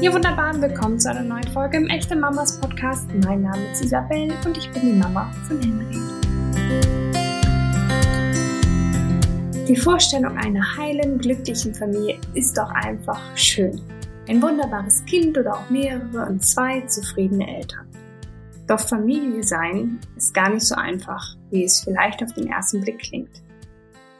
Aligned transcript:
Ihr 0.00 0.12
Wunderbaren, 0.12 0.62
willkommen 0.62 1.00
zu 1.00 1.10
einer 1.10 1.24
neuen 1.24 1.48
Folge 1.48 1.76
im 1.76 1.88
Echte 1.88 2.14
Mamas 2.14 2.60
Podcast. 2.60 3.08
Mein 3.24 3.42
Name 3.42 3.72
ist 3.72 3.84
Isabel 3.84 4.32
und 4.44 4.56
ich 4.56 4.70
bin 4.70 4.82
die 4.82 4.92
Mama 4.92 5.28
von 5.48 5.60
Henry. 5.60 5.98
Die 9.66 9.74
Vorstellung 9.74 10.38
einer 10.38 10.76
heilen, 10.76 11.18
glücklichen 11.18 11.74
Familie 11.74 12.20
ist 12.34 12.56
doch 12.56 12.70
einfach 12.70 13.20
schön. 13.36 13.80
Ein 14.28 14.40
wunderbares 14.40 15.04
Kind 15.06 15.36
oder 15.36 15.54
auch 15.54 15.68
mehrere 15.68 16.26
und 16.26 16.46
zwei 16.46 16.82
zufriedene 16.82 17.56
Eltern. 17.56 17.88
Doch 18.68 18.78
Familie 18.78 19.42
sein 19.42 19.98
ist 20.16 20.32
gar 20.32 20.50
nicht 20.50 20.64
so 20.64 20.76
einfach, 20.76 21.34
wie 21.50 21.64
es 21.64 21.80
vielleicht 21.80 22.22
auf 22.22 22.32
den 22.34 22.46
ersten 22.46 22.82
Blick 22.82 23.00
klingt. 23.00 23.42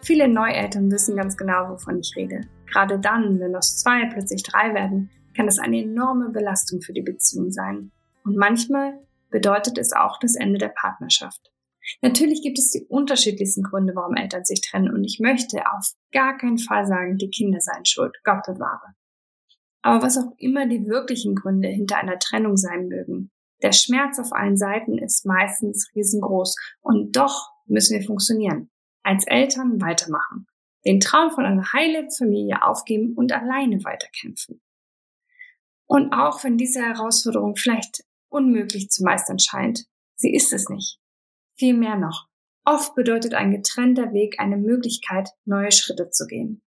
Viele 0.02 0.26
Neueltern 0.26 0.90
wissen 0.90 1.14
ganz 1.14 1.36
genau, 1.36 1.68
wovon 1.68 2.00
ich 2.00 2.16
rede. 2.16 2.40
Gerade 2.66 2.98
dann, 2.98 3.38
wenn 3.38 3.54
aus 3.54 3.76
zwei 3.76 4.06
plötzlich 4.06 4.42
drei 4.42 4.74
werden, 4.74 5.10
kann 5.38 5.46
das 5.46 5.60
eine 5.60 5.80
enorme 5.80 6.30
Belastung 6.30 6.80
für 6.80 6.92
die 6.92 7.02
Beziehung 7.02 7.52
sein. 7.52 7.92
Und 8.24 8.36
manchmal 8.36 8.98
bedeutet 9.30 9.78
es 9.78 9.92
auch 9.92 10.18
das 10.18 10.34
Ende 10.34 10.58
der 10.58 10.70
Partnerschaft. 10.70 11.52
Natürlich 12.02 12.42
gibt 12.42 12.58
es 12.58 12.70
die 12.70 12.84
unterschiedlichsten 12.88 13.62
Gründe, 13.62 13.94
warum 13.94 14.16
Eltern 14.16 14.44
sich 14.44 14.60
trennen 14.60 14.92
und 14.92 15.04
ich 15.04 15.20
möchte 15.20 15.62
auf 15.72 15.92
gar 16.12 16.36
keinen 16.36 16.58
Fall 16.58 16.86
sagen, 16.86 17.18
die 17.18 17.30
Kinder 17.30 17.60
seien 17.60 17.86
schuld, 17.86 18.16
Gott 18.24 18.42
bewahre. 18.46 18.94
Aber 19.80 20.04
was 20.04 20.18
auch 20.18 20.32
immer 20.38 20.66
die 20.66 20.86
wirklichen 20.86 21.36
Gründe 21.36 21.68
hinter 21.68 21.98
einer 21.98 22.18
Trennung 22.18 22.56
sein 22.56 22.88
mögen, 22.88 23.30
der 23.62 23.72
Schmerz 23.72 24.18
auf 24.18 24.32
allen 24.32 24.56
Seiten 24.56 24.98
ist 24.98 25.24
meistens 25.24 25.88
riesengroß 25.94 26.56
und 26.80 27.16
doch 27.16 27.52
müssen 27.66 27.96
wir 27.96 28.04
funktionieren. 28.04 28.70
Als 29.04 29.24
Eltern 29.26 29.80
weitermachen, 29.80 30.48
den 30.84 30.98
Traum 30.98 31.30
von 31.30 31.44
einer 31.44 31.72
heilen 31.72 32.10
Familie 32.10 32.62
aufgeben 32.62 33.14
und 33.16 33.32
alleine 33.32 33.82
weiterkämpfen. 33.84 34.60
Und 35.88 36.12
auch 36.12 36.44
wenn 36.44 36.58
diese 36.58 36.80
Herausforderung 36.80 37.56
vielleicht 37.56 38.04
unmöglich 38.28 38.90
zu 38.90 39.02
meistern 39.02 39.38
scheint, 39.38 39.86
sie 40.16 40.34
ist 40.34 40.52
es 40.52 40.68
nicht. 40.68 40.98
Viel 41.58 41.74
mehr 41.74 41.96
noch. 41.96 42.26
Oft 42.64 42.94
bedeutet 42.94 43.32
ein 43.32 43.50
getrennter 43.50 44.12
Weg 44.12 44.38
eine 44.38 44.58
Möglichkeit, 44.58 45.30
neue 45.46 45.72
Schritte 45.72 46.10
zu 46.10 46.26
gehen. 46.26 46.62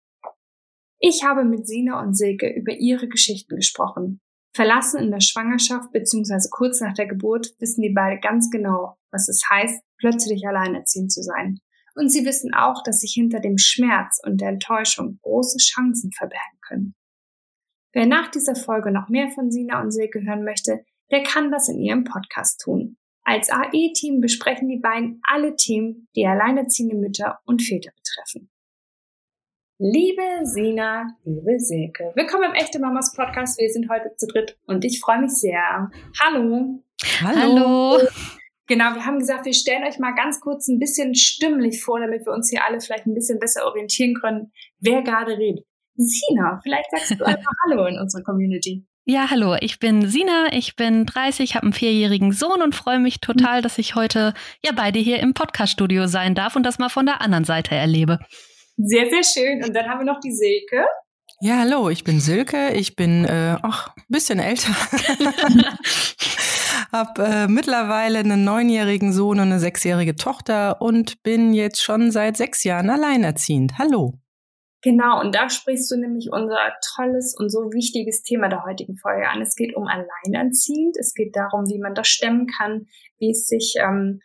Ich 1.01 1.25
habe 1.25 1.45
mit 1.45 1.67
Sina 1.67 2.01
und 2.01 2.17
Silke 2.17 2.49
über 2.49 2.73
ihre 2.73 3.09
Geschichten 3.09 3.57
gesprochen. 3.57 4.21
Verlassen 4.55 5.01
in 5.01 5.11
der 5.11 5.21
Schwangerschaft 5.21 5.93
bzw. 5.93 6.49
kurz 6.51 6.81
nach 6.81 6.95
der 6.95 7.07
Geburt 7.07 7.53
wissen 7.59 7.83
die 7.83 7.93
beide 7.95 8.21
ganz 8.21 8.51
genau, 8.51 8.97
was 9.11 9.29
es 9.29 9.43
heißt, 9.51 9.83
plötzlich 9.99 10.47
alleinerziehend 10.47 11.13
zu 11.13 11.23
sein. 11.23 11.59
Und 11.95 12.11
sie 12.11 12.25
wissen 12.25 12.55
auch, 12.55 12.83
dass 12.85 13.01
sich 13.01 13.13
hinter 13.13 13.41
dem 13.41 13.59
Schmerz 13.59 14.21
und 14.25 14.41
der 14.41 14.51
Enttäuschung 14.51 15.19
große 15.23 15.59
Chancen 15.59 16.13
verbergen 16.13 16.59
können. 16.67 16.95
Wer 17.93 18.05
nach 18.05 18.31
dieser 18.31 18.55
Folge 18.55 18.91
noch 18.91 19.09
mehr 19.09 19.31
von 19.31 19.51
Sina 19.51 19.81
und 19.81 19.93
Silke 19.93 20.23
hören 20.23 20.45
möchte, 20.45 20.85
der 21.11 21.23
kann 21.23 21.51
das 21.51 21.71
in 21.71 21.79
ihrem 21.79 22.05
Podcast 22.05 22.61
tun. 22.61 22.99
Als 23.25 23.51
AE-Team 23.51 24.21
besprechen 24.21 24.69
die 24.69 24.79
beiden 24.79 25.23
alle 25.27 25.57
Themen, 25.57 26.07
die 26.15 26.27
alleinerziehende 26.27 26.97
Mütter 26.97 27.39
und 27.47 27.63
Väter 27.63 27.91
betreffen. 27.97 28.51
Liebe 29.79 30.23
Sina, 30.43 31.07
liebe 31.25 31.59
Silke, 31.59 32.13
willkommen 32.15 32.51
im 32.51 32.55
Echte 32.55 32.79
Mamas 32.79 33.15
Podcast. 33.15 33.59
Wir 33.59 33.71
sind 33.71 33.89
heute 33.89 34.15
zu 34.17 34.27
dritt 34.27 34.59
und 34.67 34.85
ich 34.85 35.01
freue 35.01 35.23
mich 35.23 35.33
sehr. 35.33 35.91
Hallo. 36.21 36.83
Hallo. 37.23 37.99
Genau, 38.67 38.95
wir 38.95 39.07
haben 39.07 39.19
gesagt, 39.19 39.47
wir 39.47 39.55
stellen 39.55 39.85
euch 39.85 39.99
mal 39.99 40.15
ganz 40.15 40.41
kurz 40.41 40.69
ein 40.69 40.79
bisschen 40.79 41.15
stimmlich 41.15 41.83
vor, 41.83 42.01
damit 42.01 42.27
wir 42.27 42.35
uns 42.35 42.51
hier 42.51 42.67
alle 42.67 42.81
vielleicht 42.83 43.07
ein 43.07 43.15
bisschen 43.15 43.39
besser 43.39 43.65
orientieren 43.65 44.15
können, 44.15 44.53
wer 44.79 45.01
gerade 45.03 45.39
redet. 45.39 45.65
Sina, 45.99 46.61
vielleicht 46.63 46.91
sagst 46.91 47.21
du 47.21 47.25
einfach 47.27 47.53
Hallo 47.67 47.87
in 47.87 47.99
unserer 47.99 48.23
Community. 48.23 48.87
Ja, 49.05 49.31
hallo, 49.31 49.57
ich 49.61 49.79
bin 49.79 50.07
Sina, 50.07 50.49
ich 50.53 50.77
bin 50.77 51.07
30, 51.07 51.55
habe 51.55 51.65
einen 51.65 51.73
vierjährigen 51.73 52.33
Sohn 52.33 52.61
und 52.61 52.75
freue 52.75 52.99
mich 52.99 53.21
total, 53.21 53.63
dass 53.63 53.79
ich 53.79 53.95
heute 53.95 54.35
ja 54.63 54.73
beide 54.77 54.99
hier 54.99 55.19
im 55.21 55.33
Podcast-Studio 55.33 56.07
sein 56.07 56.35
darf 56.35 56.57
und 56.57 56.63
das 56.63 56.79
mal 56.79 56.91
von 56.91 57.07
der 57.07 57.23
anderen 57.23 57.45
Seite 57.45 57.75
erlebe. 57.75 58.19
Sehr, 58.77 59.09
sehr 59.09 59.25
schön. 59.25 59.65
Und 59.65 59.75
dann 59.75 59.89
haben 59.89 60.01
wir 60.01 60.05
noch 60.05 60.21
die 60.21 60.33
Silke. 60.33 60.85
Ja, 61.41 61.59
hallo, 61.59 61.89
ich 61.89 62.05
bin 62.05 62.21
Silke, 62.21 62.73
ich 62.75 62.97
bin 62.97 63.25
äh, 63.25 63.57
ach, 63.63 63.97
ein 63.97 64.05
bisschen 64.09 64.41
älter. 64.41 64.73
hab 66.93 67.19
äh, 67.19 67.49
mittlerweile 67.49 68.19
einen 68.19 68.45
neunjährigen 68.45 69.13
Sohn 69.13 69.41
und 69.41 69.47
eine 69.47 69.59
sechsjährige 69.59 70.17
Tochter 70.17 70.83
und 70.83 71.23
bin 71.23 71.55
jetzt 71.55 71.83
schon 71.83 72.11
seit 72.11 72.37
sechs 72.37 72.63
Jahren 72.63 72.91
alleinerziehend. 72.91 73.79
Hallo. 73.79 74.19
Genau, 74.83 75.21
und 75.21 75.35
da 75.35 75.51
sprichst 75.51 75.91
du 75.91 75.97
nämlich 75.97 76.31
unser 76.31 76.59
tolles 76.95 77.35
und 77.37 77.51
so 77.51 77.73
wichtiges 77.73 78.23
Thema 78.23 78.49
der 78.49 78.65
heutigen 78.65 78.97
Folge 78.97 79.29
an. 79.29 79.43
Es 79.43 79.57
geht 79.57 79.75
um 79.75 79.89
Alleinerziehend. 79.89 80.97
Es 80.97 81.15
geht 81.15 81.35
darum, 81.35 81.65
wie 81.67 81.81
man 81.81 81.95
das 81.95 82.07
stemmen 82.07 82.47
kann, 82.47 82.87
wie 83.19 83.31
es 83.31 83.47
sich 83.47 83.75
ähm, 83.81 84.21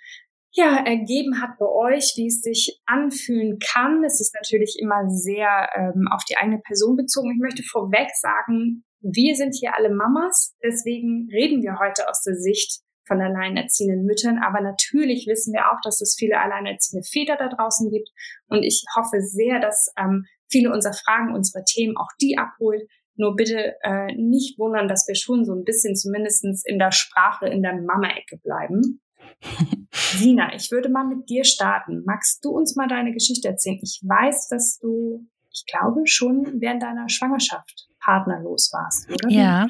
ja 0.51 0.77
ergeben 0.85 1.41
hat 1.41 1.57
bei 1.57 1.65
euch, 1.65 2.13
wie 2.17 2.27
es 2.27 2.41
sich 2.41 2.79
anfühlen 2.85 3.57
kann. 3.59 4.03
Es 4.03 4.21
ist 4.21 4.35
natürlich 4.35 4.77
immer 4.79 5.09
sehr 5.09 5.69
ähm, 5.75 6.07
auf 6.11 6.23
die 6.29 6.37
eigene 6.37 6.59
Person 6.59 6.95
bezogen. 6.97 7.31
Ich 7.31 7.41
möchte 7.41 7.63
vorweg 7.63 8.09
sagen, 8.15 8.83
wir 9.01 9.35
sind 9.35 9.55
hier 9.59 9.75
alle 9.75 9.93
Mamas, 9.93 10.55
deswegen 10.63 11.27
reden 11.31 11.61
wir 11.61 11.79
heute 11.79 12.07
aus 12.07 12.21
der 12.21 12.35
Sicht 12.35 12.83
von 13.05 13.21
alleinerziehenden 13.21 14.05
Müttern. 14.05 14.39
Aber 14.41 14.61
natürlich 14.61 15.25
wissen 15.27 15.53
wir 15.53 15.71
auch, 15.71 15.81
dass 15.83 15.99
es 15.99 16.15
viele 16.17 16.39
alleinerziehende 16.39 17.05
Väter 17.05 17.35
da 17.37 17.49
draußen 17.49 17.89
gibt. 17.89 18.09
Und 18.47 18.63
ich 18.63 18.83
hoffe 18.95 19.21
sehr, 19.21 19.59
dass 19.59 19.91
ähm, 19.97 20.25
viele 20.53 20.71
unserer 20.71 20.93
Fragen, 20.93 21.33
unsere 21.33 21.65
Themen 21.65 21.97
auch 21.97 22.09
die 22.21 22.37
abholt. 22.37 22.83
Nur 23.15 23.35
bitte 23.35 23.73
äh, 23.83 24.13
nicht 24.15 24.57
wundern, 24.57 24.87
dass 24.87 25.07
wir 25.07 25.15
schon 25.15 25.45
so 25.45 25.53
ein 25.53 25.63
bisschen 25.63 25.95
zumindestens 25.95 26.63
in 26.65 26.79
der 26.79 26.91
Sprache, 26.91 27.47
in 27.47 27.61
der 27.61 27.75
Mama-Ecke 27.81 28.37
bleiben. 28.37 29.01
Sina, 29.91 30.53
ich 30.55 30.71
würde 30.71 30.89
mal 30.89 31.05
mit 31.05 31.29
dir 31.29 31.43
starten. 31.43 32.03
Magst 32.05 32.43
du 32.45 32.49
uns 32.49 32.75
mal 32.75 32.87
deine 32.87 33.11
Geschichte 33.13 33.47
erzählen? 33.47 33.79
Ich 33.81 34.01
weiß, 34.03 34.47
dass 34.47 34.79
du, 34.79 35.27
ich 35.51 35.65
glaube, 35.65 36.01
schon 36.05 36.61
während 36.61 36.81
deiner 36.81 37.09
Schwangerschaft 37.09 37.87
partnerlos 37.99 38.71
warst, 38.73 39.09
oder? 39.09 39.29
Ja. 39.29 39.67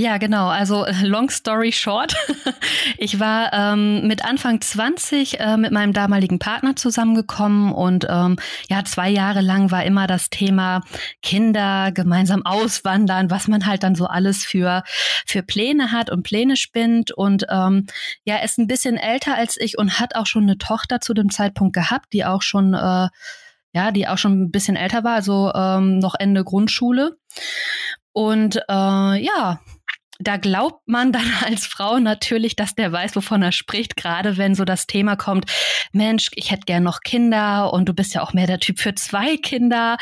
Ja, 0.00 0.16
genau. 0.16 0.48
Also 0.48 0.86
long 1.02 1.28
story 1.28 1.72
short, 1.72 2.16
ich 2.96 3.20
war 3.20 3.52
ähm, 3.52 4.06
mit 4.06 4.24
Anfang 4.24 4.62
20 4.62 5.38
äh, 5.38 5.58
mit 5.58 5.72
meinem 5.72 5.92
damaligen 5.92 6.38
Partner 6.38 6.74
zusammengekommen 6.74 7.70
und 7.70 8.06
ähm, 8.08 8.38
ja, 8.70 8.82
zwei 8.84 9.10
Jahre 9.10 9.42
lang 9.42 9.70
war 9.70 9.84
immer 9.84 10.06
das 10.06 10.30
Thema 10.30 10.80
Kinder 11.20 11.92
gemeinsam 11.92 12.46
auswandern, 12.46 13.30
was 13.30 13.46
man 13.46 13.66
halt 13.66 13.82
dann 13.82 13.94
so 13.94 14.06
alles 14.06 14.42
für 14.42 14.84
für 15.26 15.42
Pläne 15.42 15.92
hat 15.92 16.08
und 16.08 16.22
Pläne 16.22 16.56
spinnt 16.56 17.12
und 17.12 17.44
ähm, 17.50 17.84
ja, 18.24 18.38
ist 18.38 18.58
ein 18.58 18.68
bisschen 18.68 18.96
älter 18.96 19.34
als 19.34 19.58
ich 19.60 19.76
und 19.76 20.00
hat 20.00 20.14
auch 20.14 20.26
schon 20.26 20.44
eine 20.44 20.56
Tochter 20.56 21.02
zu 21.02 21.12
dem 21.12 21.28
Zeitpunkt 21.28 21.74
gehabt, 21.74 22.14
die 22.14 22.24
auch 22.24 22.40
schon 22.40 22.72
äh, 22.72 23.08
ja, 23.72 23.90
die 23.92 24.08
auch 24.08 24.18
schon 24.18 24.44
ein 24.44 24.50
bisschen 24.50 24.76
älter 24.76 25.04
war, 25.04 25.14
also 25.16 25.52
ähm, 25.54 25.98
noch 25.98 26.14
Ende 26.18 26.42
Grundschule. 26.42 27.18
Und 28.12 28.56
äh, 28.56 29.22
ja, 29.22 29.60
da 30.20 30.36
glaubt 30.36 30.86
man 30.86 31.12
dann 31.12 31.24
als 31.44 31.66
Frau 31.66 31.98
natürlich, 31.98 32.54
dass 32.56 32.74
der 32.74 32.92
weiß, 32.92 33.16
wovon 33.16 33.42
er 33.42 33.52
spricht, 33.52 33.96
gerade 33.96 34.36
wenn 34.36 34.54
so 34.54 34.64
das 34.64 34.86
Thema 34.86 35.16
kommt, 35.16 35.50
Mensch, 35.92 36.30
ich 36.34 36.50
hätte 36.50 36.66
gern 36.66 36.82
noch 36.82 37.00
Kinder 37.00 37.72
und 37.72 37.88
du 37.88 37.94
bist 37.94 38.14
ja 38.14 38.22
auch 38.22 38.32
mehr 38.32 38.46
der 38.46 38.60
Typ 38.60 38.78
für 38.78 38.94
zwei 38.94 39.36
Kinder. 39.36 39.96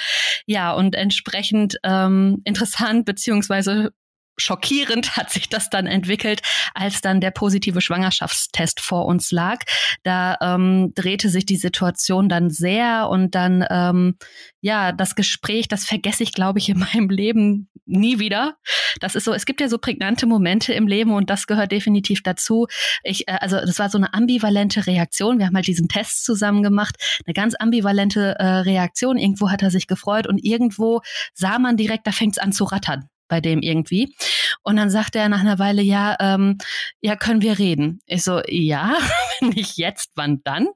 Ja, 0.46 0.72
und 0.72 0.94
entsprechend 0.94 1.78
ähm, 1.84 2.42
interessant 2.44 3.04
beziehungsweise 3.04 3.92
schockierend 4.38 5.16
hat 5.16 5.30
sich 5.30 5.48
das 5.48 5.70
dann 5.70 5.86
entwickelt, 5.86 6.42
als 6.74 7.00
dann 7.00 7.20
der 7.20 7.30
positive 7.30 7.80
Schwangerschaftstest 7.80 8.80
vor 8.80 9.06
uns 9.06 9.30
lag. 9.30 9.58
Da 10.02 10.36
ähm, 10.40 10.92
drehte 10.94 11.28
sich 11.28 11.46
die 11.46 11.56
Situation 11.56 12.28
dann 12.28 12.50
sehr 12.50 13.08
und 13.10 13.34
dann 13.34 13.64
ähm, 13.70 14.16
ja 14.60 14.92
das 14.92 15.14
Gespräch, 15.14 15.68
das 15.68 15.84
vergesse 15.84 16.22
ich, 16.22 16.32
glaube 16.32 16.58
ich, 16.58 16.68
in 16.68 16.78
meinem 16.92 17.10
Leben 17.10 17.68
nie 17.88 18.18
wieder. 18.18 18.56
Das 19.00 19.14
ist 19.14 19.24
so, 19.24 19.32
es 19.32 19.46
gibt 19.46 19.60
ja 19.60 19.68
so 19.68 19.78
prägnante 19.78 20.26
Momente 20.26 20.72
im 20.72 20.86
Leben 20.86 21.12
und 21.12 21.30
das 21.30 21.46
gehört 21.46 21.72
definitiv 21.72 22.22
dazu. 22.22 22.66
Ich, 23.02 23.26
äh, 23.28 23.38
also 23.40 23.56
das 23.60 23.78
war 23.78 23.88
so 23.90 23.98
eine 23.98 24.14
ambivalente 24.14 24.86
Reaktion. 24.86 25.38
Wir 25.38 25.46
haben 25.46 25.56
halt 25.56 25.66
diesen 25.66 25.88
Test 25.88 26.24
zusammen 26.24 26.62
gemacht, 26.62 26.96
eine 27.26 27.34
ganz 27.34 27.54
ambivalente 27.58 28.36
äh, 28.38 28.44
Reaktion. 28.44 29.16
Irgendwo 29.16 29.50
hat 29.50 29.62
er 29.62 29.70
sich 29.70 29.86
gefreut 29.86 30.26
und 30.26 30.38
irgendwo 30.38 31.00
sah 31.34 31.58
man 31.58 31.76
direkt, 31.76 32.06
da 32.06 32.12
fängt 32.12 32.36
es 32.36 32.42
an 32.42 32.52
zu 32.52 32.64
rattern 32.64 33.08
bei 33.28 33.40
dem 33.40 33.60
irgendwie. 33.60 34.14
Und 34.62 34.76
dann 34.76 34.90
sagt 34.90 35.16
er 35.16 35.28
nach 35.28 35.40
einer 35.40 35.58
Weile, 35.58 35.82
ja, 35.82 36.16
ähm, 36.20 36.58
ja, 37.00 37.16
können 37.16 37.42
wir 37.42 37.58
reden? 37.58 38.00
Ich 38.06 38.22
so, 38.24 38.42
ja, 38.46 38.96
nicht 39.40 39.76
jetzt, 39.76 40.12
wann 40.16 40.42
dann? 40.44 40.68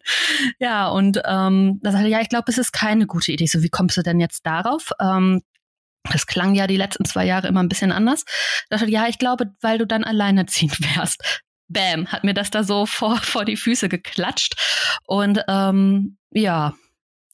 Ja, 0.58 0.88
und 0.88 1.20
ähm, 1.24 1.80
da 1.82 1.92
sagt 1.92 2.04
er, 2.04 2.10
ja, 2.10 2.20
ich 2.20 2.28
glaube, 2.28 2.50
es 2.50 2.58
ist 2.58 2.72
keine 2.72 3.06
gute 3.06 3.32
Idee. 3.32 3.46
So, 3.46 3.62
wie 3.62 3.70
kommst 3.70 3.96
du 3.96 4.02
denn 4.02 4.20
jetzt 4.20 4.46
darauf? 4.46 4.92
Ähm, 5.00 5.42
das 6.10 6.26
klang 6.26 6.54
ja 6.54 6.66
die 6.66 6.76
letzten 6.76 7.04
zwei 7.04 7.24
Jahre 7.24 7.48
immer 7.48 7.62
ein 7.62 7.68
bisschen 7.68 7.92
anders. 7.92 8.24
Da 8.68 8.76
dachte, 8.76 8.90
ja, 8.90 9.06
ich 9.08 9.18
glaube, 9.18 9.52
weil 9.60 9.78
du 9.78 9.86
dann 9.86 10.04
alleinerziehend 10.04 10.78
wärst. 10.96 11.42
Bam, 11.68 12.08
hat 12.08 12.24
mir 12.24 12.34
das 12.34 12.50
da 12.50 12.64
so 12.64 12.86
vor, 12.86 13.16
vor 13.18 13.44
die 13.44 13.56
Füße 13.56 13.88
geklatscht. 13.88 14.54
Und 15.06 15.42
ähm, 15.48 16.18
ja, 16.30 16.74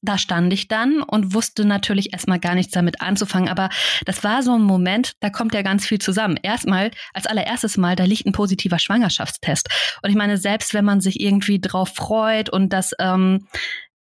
da 0.02 0.18
stand 0.18 0.52
ich 0.52 0.68
dann 0.68 1.02
und 1.02 1.34
wusste 1.34 1.64
natürlich 1.64 2.12
erstmal 2.12 2.38
gar 2.38 2.54
nichts 2.54 2.72
damit 2.72 3.00
anzufangen. 3.00 3.48
Aber 3.48 3.68
das 4.04 4.22
war 4.24 4.42
so 4.42 4.54
ein 4.54 4.62
Moment, 4.62 5.12
da 5.20 5.30
kommt 5.30 5.54
ja 5.54 5.62
ganz 5.62 5.86
viel 5.86 5.98
zusammen. 5.98 6.38
Erstmal, 6.42 6.90
als 7.14 7.26
allererstes 7.26 7.76
Mal, 7.76 7.96
da 7.96 8.04
liegt 8.04 8.26
ein 8.26 8.32
positiver 8.32 8.78
Schwangerschaftstest. 8.78 9.68
Und 10.02 10.10
ich 10.10 10.16
meine, 10.16 10.38
selbst 10.38 10.74
wenn 10.74 10.84
man 10.84 11.00
sich 11.00 11.20
irgendwie 11.20 11.60
drauf 11.60 11.90
freut 11.94 12.50
und 12.50 12.72
das 12.72 12.92
ähm, 12.98 13.48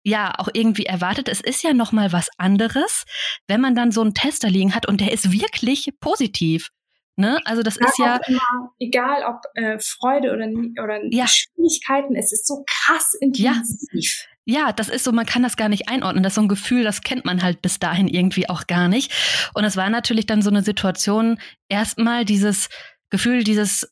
ja 0.04 0.34
auch 0.38 0.50
irgendwie 0.54 0.86
erwartet, 0.86 1.30
es 1.30 1.42
ist 1.42 1.64
ja 1.64 1.74
noch 1.74 1.92
mal 1.92 2.12
was 2.12 2.30
anderes, 2.38 3.06
wenn 3.48 3.62
man 3.62 3.76
dann 3.76 3.92
so 3.92 4.02
einen 4.02 4.14
Tester 4.14 4.50
liegen 4.50 4.76
hat 4.76 4.88
und 4.88 5.02
der 5.02 5.12
ist 5.12 5.32
wirklich 5.32 5.90
positiv. 6.00 6.70
Ne? 7.18 7.40
Also 7.46 7.64
das 7.64 7.78
ist 7.78 7.98
ja 7.98 8.20
immer, 8.28 8.74
egal 8.78 9.24
ob 9.24 9.42
äh, 9.54 9.80
Freude 9.80 10.34
oder 10.34 10.48
oder 10.84 11.00
ja. 11.12 11.26
Schwierigkeiten, 11.28 12.16
es 12.16 12.34
ist 12.34 12.46
so 12.46 12.66
krass 12.68 13.14
intensiv. 13.22 14.26
Ja. 14.28 14.35
Ja, 14.46 14.72
das 14.72 14.90
ist 14.90 15.04
so, 15.04 15.12
man 15.12 15.26
kann 15.26 15.44
das 15.44 15.58
gar 15.58 15.70
nicht 15.70 15.90
einordnen. 15.90 16.24
Das 16.24 16.32
ist 16.32 16.36
so 16.36 16.42
ein 16.42 16.48
Gefühl, 16.48 16.84
das 16.84 17.02
kennt 17.02 17.26
man 17.26 17.42
halt 17.42 17.62
bis 17.62 17.80
dahin 17.80 18.08
irgendwie 18.08 18.48
auch 18.48 18.68
gar 18.68 18.88
nicht. 18.88 19.12
Und 19.54 19.64
es 19.64 19.76
war 19.76 19.90
natürlich 19.90 20.28
dann 20.28 20.44
so 20.44 20.52
eine 20.52 20.62
Situation, 20.62 21.40
erstmal 21.68 22.26
dieses 22.26 22.70
Gefühl, 23.10 23.44
dieses 23.44 23.92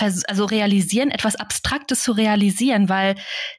also 0.00 0.44
realisieren, 0.44 1.12
etwas 1.12 1.36
Abstraktes 1.36 2.02
zu 2.02 2.12
realisieren, 2.12 2.88
weil 2.88 3.14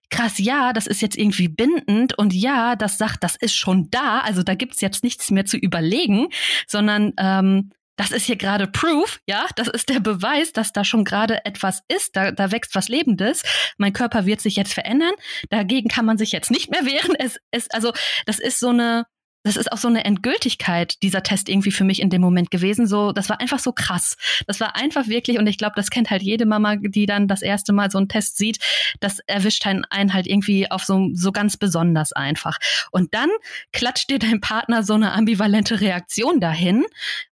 krass, 0.09 0.37
ja, 0.37 0.73
das 0.73 0.85
ist 0.85 1.01
jetzt 1.01 1.17
irgendwie 1.17 1.47
bindend 1.47 2.17
und 2.17 2.33
ja, 2.33 2.75
das 2.75 2.97
sagt, 2.97 3.23
das 3.23 3.37
ist 3.37 3.55
schon 3.55 3.89
da, 3.89 4.19
also 4.19 4.43
da 4.43 4.53
gibt's 4.53 4.81
jetzt 4.81 5.01
nichts 5.03 5.31
mehr 5.31 5.45
zu 5.45 5.55
überlegen, 5.55 6.27
sondern 6.67 7.13
ähm, 7.17 7.71
das 7.95 8.11
ist 8.11 8.25
hier 8.25 8.35
gerade 8.35 8.67
Proof, 8.67 9.19
ja, 9.25 9.47
das 9.55 9.67
ist 9.67 9.89
der 9.89 9.99
Beweis, 9.99 10.53
dass 10.53 10.73
da 10.73 10.83
schon 10.83 11.05
gerade 11.05 11.45
etwas 11.45 11.81
ist, 11.87 12.15
da, 12.15 12.31
da 12.31 12.51
wächst 12.51 12.75
was 12.75 12.89
Lebendes. 12.89 13.43
Mein 13.77 13.93
Körper 13.93 14.25
wird 14.25 14.41
sich 14.41 14.55
jetzt 14.55 14.73
verändern, 14.73 15.13
dagegen 15.49 15.89
kann 15.89 16.05
man 16.05 16.17
sich 16.17 16.31
jetzt 16.31 16.51
nicht 16.51 16.69
mehr 16.69 16.85
wehren. 16.85 17.15
Es, 17.17 17.39
es, 17.51 17.69
also 17.71 17.93
das 18.25 18.39
ist 18.39 18.59
so 18.59 18.69
eine, 18.69 19.05
das 19.45 19.57
ist 19.57 19.71
auch 19.71 19.77
so 19.77 19.87
eine 19.87 20.03
Endgültigkeit 20.03 21.01
dieser 21.03 21.21
Test 21.21 21.49
irgendwie 21.49 21.71
für 21.71 21.83
mich 21.83 22.01
in 22.01 22.09
dem 22.09 22.21
Moment 22.21 22.49
gewesen. 22.49 22.87
So, 22.87 23.11
das 23.11 23.29
war 23.29 23.39
einfach 23.39 23.59
so 23.59 23.71
krass. 23.71 24.17
Das 24.47 24.59
war 24.59 24.75
einfach 24.75 25.07
wirklich, 25.07 25.37
und 25.37 25.45
ich 25.45 25.59
glaube, 25.59 25.73
das 25.75 25.91
kennt 25.91 26.09
halt 26.09 26.23
jede 26.23 26.47
Mama, 26.47 26.77
die 26.77 27.05
dann 27.05 27.27
das 27.27 27.43
erste 27.43 27.71
Mal 27.71 27.91
so 27.91 27.99
einen 27.99 28.09
Test 28.09 28.37
sieht. 28.37 28.57
Das 28.99 29.19
erwischt 29.27 29.65
einen, 29.67 30.13
halt 30.13 30.25
irgendwie 30.25 30.69
auf 30.71 30.83
so, 30.83 31.09
so 31.13 31.31
ganz 31.31 31.57
besonders 31.57 32.11
einfach. 32.11 32.57
Und 32.91 33.13
dann 33.13 33.29
klatscht 33.71 34.09
dir 34.09 34.17
dein 34.17 34.41
Partner 34.41 34.81
so 34.81 34.95
eine 34.95 35.13
ambivalente 35.13 35.79
Reaktion 35.79 36.39
dahin 36.39 36.83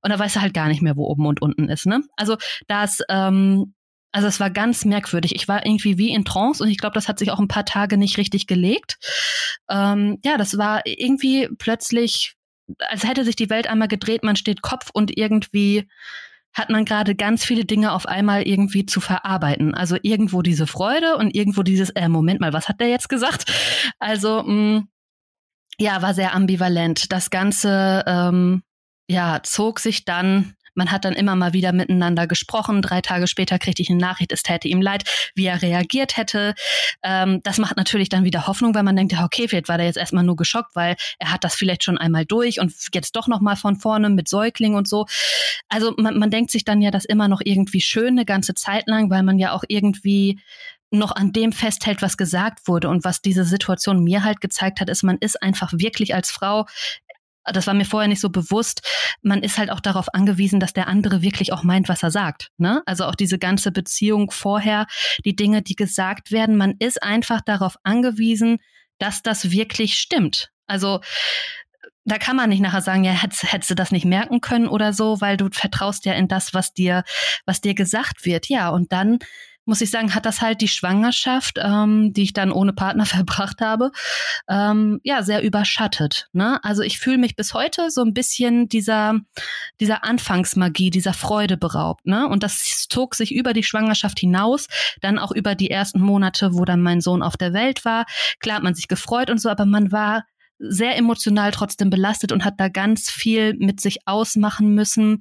und 0.01 0.11
da 0.11 0.19
weißt 0.19 0.35
du 0.35 0.41
halt 0.41 0.53
gar 0.53 0.67
nicht 0.67 0.83
mehr, 0.83 0.95
wo 0.95 1.05
oben 1.05 1.25
und 1.25 1.41
unten 1.41 1.67
ist. 1.67 1.87
Ne? 1.87 2.03
Also 2.15 2.37
das, 2.67 3.01
ähm, 3.09 3.73
also 4.13 4.27
es 4.27 4.39
war 4.39 4.51
ganz 4.51 4.85
merkwürdig. 4.85 5.35
Ich 5.35 5.47
war 5.47 5.65
irgendwie 5.65 5.97
wie 5.97 6.13
in 6.13 6.23
Trance 6.23 6.63
und 6.63 6.69
ich 6.69 6.77
glaube, 6.77 6.93
das 6.93 7.09
hat 7.09 7.19
sich 7.19 7.31
auch 7.31 7.39
ein 7.39 7.47
paar 7.47 7.65
Tage 7.65 7.97
nicht 7.97 8.17
richtig 8.17 8.45
gelegt. 8.47 8.97
Ähm, 9.69 10.19
ja, 10.23 10.37
das 10.37 10.57
war 10.57 10.85
irgendwie 10.85 11.49
plötzlich, 11.57 12.35
als 12.77 13.03
hätte 13.03 13.25
sich 13.25 13.35
die 13.35 13.49
Welt 13.49 13.67
einmal 13.67 13.87
gedreht, 13.87 14.23
man 14.23 14.35
steht 14.35 14.61
Kopf 14.61 14.91
und 14.93 15.17
irgendwie 15.17 15.89
hat 16.53 16.69
man 16.69 16.85
gerade 16.85 17.15
ganz 17.15 17.43
viele 17.43 17.65
Dinge 17.65 17.91
auf 17.91 18.05
einmal 18.05 18.43
irgendwie 18.43 18.85
zu 18.85 19.01
verarbeiten. 19.01 19.73
Also 19.73 19.97
irgendwo 20.03 20.43
diese 20.43 20.67
Freude 20.67 21.17
und 21.17 21.35
irgendwo 21.35 21.63
dieses, 21.63 21.89
äh, 21.89 22.07
Moment 22.07 22.39
mal, 22.39 22.53
was 22.53 22.69
hat 22.69 22.79
der 22.79 22.89
jetzt 22.89 23.09
gesagt? 23.09 23.51
Also, 23.97 24.43
mh, 24.43 24.79
mm, 24.79 24.87
ja, 25.79 26.03
war 26.03 26.13
sehr 26.13 26.35
ambivalent. 26.35 27.11
Das 27.11 27.31
Ganze, 27.31 28.03
ähm, 28.05 28.61
ja, 29.09 29.41
zog 29.41 29.79
sich 29.79 30.05
dann 30.05 30.53
man 30.75 30.91
hat 30.91 31.05
dann 31.05 31.13
immer 31.13 31.35
mal 31.35 31.53
wieder 31.53 31.71
miteinander 31.71 32.27
gesprochen. 32.27 32.81
Drei 32.81 33.01
Tage 33.01 33.27
später 33.27 33.59
kriegte 33.59 33.81
ich 33.81 33.89
eine 33.89 33.99
Nachricht, 33.99 34.31
es 34.31 34.43
täte 34.43 34.67
ihm 34.67 34.81
leid, 34.81 35.03
wie 35.35 35.45
er 35.45 35.61
reagiert 35.61 36.17
hätte. 36.17 36.53
Ähm, 37.03 37.41
das 37.43 37.57
macht 37.57 37.77
natürlich 37.77 38.09
dann 38.09 38.23
wieder 38.23 38.47
Hoffnung, 38.47 38.75
weil 38.75 38.83
man 38.83 38.95
denkt, 38.95 39.13
ja, 39.13 39.23
okay, 39.23 39.47
vielleicht 39.47 39.69
war 39.69 39.77
der 39.77 39.87
jetzt 39.87 39.97
erstmal 39.97 40.23
nur 40.23 40.35
geschockt, 40.35 40.75
weil 40.75 40.95
er 41.19 41.31
hat 41.31 41.43
das 41.43 41.55
vielleicht 41.55 41.83
schon 41.83 41.97
einmal 41.97 42.25
durch 42.25 42.59
und 42.59 42.73
jetzt 42.93 43.15
doch 43.15 43.27
nochmal 43.27 43.55
von 43.55 43.75
vorne 43.75 44.09
mit 44.09 44.27
Säugling 44.27 44.75
und 44.75 44.87
so. 44.87 45.05
Also 45.69 45.93
man, 45.97 46.17
man 46.17 46.31
denkt 46.31 46.51
sich 46.51 46.65
dann 46.65 46.81
ja 46.81 46.91
das 46.91 47.05
immer 47.05 47.27
noch 47.27 47.41
irgendwie 47.43 47.81
schön 47.81 48.09
eine 48.09 48.25
ganze 48.25 48.53
Zeit 48.53 48.87
lang, 48.87 49.09
weil 49.09 49.23
man 49.23 49.39
ja 49.39 49.53
auch 49.53 49.63
irgendwie 49.67 50.39
noch 50.93 51.15
an 51.15 51.33
dem 51.33 51.51
festhält, 51.51 52.01
was 52.01 52.17
gesagt 52.17 52.67
wurde 52.67 52.87
und 52.87 53.03
was 53.03 53.21
diese 53.21 53.43
Situation 53.43 54.03
mir 54.03 54.23
halt 54.23 54.41
gezeigt 54.41 54.79
hat, 54.79 54.89
ist, 54.89 55.03
man 55.03 55.17
ist 55.17 55.41
einfach 55.41 55.73
wirklich 55.73 56.13
als 56.13 56.29
Frau 56.29 56.67
das 57.45 57.67
war 57.67 57.73
mir 57.73 57.85
vorher 57.85 58.07
nicht 58.07 58.21
so 58.21 58.29
bewusst, 58.29 58.81
man 59.21 59.43
ist 59.43 59.57
halt 59.57 59.69
auch 59.69 59.79
darauf 59.79 60.13
angewiesen, 60.13 60.59
dass 60.59 60.73
der 60.73 60.87
andere 60.87 61.21
wirklich 61.21 61.51
auch 61.51 61.63
meint, 61.63 61.89
was 61.89 62.03
er 62.03 62.11
sagt. 62.11 62.49
Ne? 62.57 62.81
Also 62.85 63.05
auch 63.05 63.15
diese 63.15 63.37
ganze 63.37 63.71
Beziehung 63.71 64.31
vorher, 64.31 64.87
die 65.25 65.35
Dinge, 65.35 65.61
die 65.61 65.75
gesagt 65.75 66.31
werden, 66.31 66.55
man 66.55 66.75
ist 66.79 67.01
einfach 67.03 67.41
darauf 67.41 67.75
angewiesen, 67.83 68.59
dass 68.99 69.21
das 69.21 69.51
wirklich 69.51 69.99
stimmt. 69.99 70.49
Also 70.67 71.01
da 72.05 72.17
kann 72.17 72.35
man 72.35 72.49
nicht 72.49 72.61
nachher 72.61 72.81
sagen, 72.81 73.03
ja, 73.03 73.11
hättest, 73.11 73.51
hättest 73.51 73.71
du 73.71 73.75
das 73.75 73.91
nicht 73.91 74.05
merken 74.05 74.41
können 74.41 74.67
oder 74.67 74.93
so, 74.93 75.21
weil 75.21 75.37
du 75.37 75.49
vertraust 75.51 76.05
ja 76.05 76.13
in 76.13 76.27
das, 76.27 76.53
was 76.53 76.73
dir, 76.73 77.03
was 77.45 77.61
dir 77.61 77.73
gesagt 77.73 78.25
wird. 78.25 78.49
Ja, 78.49 78.69
und 78.69 78.91
dann 78.91 79.19
muss 79.65 79.81
ich 79.81 79.89
sagen, 79.89 80.13
hat 80.13 80.25
das 80.25 80.41
halt 80.41 80.61
die 80.61 80.67
Schwangerschaft, 80.67 81.59
ähm, 81.61 82.13
die 82.13 82.23
ich 82.23 82.33
dann 82.33 82.51
ohne 82.51 82.73
Partner 82.73 83.05
verbracht 83.05 83.61
habe, 83.61 83.91
ähm, 84.49 84.99
ja, 85.03 85.23
sehr 85.23 85.43
überschattet. 85.43 86.29
Ne? 86.33 86.63
Also 86.63 86.81
ich 86.81 86.99
fühle 86.99 87.17
mich 87.17 87.35
bis 87.35 87.53
heute 87.53 87.89
so 87.89 88.01
ein 88.01 88.13
bisschen 88.13 88.67
dieser, 88.69 89.19
dieser 89.79 90.03
Anfangsmagie, 90.03 90.89
dieser 90.89 91.13
Freude 91.13 91.57
beraubt. 91.57 92.05
Ne? 92.05 92.27
Und 92.27 92.43
das 92.43 92.87
zog 92.89 93.15
sich 93.15 93.33
über 93.33 93.53
die 93.53 93.63
Schwangerschaft 93.63 94.19
hinaus, 94.19 94.67
dann 95.01 95.19
auch 95.19 95.31
über 95.31 95.55
die 95.55 95.69
ersten 95.69 96.01
Monate, 96.01 96.53
wo 96.53 96.65
dann 96.65 96.81
mein 96.81 97.01
Sohn 97.01 97.23
auf 97.23 97.37
der 97.37 97.53
Welt 97.53 97.85
war. 97.85 98.05
Klar 98.39 98.57
hat 98.57 98.63
man 98.63 98.75
sich 98.75 98.87
gefreut 98.87 99.29
und 99.29 99.39
so, 99.39 99.49
aber 99.49 99.65
man 99.65 99.91
war 99.91 100.23
sehr 100.69 100.97
emotional 100.97 101.51
trotzdem 101.51 101.89
belastet 101.89 102.31
und 102.31 102.45
hat 102.45 102.55
da 102.57 102.69
ganz 102.69 103.09
viel 103.09 103.53
mit 103.55 103.81
sich 103.81 103.99
ausmachen 104.05 104.73
müssen. 104.73 105.19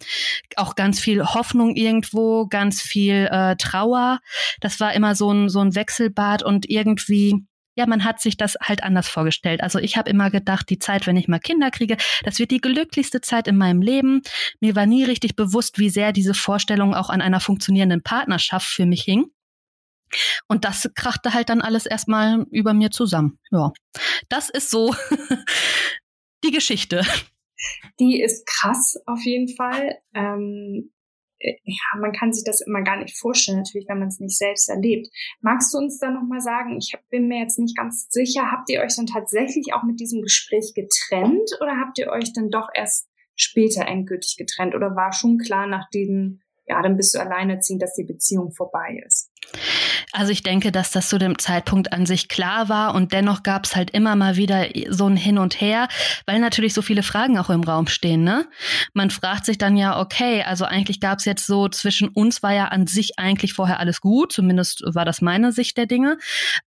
Auch 0.56 0.74
ganz 0.74 1.00
viel 1.00 1.24
Hoffnung 1.24 1.74
irgendwo, 1.74 2.46
ganz 2.46 2.80
viel 2.80 3.28
äh, 3.30 3.56
Trauer. 3.56 4.20
Das 4.60 4.80
war 4.80 4.92
immer 4.94 5.14
so 5.14 5.32
ein, 5.32 5.48
so 5.48 5.60
ein 5.60 5.74
Wechselbad 5.74 6.42
und 6.42 6.68
irgendwie 6.68 7.44
ja, 7.74 7.86
man 7.86 8.04
hat 8.04 8.20
sich 8.20 8.36
das 8.36 8.56
halt 8.60 8.82
anders 8.82 9.08
vorgestellt. 9.08 9.62
Also 9.62 9.78
ich 9.78 9.96
habe 9.96 10.10
immer 10.10 10.30
gedacht, 10.30 10.68
die 10.68 10.78
Zeit, 10.78 11.06
wenn 11.06 11.16
ich 11.16 11.28
mal 11.28 11.38
Kinder 11.38 11.70
kriege, 11.70 11.96
das 12.22 12.38
wird 12.38 12.50
die 12.50 12.60
glücklichste 12.60 13.22
Zeit 13.22 13.48
in 13.48 13.56
meinem 13.56 13.80
Leben. 13.80 14.20
Mir 14.60 14.76
war 14.76 14.84
nie 14.84 15.04
richtig 15.04 15.36
bewusst, 15.36 15.78
wie 15.78 15.88
sehr 15.88 16.12
diese 16.12 16.34
Vorstellung 16.34 16.94
auch 16.94 17.08
an 17.08 17.22
einer 17.22 17.40
funktionierenden 17.40 18.02
Partnerschaft 18.02 18.66
für 18.66 18.84
mich 18.84 19.02
hing. 19.04 19.24
Und 20.48 20.64
das 20.64 20.90
krachte 20.94 21.34
halt 21.34 21.48
dann 21.48 21.60
alles 21.60 21.86
erstmal 21.86 22.46
über 22.50 22.74
mir 22.74 22.90
zusammen. 22.90 23.38
Ja, 23.50 23.72
das 24.28 24.50
ist 24.50 24.70
so 24.70 24.94
die 26.44 26.50
Geschichte. 26.50 27.02
Die 28.00 28.20
ist 28.20 28.46
krass 28.46 29.00
auf 29.06 29.20
jeden 29.20 29.54
Fall. 29.54 29.98
Ähm, 30.14 30.92
äh, 31.42 31.54
ja, 31.64 32.00
man 32.00 32.12
kann 32.12 32.32
sich 32.32 32.44
das 32.44 32.60
immer 32.60 32.82
gar 32.82 32.96
nicht 32.96 33.16
vorstellen, 33.16 33.58
natürlich, 33.58 33.88
wenn 33.88 33.98
man 33.98 34.08
es 34.08 34.20
nicht 34.20 34.36
selbst 34.36 34.68
erlebt. 34.68 35.08
Magst 35.40 35.74
du 35.74 35.78
uns 35.78 35.98
da 35.98 36.10
nochmal 36.10 36.40
sagen, 36.40 36.78
ich 36.78 36.94
bin 37.10 37.28
mir 37.28 37.40
jetzt 37.40 37.58
nicht 37.58 37.76
ganz 37.76 38.08
sicher, 38.10 38.50
habt 38.50 38.70
ihr 38.70 38.80
euch 38.80 38.96
dann 38.96 39.06
tatsächlich 39.06 39.74
auch 39.74 39.82
mit 39.82 40.00
diesem 40.00 40.22
Gespräch 40.22 40.72
getrennt 40.74 41.50
oder 41.60 41.78
habt 41.80 41.98
ihr 41.98 42.10
euch 42.10 42.32
dann 42.32 42.50
doch 42.50 42.68
erst 42.74 43.08
später 43.34 43.86
endgültig 43.86 44.36
getrennt 44.38 44.74
oder 44.74 44.94
war 44.94 45.12
schon 45.12 45.38
klar 45.38 45.66
nach 45.66 45.88
diesem, 45.90 46.40
ja, 46.66 46.80
dann 46.82 46.96
bist 46.96 47.14
du 47.14 47.18
alleinerziehend, 47.18 47.82
dass 47.82 47.94
die 47.94 48.04
Beziehung 48.04 48.52
vorbei 48.52 49.02
ist? 49.06 49.31
Also 50.12 50.32
ich 50.32 50.42
denke, 50.42 50.72
dass 50.72 50.90
das 50.90 51.08
zu 51.08 51.18
dem 51.18 51.38
Zeitpunkt 51.38 51.92
an 51.92 52.06
sich 52.06 52.28
klar 52.28 52.68
war 52.68 52.94
und 52.94 53.12
dennoch 53.12 53.42
gab 53.42 53.64
es 53.64 53.74
halt 53.74 53.90
immer 53.90 54.14
mal 54.14 54.36
wieder 54.36 54.66
so 54.88 55.06
ein 55.06 55.16
Hin 55.16 55.38
und 55.38 55.60
Her, 55.60 55.88
weil 56.26 56.38
natürlich 56.38 56.74
so 56.74 56.82
viele 56.82 57.02
Fragen 57.02 57.38
auch 57.38 57.50
im 57.50 57.62
Raum 57.64 57.86
stehen. 57.86 58.22
Ne? 58.22 58.46
Man 58.92 59.10
fragt 59.10 59.46
sich 59.46 59.58
dann 59.58 59.76
ja, 59.76 59.98
okay, 59.98 60.42
also 60.42 60.64
eigentlich 60.64 61.00
gab 61.00 61.18
es 61.18 61.24
jetzt 61.24 61.46
so 61.46 61.68
zwischen 61.68 62.08
uns 62.08 62.42
war 62.42 62.52
ja 62.52 62.66
an 62.68 62.86
sich 62.86 63.18
eigentlich 63.18 63.54
vorher 63.54 63.80
alles 63.80 64.00
gut, 64.00 64.32
zumindest 64.32 64.82
war 64.86 65.04
das 65.04 65.22
meine 65.22 65.52
Sicht 65.52 65.76
der 65.76 65.86
Dinge, 65.86 66.18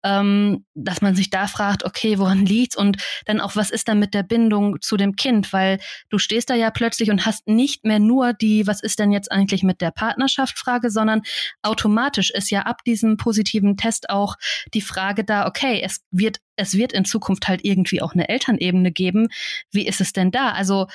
ähm, 0.03 0.65
dass 0.75 1.03
man 1.03 1.15
sich 1.15 1.31
da 1.31 1.47
fragt, 1.47 1.85
okay, 1.85 2.19
woran 2.19 2.47
liegt's 2.47 2.77
und 2.77 2.97
dann 3.27 3.41
auch, 3.41 3.57
was 3.57 3.71
ist 3.71 3.89
dann 3.89 3.99
mit 3.99 4.15
der 4.15 4.23
Bindung 4.23 4.81
zu 4.81 4.97
dem 4.97 5.17
Kind, 5.17 5.53
weil 5.53 5.79
du 6.09 6.19
stehst 6.19 6.51
da 6.51 6.55
ja 6.55 6.71
plötzlich 6.71 7.11
und 7.11 7.27
hast 7.27 7.47
nicht 7.47 7.85
mehr 7.85 7.99
nur 7.99 8.33
die, 8.33 8.67
was 8.67 8.83
ist 8.83 8.99
denn 8.99 9.13
jetzt 9.13 9.31
eigentlich 9.31 9.63
mit 9.63 9.81
der 9.81 9.91
Partnerschaft 9.91 10.59
Frage, 10.59 10.91
sondern 10.91 11.23
automatisch 11.63 12.31
ist 12.31 12.51
ja 12.51 12.64
ab 12.67 12.85
diesem 12.85 13.17
positiven 13.17 13.77
Test 13.77 14.11
auch 14.11 14.37
die 14.73 14.81
Frage 14.81 15.25
da, 15.25 15.47
okay, 15.47 15.81
es 15.83 16.03
wird, 16.11 16.41
es 16.57 16.75
wird 16.75 16.93
in 16.93 17.05
Zukunft 17.05 17.49
halt 17.49 17.65
irgendwie 17.65 18.03
auch 18.03 18.15
eine 18.15 18.29
Elternebene 18.29 18.93
geben. 18.93 19.29
Wie 19.71 19.87
ist 19.87 20.01
es 20.01 20.13
denn 20.13 20.31
da? 20.31 20.51
Also 20.51 20.87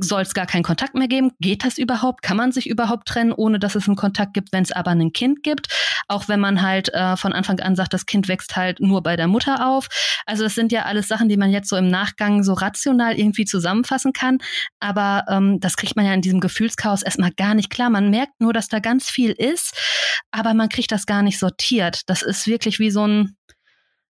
soll 0.00 0.22
es 0.22 0.34
gar 0.34 0.46
keinen 0.46 0.62
Kontakt 0.62 0.94
mehr 0.94 1.08
geben? 1.08 1.32
Geht 1.40 1.64
das 1.64 1.78
überhaupt? 1.78 2.22
Kann 2.22 2.36
man 2.36 2.52
sich 2.52 2.68
überhaupt 2.68 3.06
trennen, 3.08 3.32
ohne 3.32 3.58
dass 3.58 3.74
es 3.74 3.86
einen 3.86 3.96
Kontakt 3.96 4.34
gibt, 4.34 4.52
wenn 4.52 4.62
es 4.62 4.72
aber 4.72 4.90
ein 4.90 5.12
Kind 5.12 5.42
gibt? 5.42 5.68
Auch 6.08 6.28
wenn 6.28 6.40
man 6.40 6.62
halt 6.62 6.92
äh, 6.92 7.16
von 7.16 7.32
Anfang 7.32 7.60
an 7.60 7.76
sagt, 7.76 7.94
das 7.94 8.06
Kind 8.06 8.28
wächst 8.28 8.56
halt 8.56 8.80
nur 8.80 9.02
bei 9.02 9.16
der 9.16 9.28
Mutter 9.28 9.68
auf. 9.68 9.88
Also 10.26 10.42
das 10.42 10.54
sind 10.54 10.72
ja 10.72 10.84
alles 10.84 11.08
Sachen, 11.08 11.28
die 11.28 11.36
man 11.36 11.50
jetzt 11.50 11.68
so 11.68 11.76
im 11.76 11.88
Nachgang 11.88 12.42
so 12.42 12.52
rational 12.52 13.18
irgendwie 13.18 13.44
zusammenfassen 13.44 14.12
kann. 14.12 14.38
Aber 14.80 15.24
ähm, 15.28 15.60
das 15.60 15.76
kriegt 15.76 15.96
man 15.96 16.04
ja 16.04 16.14
in 16.14 16.22
diesem 16.22 16.40
Gefühlschaos 16.40 17.02
erstmal 17.02 17.32
gar 17.32 17.54
nicht 17.54 17.70
klar. 17.70 17.90
Man 17.90 18.10
merkt 18.10 18.40
nur, 18.40 18.52
dass 18.52 18.68
da 18.68 18.80
ganz 18.80 19.08
viel 19.08 19.30
ist, 19.30 19.74
aber 20.30 20.54
man 20.54 20.68
kriegt 20.68 20.92
das 20.92 21.06
gar 21.06 21.22
nicht 21.22 21.38
sortiert. 21.38 22.02
Das 22.06 22.22
ist 22.22 22.46
wirklich 22.46 22.78
wie 22.78 22.90
so 22.90 23.06
ein 23.06 23.36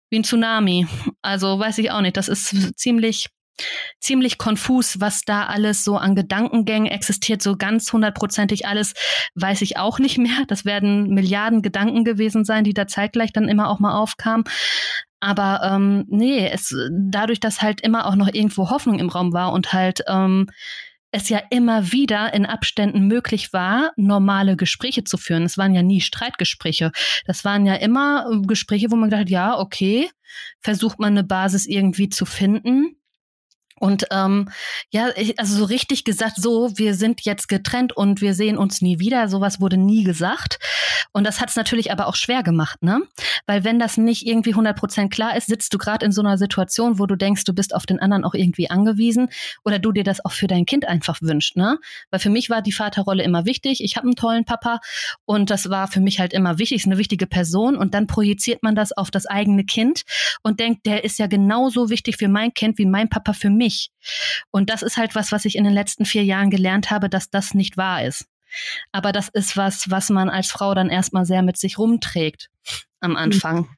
wie 0.09 0.21
ein 0.21 0.25
Tsunami. 0.25 0.87
Also 1.21 1.59
weiß 1.59 1.79
ich 1.79 1.91
auch 1.91 2.01
nicht. 2.01 2.17
Das 2.17 2.29
ist 2.29 2.79
ziemlich 2.79 3.29
ziemlich 4.01 4.39
konfus, 4.39 5.01
was 5.01 5.23
da 5.23 5.47
alles 5.47 5.85
so 5.85 5.97
an 5.97 6.15
Gedankengängen 6.15 6.91
existiert. 6.91 7.43
So 7.43 7.57
ganz 7.57 7.93
hundertprozentig 7.93 8.67
alles 8.67 8.95
weiß 9.35 9.63
ich 9.63 9.77
auch 9.77 9.99
nicht 9.99 10.19
mehr. 10.19 10.45
Das 10.49 10.65
werden 10.65 11.09
Milliarden 11.15 11.63
Gedanken 11.63 12.05
gewesen 12.05 12.45
sein, 12.45 12.65
die 12.65 12.75
da 12.75 12.87
zeitgleich 12.87 13.33
dann 13.33 13.49
immer 13.49 13.69
auch 13.69 13.79
mal 13.79 13.95
aufkamen. 13.95 14.45
Aber 15.21 15.61
ähm, 15.65 16.05
nee, 16.09 16.49
es 16.49 16.75
dadurch, 16.91 17.41
dass 17.41 17.63
halt 17.63 17.81
immer 17.81 18.07
auch 18.07 18.17
noch 18.17 18.29
irgendwo 18.33 18.71
Hoffnung 18.71 18.99
im 18.99 19.09
Raum 19.09 19.33
war 19.33 19.53
und 19.53 19.73
halt 19.73 20.03
ähm, 20.09 20.47
es 21.11 21.29
ja 21.29 21.41
immer 21.51 21.93
wieder 21.93 22.35
in 22.35 22.45
Abständen 22.45 23.07
möglich 23.07 23.53
war, 23.53 23.93
normale 23.97 24.57
Gespräche 24.57 25.05
zu 25.05 25.17
führen. 25.17 25.45
Es 25.45 25.57
waren 25.57 25.75
ja 25.75 25.83
nie 25.83 26.01
Streitgespräche. 26.01 26.93
Das 27.25 27.45
waren 27.45 27.65
ja 27.65 27.75
immer 27.75 28.43
Gespräche, 28.47 28.91
wo 28.91 28.97
man 28.97 29.09
gedacht 29.09 29.23
hat, 29.23 29.31
ja, 29.31 29.59
okay, 29.59 30.11
versucht 30.61 30.99
man 30.99 31.15
eine 31.15 31.25
Basis 31.25 31.67
irgendwie 31.67 32.09
zu 32.09 32.27
finden. 32.27 32.97
Und 33.79 34.07
ähm, 34.11 34.49
ja, 34.91 35.11
also 35.37 35.57
so 35.57 35.65
richtig 35.65 36.05
gesagt, 36.05 36.37
so, 36.37 36.71
wir 36.77 36.95
sind 36.95 37.23
jetzt 37.23 37.49
getrennt 37.49 37.95
und 37.95 38.23
wir 38.23 38.33
sehen 38.33 38.57
uns 38.57 38.81
nie 38.81 38.99
wieder, 38.99 39.29
sowas 39.29 39.61
wurde 39.61 39.77
nie 39.77 40.03
gesagt. 40.03 40.59
Und 41.13 41.25
das 41.25 41.41
hat 41.41 41.51
es 41.51 41.57
natürlich 41.57 41.93
aber 41.93 42.07
auch 42.07 42.15
schwer 42.15 42.43
gemacht, 42.43 42.83
ne? 42.83 43.01
Weil 43.47 43.65
wenn 43.65 43.79
das 43.79 43.97
nicht 43.99 44.27
irgendwie 44.27 44.55
100% 44.55 45.11
klar 45.11 45.37
ist, 45.37 45.47
sitzt 45.47 45.75
du 45.75 45.79
gerade 45.79 46.07
in 46.07 46.13
so 46.13 46.23
einer 46.23 46.39
Situation, 46.39 46.99
wo 46.99 47.07
du 47.07 47.17
denkst, 47.17 47.45
du 47.45 47.53
bist 47.53 47.75
auf 47.75 47.85
den 47.87 47.99
anderen 47.99 48.25
auch 48.25 48.35
irgendwie 48.35 48.71
angewiesen 48.71 49.29
oder 49.65 49.79
du 49.79 49.93
dir 49.93 50.05
das 50.05 50.25
auch 50.25 50.33
für 50.33 50.47
dein 50.47 50.65
Kind 50.65 50.89
einfach 50.89 51.21
wünscht, 51.21 51.57
ne? 51.57 51.79
Weil 52.11 52.21
für 52.21 52.31
mich 52.31 52.49
war 52.49 52.63
die 52.63 52.73
Vaterrolle 52.73 53.25
immer 53.25 53.45
wichtig. 53.45 53.85
Ich 53.85 53.97
habe 53.97 54.07
einen 54.07 54.17
tollen 54.17 54.45
Papa 54.47 54.81
und 55.27 55.51
das 55.51 55.69
war 55.69 55.89
für 55.89 56.01
mich 56.01 56.19
halt 56.19 56.33
immer 56.33 56.59
wichtig, 56.59 56.79
ist 56.79 56.87
eine 56.87 56.99
wichtige 56.99 57.27
Person 57.27 57.77
und 57.77 57.93
dann 57.93 58.07
projiziert 58.07 58.63
man 58.63 58.75
das 58.75 58.93
auf 58.93 59.11
das 59.11 59.27
eigene 59.27 59.65
Kind 59.65 60.03
und 60.43 60.61
denkt, 60.61 60.87
der 60.87 61.05
ist 61.05 61.19
ja 61.19 61.27
genauso 61.27 61.91
wichtig 61.91 62.17
für 62.17 62.29
mein 62.29 62.55
Kind 62.55 62.79
wie 62.79 62.87
mein 62.87 63.09
Papa 63.11 63.35
für 63.35 63.51
mich 63.51 63.66
mich. 63.67 63.91
Und 64.51 64.71
das 64.71 64.83
ist 64.83 64.97
halt 64.97 65.15
was, 65.15 65.33
was 65.33 65.45
ich 65.45 65.57
in 65.57 65.65
den 65.65 65.73
letzten 65.73 66.05
vier 66.05 66.25
Jahren 66.25 66.51
gelernt 66.51 66.91
habe, 66.91 67.09
dass 67.09 67.31
das 67.31 67.55
nicht 67.55 67.77
wahr 67.77 68.05
ist. 68.05 68.27
Aber 68.93 69.13
das 69.13 69.29
ist 69.29 69.57
was, 69.57 69.91
was 69.91 70.09
man 70.11 70.29
als 70.31 70.51
Frau 70.51 70.75
dann 70.75 70.89
erstmal 70.89 71.25
sehr 71.25 71.43
mit 71.43 71.57
sich 71.59 71.79
rumträgt 71.79 72.49
am 73.01 73.13
mhm. 73.13 73.17
Anfang. 73.17 73.69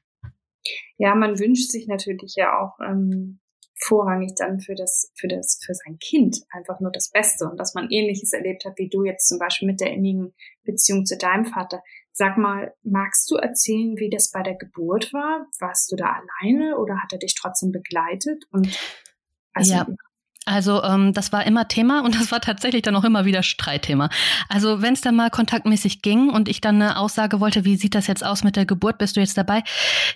Ja, 0.97 1.15
man 1.15 1.39
wünscht 1.39 1.71
sich 1.71 1.87
natürlich 1.87 2.35
ja 2.35 2.59
auch 2.59 2.77
ähm, 2.85 3.39
vorrangig 3.81 4.33
dann 4.37 4.59
für 4.59 4.75
das, 4.75 5.11
für 5.15 5.27
das, 5.27 5.59
für 5.65 5.73
sein 5.73 5.97
Kind 5.99 6.37
einfach 6.51 6.79
nur 6.79 6.91
das 6.91 7.09
Beste 7.09 7.49
und 7.49 7.57
dass 7.57 7.73
man 7.73 7.89
ähnliches 7.89 8.33
erlebt 8.33 8.65
hat 8.65 8.73
wie 8.77 8.89
du 8.89 9.05
jetzt 9.05 9.27
zum 9.27 9.39
Beispiel 9.39 9.67
mit 9.67 9.79
der 9.79 9.91
innigen 9.93 10.33
Beziehung 10.63 11.05
zu 11.05 11.17
deinem 11.17 11.45
Vater. 11.45 11.81
Sag 12.11 12.37
mal, 12.37 12.73
magst 12.83 13.31
du 13.31 13.35
erzählen, 13.35 13.95
wie 13.97 14.09
das 14.09 14.31
bei 14.31 14.43
der 14.43 14.55
Geburt 14.55 15.13
war? 15.13 15.47
Warst 15.59 15.91
du 15.91 15.95
da 15.95 16.17
alleine 16.41 16.77
oder 16.77 17.01
hat 17.01 17.13
er 17.13 17.19
dich 17.19 17.35
trotzdem 17.35 17.71
begleitet? 17.71 18.43
Und 18.51 18.77
also, 19.53 19.73
ja. 19.73 19.87
Also 20.49 20.83
ähm, 20.83 21.13
das 21.13 21.31
war 21.31 21.45
immer 21.45 21.67
Thema 21.67 22.03
und 22.03 22.19
das 22.19 22.31
war 22.31 22.41
tatsächlich 22.41 22.81
dann 22.81 22.95
auch 22.95 23.03
immer 23.03 23.23
wieder 23.23 23.43
Streitthema. 23.43 24.09
Also 24.49 24.81
wenn 24.81 24.95
es 24.95 25.01
dann 25.01 25.15
mal 25.15 25.29
kontaktmäßig 25.29 26.01
ging 26.01 26.29
und 26.29 26.49
ich 26.49 26.59
dann 26.59 26.81
eine 26.81 26.97
Aussage 26.97 27.39
wollte, 27.39 27.65
wie 27.65 27.75
sieht 27.75 27.93
das 27.93 28.07
jetzt 28.07 28.25
aus 28.25 28.43
mit 28.43 28.55
der 28.55 28.65
Geburt, 28.65 28.97
bist 28.97 29.15
du 29.15 29.19
jetzt 29.19 29.37
dabei? 29.37 29.61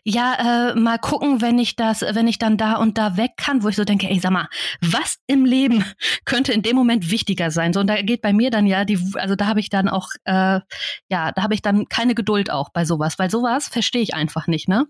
Ja, 0.04 0.72
äh, 0.72 0.76
mal 0.76 0.98
gucken, 0.98 1.42
wenn 1.42 1.60
ich 1.60 1.76
das, 1.76 2.02
wenn 2.02 2.28
ich 2.28 2.40
dann 2.40 2.58
da 2.58 2.78
und 2.78 2.98
da 2.98 3.16
weg 3.16 3.34
kann, 3.38 3.62
wo 3.62 3.68
ich 3.68 3.76
so 3.76 3.84
denke, 3.84 4.10
ey, 4.10 4.20
sag 4.20 4.32
mal, 4.32 4.48
was 4.82 5.18
im 5.28 5.46
Leben 5.46 5.86
könnte 6.26 6.52
in 6.52 6.64
dem 6.64 6.76
Moment 6.76 7.12
wichtiger 7.12 7.52
sein? 7.52 7.72
So 7.72 7.82
und 7.82 7.88
da 7.88 8.02
geht 8.02 8.24
bei 8.24 8.34
mir 8.34 8.50
dann 8.50 8.66
ja 8.66 8.86
die, 8.86 8.98
also 9.14 9.36
da 9.36 9.46
habe 9.46 9.60
ich 9.60 9.70
dann 9.70 9.88
auch, 9.88 10.10
äh, 10.24 10.62
ja, 11.10 11.32
da 11.32 11.44
habe 11.44 11.54
ich 11.54 11.62
dann 11.62 11.88
keine 11.90 12.16
Geduld 12.16 12.50
auch 12.50 12.70
bei 12.70 12.86
sowas, 12.86 13.20
weil 13.20 13.30
sowas 13.30 13.68
verstehe 13.68 14.02
ich 14.02 14.16
einfach 14.16 14.48
nicht, 14.48 14.68
ne? 14.68 14.88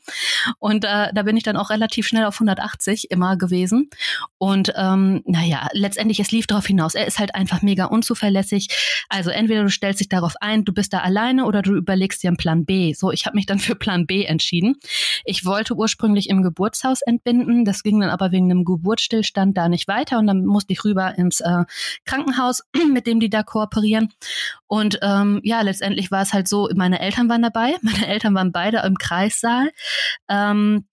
Und 0.59 0.85
äh, 0.85 1.11
da 1.13 1.23
bin 1.23 1.35
ich 1.35 1.43
dann 1.43 1.57
auch 1.57 1.69
relativ 1.69 2.07
schnell 2.07 2.23
auf 2.23 2.35
180 2.35 3.11
immer 3.11 3.35
gewesen 3.35 3.89
und 4.37 4.71
ähm, 4.77 5.21
naja, 5.33 5.67
letztendlich, 5.73 6.19
es 6.19 6.29
lief 6.29 6.45
darauf 6.45 6.67
hinaus. 6.67 6.93
Er 6.93 7.07
ist 7.07 7.17
halt 7.17 7.33
einfach 7.33 7.63
mega 7.63 7.85
unzuverlässig. 7.85 8.67
Also 9.09 9.31
entweder 9.31 9.63
du 9.63 9.71
stellst 9.71 9.99
dich 9.99 10.07
darauf 10.07 10.35
ein, 10.41 10.63
du 10.63 10.71
bist 10.73 10.93
da 10.93 10.99
alleine 10.99 11.45
oder 11.45 11.63
du 11.63 11.73
überlegst 11.73 12.21
dir 12.21 12.27
einen 12.27 12.37
Plan 12.37 12.65
B. 12.65 12.93
So, 12.93 13.11
ich 13.11 13.25
habe 13.25 13.35
mich 13.35 13.47
dann 13.47 13.57
für 13.57 13.73
Plan 13.73 14.05
B 14.05 14.25
entschieden. 14.25 14.75
Ich 15.25 15.43
wollte 15.43 15.73
ursprünglich 15.73 16.29
im 16.29 16.43
Geburtshaus 16.43 17.01
entbinden. 17.01 17.65
Das 17.65 17.81
ging 17.81 17.99
dann 17.99 18.11
aber 18.11 18.31
wegen 18.31 18.51
einem 18.51 18.63
Geburtsstillstand 18.63 19.57
da 19.57 19.69
nicht 19.69 19.87
weiter 19.87 20.19
und 20.19 20.27
dann 20.27 20.45
musste 20.45 20.71
ich 20.73 20.85
rüber 20.85 21.17
ins 21.17 21.39
äh, 21.39 21.63
Krankenhaus, 22.05 22.61
mit 22.93 23.07
dem 23.07 23.19
die 23.19 23.31
da 23.31 23.41
kooperieren. 23.41 24.13
Und 24.67 24.99
ähm, 25.01 25.39
ja, 25.43 25.61
letztendlich 25.61 26.11
war 26.11 26.21
es 26.21 26.33
halt 26.33 26.47
so, 26.47 26.69
meine 26.75 26.99
Eltern 26.99 27.27
waren 27.27 27.41
dabei. 27.41 27.73
Meine 27.81 28.07
Eltern 28.07 28.35
waren 28.35 28.51
beide 28.51 28.83
im 28.85 28.97
Kreissaal. 28.97 29.71
Ähm, 30.29 30.85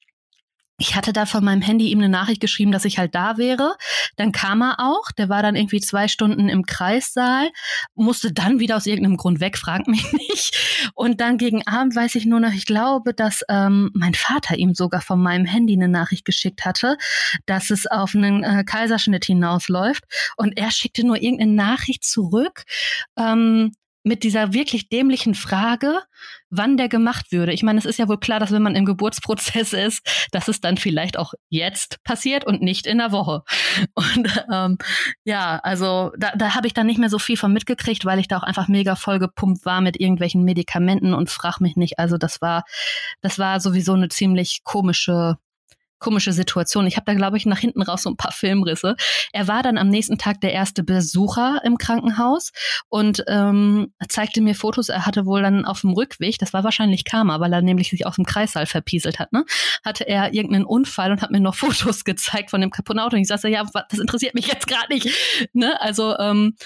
ich 0.81 0.97
hatte 0.97 1.13
da 1.13 1.27
von 1.27 1.45
meinem 1.45 1.61
Handy 1.61 1.91
ihm 1.91 1.99
eine 1.99 2.09
Nachricht 2.09 2.41
geschrieben, 2.41 2.73
dass 2.73 2.87
ich 2.87 2.99
halt 2.99 3.15
da 3.15 3.37
wäre. 3.37 3.77
Dann 4.17 4.33
kam 4.33 4.63
er 4.63 4.81
auch. 4.81 5.13
Der 5.13 5.29
war 5.29 5.43
dann 5.43 5.55
irgendwie 5.55 5.81
zwei 5.81 6.09
Stunden 6.09 6.49
im 6.49 6.65
Kreissaal, 6.65 7.51
musste 7.95 8.33
dann 8.33 8.61
wieder 8.61 8.77
aus 8.77 8.87
irgendeinem 8.87 9.19
Grund 9.19 9.41
weg, 9.41 9.59
fragt 9.59 9.89
mich 9.89 10.11
nicht. 10.13 10.91
Und 10.95 11.21
dann 11.21 11.37
gegen 11.37 11.67
Abend 11.67 11.95
weiß 11.95 12.15
ich 12.15 12.25
nur 12.25 12.41
noch, 12.41 12.55
ich 12.55 12.65
glaube, 12.65 13.13
dass 13.13 13.43
ähm, 13.51 13.91
mein 13.93 14.15
Vater 14.15 14.57
ihm 14.57 14.75
sogar 14.75 15.03
von 15.03 15.23
meinem 15.23 15.45
Handy 15.45 15.75
eine 15.75 15.89
Nachricht 15.89 16.25
geschickt 16.25 16.65
hatte, 16.65 16.97
dass 17.45 17.69
es 17.69 17.87
auf 17.87 18.15
einen 18.15 18.43
äh, 18.43 18.65
Kaiserschnitt 18.65 19.27
hinausläuft. 19.27 20.05
Und 20.39 20.57
er 20.57 20.71
schickte 20.71 21.07
nur 21.07 21.23
irgendeine 21.23 21.53
Nachricht 21.53 22.05
zurück. 22.05 22.65
Ähm, 23.19 23.73
mit 24.03 24.23
dieser 24.23 24.55
wirklich 24.55 24.89
dämlichen 24.89 25.35
Frage, 25.35 26.01
wann 26.51 26.77
der 26.77 26.89
gemacht 26.89 27.33
würde. 27.33 27.53
Ich 27.53 27.63
meine, 27.63 27.79
es 27.79 27.85
ist 27.85 27.99
ja 27.99 28.09
wohl 28.09 28.19
klar, 28.19 28.41
dass 28.41 28.53
wenn 28.53 28.63
man 28.63 28.75
im 28.75 28.85
Geburtsprozess 28.85 29.73
ist, 29.73 30.29
dass 30.33 30.49
es 30.49 30.61
dann 30.61 30.77
vielleicht 30.77 31.17
auch 31.17 31.33
jetzt 31.49 32.03
passiert 32.05 32.45
und 32.45 32.61
nicht 32.61 32.87
in 32.87 32.99
der 32.99 33.13
Woche. 33.13 33.43
Und 33.95 34.45
ähm, 34.53 34.79
ja, 35.25 35.61
also 35.63 36.13
da, 36.19 36.33
da 36.37 36.55
habe 36.55 36.67
ich 36.67 36.75
dann 36.75 36.87
nicht 36.87 36.99
mehr 36.99 37.09
so 37.09 37.19
viel 37.19 37.37
von 37.37 37.53
mitgekriegt, 37.53 38.05
weil 38.05 38.19
ich 38.19 38.29
da 38.29 38.39
auch 38.39 38.43
einfach 38.43 38.69
mega 38.69 38.97
vollgepumpt 38.97 39.65
war 39.65 39.81
mit 39.81 40.01
irgendwelchen 40.01 40.45
Medikamenten 40.45 41.15
und 41.15 41.31
frag 41.31 41.61
mich 41.61 41.77
nicht. 41.77 41.99
Also 41.99 42.17
das 42.17 42.41
war, 42.41 42.65
das 43.21 43.39
war 43.39 43.61
sowieso 43.61 43.95
eine 43.95 44.09
ziemlich 44.09 44.61
komische 44.65 45.37
komische 46.01 46.33
Situation. 46.33 46.87
Ich 46.87 46.97
habe 46.97 47.05
da, 47.07 47.15
glaube 47.15 47.37
ich, 47.37 47.47
nach 47.47 47.59
hinten 47.59 47.83
raus 47.83 48.03
so 48.03 48.11
ein 48.11 48.17
paar 48.17 48.33
Filmrisse. 48.33 48.97
Er 49.33 49.47
war 49.47 49.63
dann 49.63 49.79
am 49.79 49.89
nächsten 49.89 50.19
Tag 50.19 50.41
der 50.41 50.53
erste 50.53 50.83
Besucher 50.83 51.61
im 51.65 51.79
Krankenhaus 51.79 52.51
und 52.89 53.23
ähm, 53.29 53.93
zeigte 54.09 54.41
mir 54.41 54.55
Fotos. 54.55 54.89
Er 54.89 55.07
hatte 55.07 55.27
wohl 55.27 55.43
dann 55.43 55.65
auf 55.65 55.83
dem 55.83 55.91
Rückweg, 55.91 56.39
das 56.39 56.53
war 56.53 56.65
wahrscheinlich 56.65 57.05
Karma, 57.05 57.39
weil 57.39 57.53
er 57.53 57.63
nämlich 57.63 57.91
sich 57.91 58.07
aus 58.07 58.17
dem 58.17 58.25
Kreissaal 58.25 58.67
verpieselt 58.67 59.19
hat, 59.19 59.33
ne? 59.33 59.45
hatte 59.85 60.09
er 60.09 60.33
irgendeinen 60.35 60.65
Unfall 60.65 61.13
und 61.13 61.23
hat 61.23 61.31
mir 61.31 61.41
noch 61.41 61.55
Fotos 61.61 62.05
gezeigt 62.05 62.51
von 62.51 62.61
dem 62.61 62.71
kaputten 62.71 63.01
Auto. 63.01 63.17
Und 63.17 63.23
ich 63.23 63.29
sagte, 63.29 63.49
ja, 63.49 63.65
das 63.89 63.99
interessiert 63.99 64.35
mich 64.35 64.47
jetzt 64.47 64.67
gerade 64.67 64.93
nicht. 64.93 65.09
Ne? 65.53 65.81
Also 65.81 66.17
ähm, 66.19 66.57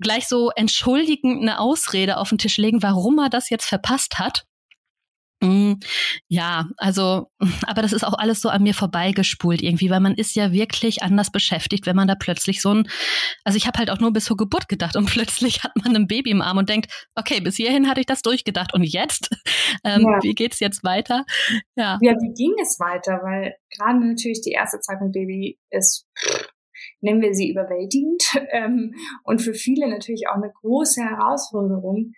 gleich 0.00 0.28
so 0.28 0.50
entschuldigend 0.50 1.40
eine 1.40 1.58
Ausrede 1.60 2.18
auf 2.18 2.28
den 2.28 2.38
Tisch 2.38 2.58
legen, 2.58 2.82
warum 2.82 3.18
er 3.18 3.30
das 3.30 3.50
jetzt 3.50 3.66
verpasst 3.66 4.18
hat. 4.18 4.44
Mm, 5.42 5.80
ja, 6.28 6.68
also, 6.76 7.26
aber 7.66 7.82
das 7.82 7.92
ist 7.92 8.04
auch 8.04 8.16
alles 8.16 8.40
so 8.40 8.48
an 8.48 8.62
mir 8.62 8.74
vorbeigespult 8.74 9.60
irgendwie, 9.60 9.90
weil 9.90 9.98
man 9.98 10.14
ist 10.14 10.36
ja 10.36 10.52
wirklich 10.52 11.02
anders 11.02 11.32
beschäftigt, 11.32 11.84
wenn 11.84 11.96
man 11.96 12.06
da 12.06 12.14
plötzlich 12.14 12.62
so 12.62 12.72
ein, 12.72 12.88
also 13.42 13.56
ich 13.56 13.66
habe 13.66 13.80
halt 13.80 13.90
auch 13.90 13.98
nur 13.98 14.12
bis 14.12 14.26
zur 14.26 14.36
Geburt 14.36 14.68
gedacht 14.68 14.94
und 14.94 15.06
plötzlich 15.10 15.64
hat 15.64 15.72
man 15.82 15.96
ein 15.96 16.06
Baby 16.06 16.30
im 16.30 16.42
Arm 16.42 16.58
und 16.58 16.68
denkt, 16.68 17.08
okay, 17.16 17.40
bis 17.40 17.56
hierhin 17.56 17.88
hatte 17.88 18.00
ich 18.00 18.06
das 18.06 18.22
durchgedacht 18.22 18.72
und 18.72 18.84
jetzt, 18.84 19.30
ähm, 19.84 20.02
ja. 20.02 20.22
wie 20.22 20.34
geht's 20.34 20.60
jetzt 20.60 20.84
weiter? 20.84 21.24
Ja. 21.74 21.98
ja, 22.00 22.12
wie 22.12 22.32
ging 22.34 22.54
es 22.62 22.78
weiter? 22.78 23.20
Weil 23.24 23.56
gerade 23.76 23.98
natürlich 23.98 24.42
die 24.42 24.52
erste 24.52 24.78
Zeit 24.78 25.00
mit 25.00 25.12
Baby 25.12 25.58
ist, 25.70 26.06
nennen 27.00 27.20
wir 27.20 27.34
sie 27.34 27.50
überwältigend 27.50 28.22
ähm, 28.52 28.94
und 29.24 29.42
für 29.42 29.54
viele 29.54 29.90
natürlich 29.90 30.28
auch 30.30 30.36
eine 30.36 30.52
große 30.60 31.02
Herausforderung 31.02 32.12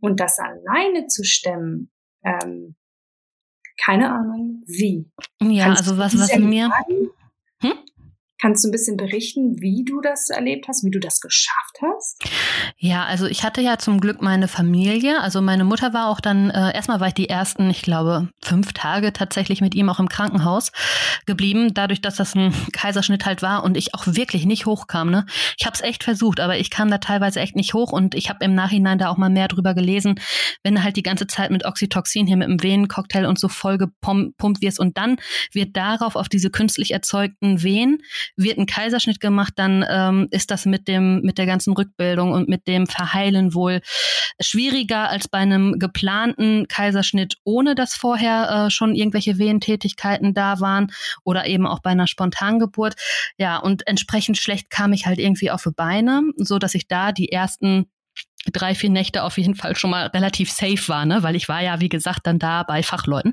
und 0.00 0.20
das 0.20 0.38
alleine 0.38 1.08
zu 1.08 1.24
stemmen 1.24 1.90
ähm, 2.24 2.74
keine 3.80 4.10
Ahnung, 4.10 4.64
wie. 4.66 5.10
Ja, 5.40 5.66
Kannst 5.66 5.82
also 5.88 5.98
was, 5.98 6.18
was 6.18 6.36
mir. 6.38 6.70
Hm? 6.86 7.10
Kannst 8.40 8.62
du 8.62 8.68
ein 8.68 8.72
bisschen 8.72 8.96
berichten, 8.96 9.60
wie 9.60 9.84
du 9.84 10.00
das 10.00 10.30
erlebt 10.30 10.68
hast, 10.68 10.84
wie 10.84 10.90
du 10.90 11.00
das 11.00 11.20
geschafft 11.20 11.78
hast? 11.82 12.22
Ja, 12.76 13.04
also 13.04 13.26
ich 13.26 13.42
hatte 13.42 13.60
ja 13.60 13.78
zum 13.78 14.00
Glück 14.00 14.22
meine 14.22 14.46
Familie. 14.46 15.20
Also 15.20 15.42
meine 15.42 15.64
Mutter 15.64 15.92
war 15.92 16.08
auch 16.08 16.20
dann, 16.20 16.50
äh, 16.50 16.72
erstmal 16.72 17.00
war 17.00 17.08
ich 17.08 17.14
die 17.14 17.28
ersten, 17.28 17.68
ich 17.68 17.82
glaube, 17.82 18.28
fünf 18.40 18.72
Tage 18.72 19.12
tatsächlich 19.12 19.60
mit 19.60 19.74
ihm 19.74 19.88
auch 19.88 19.98
im 19.98 20.08
Krankenhaus 20.08 20.70
geblieben, 21.26 21.74
dadurch, 21.74 22.00
dass 22.00 22.14
das 22.14 22.36
ein 22.36 22.54
Kaiserschnitt 22.72 23.26
halt 23.26 23.42
war 23.42 23.64
und 23.64 23.76
ich 23.76 23.94
auch 23.94 24.06
wirklich 24.06 24.46
nicht 24.46 24.66
hochkam. 24.66 25.10
Ne? 25.10 25.26
Ich 25.58 25.66
habe 25.66 25.74
es 25.74 25.80
echt 25.80 26.04
versucht, 26.04 26.38
aber 26.38 26.58
ich 26.58 26.70
kam 26.70 26.90
da 26.90 26.98
teilweise 26.98 27.40
echt 27.40 27.56
nicht 27.56 27.74
hoch 27.74 27.90
und 27.90 28.14
ich 28.14 28.28
habe 28.28 28.44
im 28.44 28.54
Nachhinein 28.54 28.98
da 28.98 29.08
auch 29.08 29.16
mal 29.16 29.30
mehr 29.30 29.48
drüber 29.48 29.74
gelesen, 29.74 30.20
wenn 30.62 30.84
halt 30.84 30.94
die 30.94 31.02
ganze 31.02 31.26
Zeit 31.26 31.50
mit 31.50 31.64
Oxytocin 31.64 32.28
hier 32.28 32.36
mit 32.36 32.46
dem 32.46 32.62
Venencocktail 32.62 33.26
und 33.26 33.40
so 33.40 33.48
voll 33.48 33.78
gepumpt 33.78 34.62
wirst 34.62 34.78
und 34.78 34.96
dann 34.96 35.16
wird 35.52 35.76
darauf 35.76 36.14
auf 36.14 36.28
diese 36.28 36.50
künstlich 36.50 36.92
erzeugten 36.92 37.64
Venen 37.64 37.98
wird 38.36 38.58
ein 38.58 38.66
Kaiserschnitt 38.66 39.20
gemacht, 39.20 39.54
dann 39.56 39.84
ähm, 39.88 40.28
ist 40.30 40.50
das 40.50 40.66
mit 40.66 40.88
dem 40.88 41.20
mit 41.22 41.38
der 41.38 41.46
ganzen 41.46 41.72
Rückbildung 41.72 42.32
und 42.32 42.48
mit 42.48 42.66
dem 42.66 42.86
Verheilen 42.86 43.54
wohl 43.54 43.80
schwieriger 44.40 45.10
als 45.10 45.28
bei 45.28 45.38
einem 45.38 45.78
geplanten 45.78 46.66
Kaiserschnitt, 46.68 47.36
ohne 47.44 47.74
dass 47.74 47.94
vorher 47.94 48.66
äh, 48.66 48.70
schon 48.70 48.94
irgendwelche 48.94 49.38
Wehentätigkeiten 49.38 50.34
da 50.34 50.60
waren 50.60 50.92
oder 51.24 51.46
eben 51.46 51.66
auch 51.66 51.80
bei 51.80 51.90
einer 51.90 52.06
Spontangeburt. 52.06 52.94
Ja, 53.36 53.58
und 53.58 53.86
entsprechend 53.86 54.38
schlecht 54.38 54.70
kam 54.70 54.92
ich 54.92 55.06
halt 55.06 55.18
irgendwie 55.18 55.50
auf 55.50 55.62
die 55.62 55.70
Beine, 55.70 56.22
so 56.36 56.58
dass 56.58 56.74
ich 56.74 56.88
da 56.88 57.12
die 57.12 57.30
ersten 57.32 57.86
drei, 58.52 58.74
vier 58.74 58.90
Nächte 58.90 59.22
auf 59.22 59.38
jeden 59.38 59.54
Fall 59.54 59.76
schon 59.76 59.90
mal 59.90 60.06
relativ 60.06 60.50
safe 60.50 60.88
war, 60.88 61.04
ne? 61.04 61.22
weil 61.22 61.36
ich 61.36 61.48
war 61.48 61.62
ja, 61.62 61.80
wie 61.80 61.88
gesagt, 61.88 62.26
dann 62.26 62.38
da 62.38 62.62
bei 62.62 62.82
Fachleuten. 62.82 63.32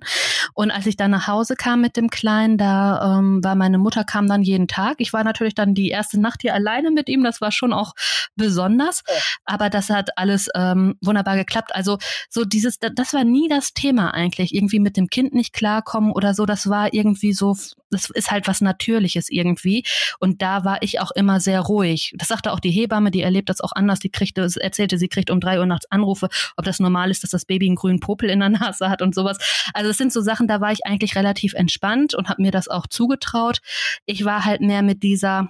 Und 0.53 0.71
als 0.71 0.85
ich 0.85 0.97
dann 0.97 1.11
nach 1.11 1.27
Hause 1.27 1.55
kam 1.55 1.81
mit 1.81 1.97
dem 1.97 2.09
Kleinen, 2.09 2.57
da 2.57 3.19
ähm, 3.19 3.43
war 3.43 3.55
meine 3.55 3.77
Mutter 3.77 4.03
kam 4.03 4.27
dann 4.27 4.43
jeden 4.43 4.67
Tag. 4.67 4.95
Ich 4.99 5.13
war 5.13 5.23
natürlich 5.23 5.55
dann 5.55 5.73
die 5.73 5.89
erste 5.89 6.19
Nacht 6.19 6.41
hier 6.41 6.53
alleine 6.53 6.91
mit 6.91 7.09
ihm. 7.09 7.23
Das 7.23 7.41
war 7.41 7.51
schon 7.51 7.73
auch 7.73 7.93
besonders. 8.35 9.03
Aber 9.45 9.69
das 9.69 9.89
hat 9.89 10.17
alles 10.17 10.49
ähm, 10.55 10.95
wunderbar 11.01 11.35
geklappt. 11.35 11.73
Also 11.75 11.97
so 12.29 12.45
dieses, 12.45 12.79
das 12.79 13.13
war 13.13 13.23
nie 13.23 13.47
das 13.49 13.73
Thema 13.73 14.13
eigentlich. 14.13 14.53
Irgendwie 14.53 14.79
mit 14.79 14.97
dem 14.97 15.07
Kind 15.07 15.33
nicht 15.33 15.53
klarkommen 15.53 16.11
oder 16.11 16.33
so. 16.33 16.45
Das 16.45 16.69
war 16.69 16.93
irgendwie 16.93 17.33
so, 17.33 17.55
das 17.91 18.09
ist 18.09 18.31
halt 18.31 18.47
was 18.47 18.61
Natürliches 18.61 19.29
irgendwie. 19.29 19.83
Und 20.19 20.41
da 20.41 20.63
war 20.63 20.81
ich 20.81 20.99
auch 20.99 21.11
immer 21.11 21.39
sehr 21.39 21.61
ruhig. 21.61 22.13
Das 22.17 22.27
sagte 22.27 22.51
auch 22.51 22.59
die 22.59 22.71
Hebamme, 22.71 23.11
die 23.11 23.21
erlebt 23.21 23.49
das 23.49 23.61
auch 23.61 23.71
anders. 23.71 23.99
Die 23.99 24.09
kriegte, 24.09 24.47
erzählte, 24.59 24.97
sie 24.97 25.04
kriegt 25.07 25.29
um 25.29 25.39
drei 25.39 25.59
Uhr 25.59 25.65
nachts 25.65 25.89
Anrufe, 25.91 26.29
ob 26.57 26.65
das 26.65 26.79
normal 26.79 27.11
ist, 27.11 27.23
dass 27.23 27.31
das 27.31 27.45
Baby 27.45 27.67
einen 27.67 27.75
grünen 27.75 27.99
Popel 27.99 28.29
in 28.29 28.39
der 28.39 28.49
Nase 28.49 28.89
hat 28.89 29.01
und 29.01 29.15
sowas. 29.15 29.37
Also 29.73 29.89
es 29.89 29.97
sind 29.97 30.13
so 30.13 30.21
Sachen, 30.21 30.47
da 30.47 30.61
war 30.61 30.71
ich 30.71 30.85
eigentlich 30.85 31.15
relativ 31.15 31.53
entspannt 31.53 32.13
und 32.15 32.29
habe 32.29 32.41
mir 32.41 32.51
das 32.51 32.67
auch 32.67 32.87
zugetraut. 32.87 33.59
Ich 34.05 34.25
war 34.25 34.45
halt 34.45 34.61
mehr 34.61 34.81
mit 34.81 35.03
dieser 35.03 35.49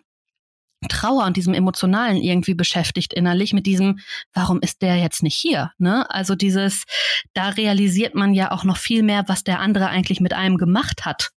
Trauer 0.87 1.25
und 1.25 1.37
diesem 1.37 1.53
Emotionalen 1.53 2.17
irgendwie 2.17 2.53
beschäftigt 2.53 3.13
innerlich, 3.13 3.53
mit 3.53 3.65
diesem, 3.65 3.99
warum 4.33 4.59
ist 4.61 4.81
der 4.81 4.97
jetzt 4.97 5.23
nicht 5.23 5.35
hier? 5.35 5.71
Ne? 5.77 6.09
Also 6.09 6.35
dieses, 6.35 6.83
da 7.33 7.49
realisiert 7.49 8.15
man 8.15 8.33
ja 8.33 8.51
auch 8.51 8.63
noch 8.63 8.77
viel 8.77 9.03
mehr, 9.03 9.23
was 9.27 9.43
der 9.43 9.59
andere 9.59 9.87
eigentlich 9.87 10.19
mit 10.19 10.33
einem 10.33 10.57
gemacht 10.57 11.05
hat. 11.05 11.31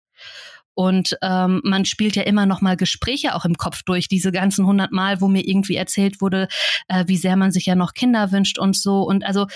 Und 0.76 1.16
ähm, 1.22 1.62
man 1.64 1.86
spielt 1.86 2.16
ja 2.16 2.22
immer 2.22 2.44
noch 2.44 2.60
mal 2.60 2.76
Gespräche 2.76 3.34
auch 3.34 3.46
im 3.46 3.56
Kopf 3.56 3.82
durch, 3.82 4.08
diese 4.08 4.30
ganzen 4.30 4.66
hundert 4.66 4.92
Mal, 4.92 5.22
wo 5.22 5.26
mir 5.26 5.48
irgendwie 5.48 5.74
erzählt 5.74 6.20
wurde, 6.20 6.48
äh, 6.88 7.04
wie 7.06 7.16
sehr 7.16 7.36
man 7.36 7.50
sich 7.50 7.64
ja 7.64 7.74
noch 7.74 7.94
Kinder 7.94 8.30
wünscht 8.30 8.58
und 8.58 8.76
so. 8.76 9.02
Und 9.02 9.24
also 9.24 9.46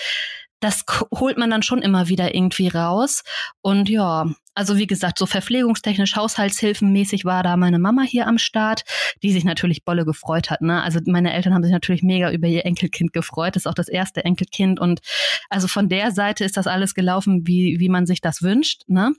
das 0.61 0.85
holt 1.15 1.37
man 1.37 1.51
dann 1.51 1.63
schon 1.63 1.83
immer 1.83 2.09
wieder 2.09 2.35
irgendwie 2.35 2.69
raus. 2.69 3.23
Und 3.61 3.89
ja, 3.91 4.27
also 4.61 4.77
wie 4.77 4.87
gesagt, 4.87 5.19
so 5.19 5.25
verpflegungstechnisch, 5.25 6.17
haushaltshilfenmäßig 6.17 7.25
war 7.25 7.43
da 7.43 7.57
meine 7.57 7.79
Mama 7.79 8.03
hier 8.03 8.27
am 8.27 8.37
Start, 8.37 8.83
die 9.23 9.33
sich 9.33 9.43
natürlich 9.43 9.87
Bolle 9.87 10.05
gefreut 10.05 10.51
hat. 10.51 10.61
Ne? 10.61 10.83
Also 10.83 11.01
meine 11.07 11.33
Eltern 11.33 11.55
haben 11.55 11.63
sich 11.63 11.73
natürlich 11.73 12.03
mega 12.03 12.31
über 12.31 12.47
ihr 12.47 12.67
Enkelkind 12.67 13.15
gefreut. 13.15 13.57
Das 13.57 13.63
ist 13.63 13.67
auch 13.67 13.73
das 13.73 13.89
erste 13.89 14.23
Enkelkind. 14.23 14.79
Und 14.79 15.01
also 15.49 15.67
von 15.67 15.89
der 15.89 16.13
Seite 16.13 16.45
ist 16.45 16.59
das 16.59 16.67
alles 16.67 16.93
gelaufen, 16.93 17.47
wie, 17.47 17.81
wie 17.81 17.89
man 17.89 18.05
sich 18.05 18.21
das 18.21 18.43
wünscht. 18.43 18.83
Ne? 18.87 19.15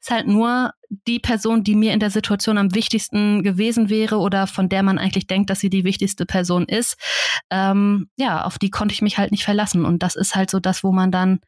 Ist 0.00 0.10
halt 0.10 0.26
nur 0.26 0.72
die 1.06 1.20
Person, 1.20 1.62
die 1.62 1.76
mir 1.76 1.92
in 1.92 2.00
der 2.00 2.10
Situation 2.10 2.58
am 2.58 2.74
wichtigsten 2.74 3.44
gewesen 3.44 3.88
wäre 3.88 4.16
oder 4.18 4.48
von 4.48 4.68
der 4.68 4.82
man 4.82 4.98
eigentlich 4.98 5.28
denkt, 5.28 5.48
dass 5.48 5.60
sie 5.60 5.70
die 5.70 5.84
wichtigste 5.84 6.26
Person 6.26 6.64
ist, 6.64 6.96
ähm, 7.50 8.08
ja, 8.16 8.42
auf 8.42 8.58
die 8.58 8.70
konnte 8.70 8.94
ich 8.94 9.00
mich 9.00 9.16
halt 9.16 9.30
nicht 9.30 9.44
verlassen. 9.44 9.84
Und 9.84 10.02
das 10.02 10.16
ist 10.16 10.34
halt 10.34 10.50
so 10.50 10.58
das, 10.58 10.82
wo 10.82 10.90
man 10.90 11.12
dann 11.12 11.38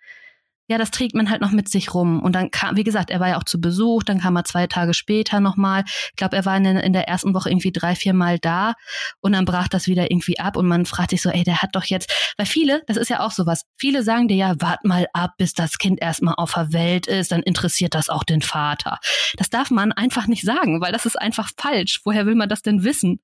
ja, 0.66 0.78
das 0.78 0.90
trägt 0.90 1.14
man 1.14 1.28
halt 1.28 1.42
noch 1.42 1.50
mit 1.50 1.68
sich 1.68 1.92
rum. 1.92 2.22
Und 2.22 2.32
dann 2.34 2.50
kam, 2.50 2.76
wie 2.76 2.84
gesagt, 2.84 3.10
er 3.10 3.20
war 3.20 3.28
ja 3.28 3.36
auch 3.36 3.44
zu 3.44 3.60
Besuch, 3.60 4.02
dann 4.02 4.20
kam 4.20 4.36
er 4.36 4.44
zwei 4.44 4.66
Tage 4.66 4.94
später 4.94 5.40
nochmal. 5.40 5.84
Ich 5.86 6.16
glaube, 6.16 6.36
er 6.36 6.46
war 6.46 6.56
in, 6.56 6.64
in, 6.64 6.92
der 6.94 7.06
ersten 7.06 7.34
Woche 7.34 7.50
irgendwie 7.50 7.72
drei, 7.72 7.94
vier 7.94 8.14
Mal 8.14 8.38
da 8.38 8.72
und 9.20 9.32
dann 9.32 9.44
brach 9.44 9.68
das 9.68 9.88
wieder 9.88 10.10
irgendwie 10.10 10.38
ab 10.38 10.56
und 10.56 10.66
man 10.66 10.86
fragt 10.86 11.10
sich 11.10 11.20
so, 11.20 11.28
ey, 11.28 11.44
der 11.44 11.60
hat 11.60 11.70
doch 11.74 11.84
jetzt, 11.84 12.34
weil 12.38 12.46
viele, 12.46 12.82
das 12.86 12.96
ist 12.96 13.10
ja 13.10 13.20
auch 13.20 13.30
sowas, 13.30 13.64
viele 13.76 14.02
sagen 14.02 14.28
dir 14.28 14.36
ja, 14.36 14.54
wart 14.58 14.84
mal 14.84 15.06
ab, 15.12 15.32
bis 15.36 15.52
das 15.52 15.78
Kind 15.78 16.00
erstmal 16.00 16.34
auf 16.38 16.54
der 16.54 16.72
Welt 16.72 17.06
ist, 17.06 17.32
dann 17.32 17.42
interessiert 17.42 17.94
das 17.94 18.08
auch 18.08 18.24
den 18.24 18.40
Vater. 18.40 18.98
Das 19.36 19.50
darf 19.50 19.70
man 19.70 19.92
einfach 19.92 20.26
nicht 20.26 20.44
sagen, 20.44 20.80
weil 20.80 20.92
das 20.92 21.04
ist 21.04 21.20
einfach 21.20 21.50
falsch. 21.58 22.00
Woher 22.04 22.24
will 22.24 22.36
man 22.36 22.48
das 22.48 22.62
denn 22.62 22.84
wissen? 22.84 23.20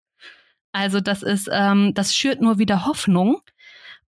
Also 0.72 1.00
das 1.00 1.22
ist, 1.22 1.48
ähm, 1.50 1.94
das 1.94 2.14
schürt 2.14 2.40
nur 2.40 2.58
wieder 2.58 2.84
Hoffnung 2.84 3.40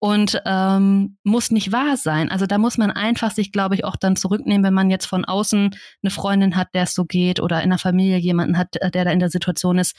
und 0.04 0.42
ähm, 0.44 1.16
muss 1.22 1.50
nicht 1.50 1.72
wahr 1.72 1.96
sein. 1.96 2.30
Also 2.30 2.44
da 2.44 2.58
muss 2.58 2.76
man 2.76 2.90
einfach 2.90 3.30
sich, 3.30 3.52
glaube 3.52 3.74
ich, 3.74 3.84
auch 3.84 3.96
dann 3.96 4.16
zurücknehmen, 4.16 4.62
wenn 4.62 4.74
man 4.74 4.90
jetzt 4.90 5.06
von 5.06 5.24
außen 5.24 5.74
eine 6.02 6.10
Freundin 6.10 6.56
hat, 6.56 6.74
der 6.74 6.82
es 6.82 6.92
so 6.92 7.06
geht 7.06 7.40
oder 7.40 7.62
in 7.62 7.70
der 7.70 7.78
Familie 7.78 8.18
jemanden 8.18 8.58
hat, 8.58 8.74
der 8.74 8.90
da 9.06 9.10
in 9.10 9.18
der 9.18 9.30
Situation 9.30 9.78
ist. 9.78 9.96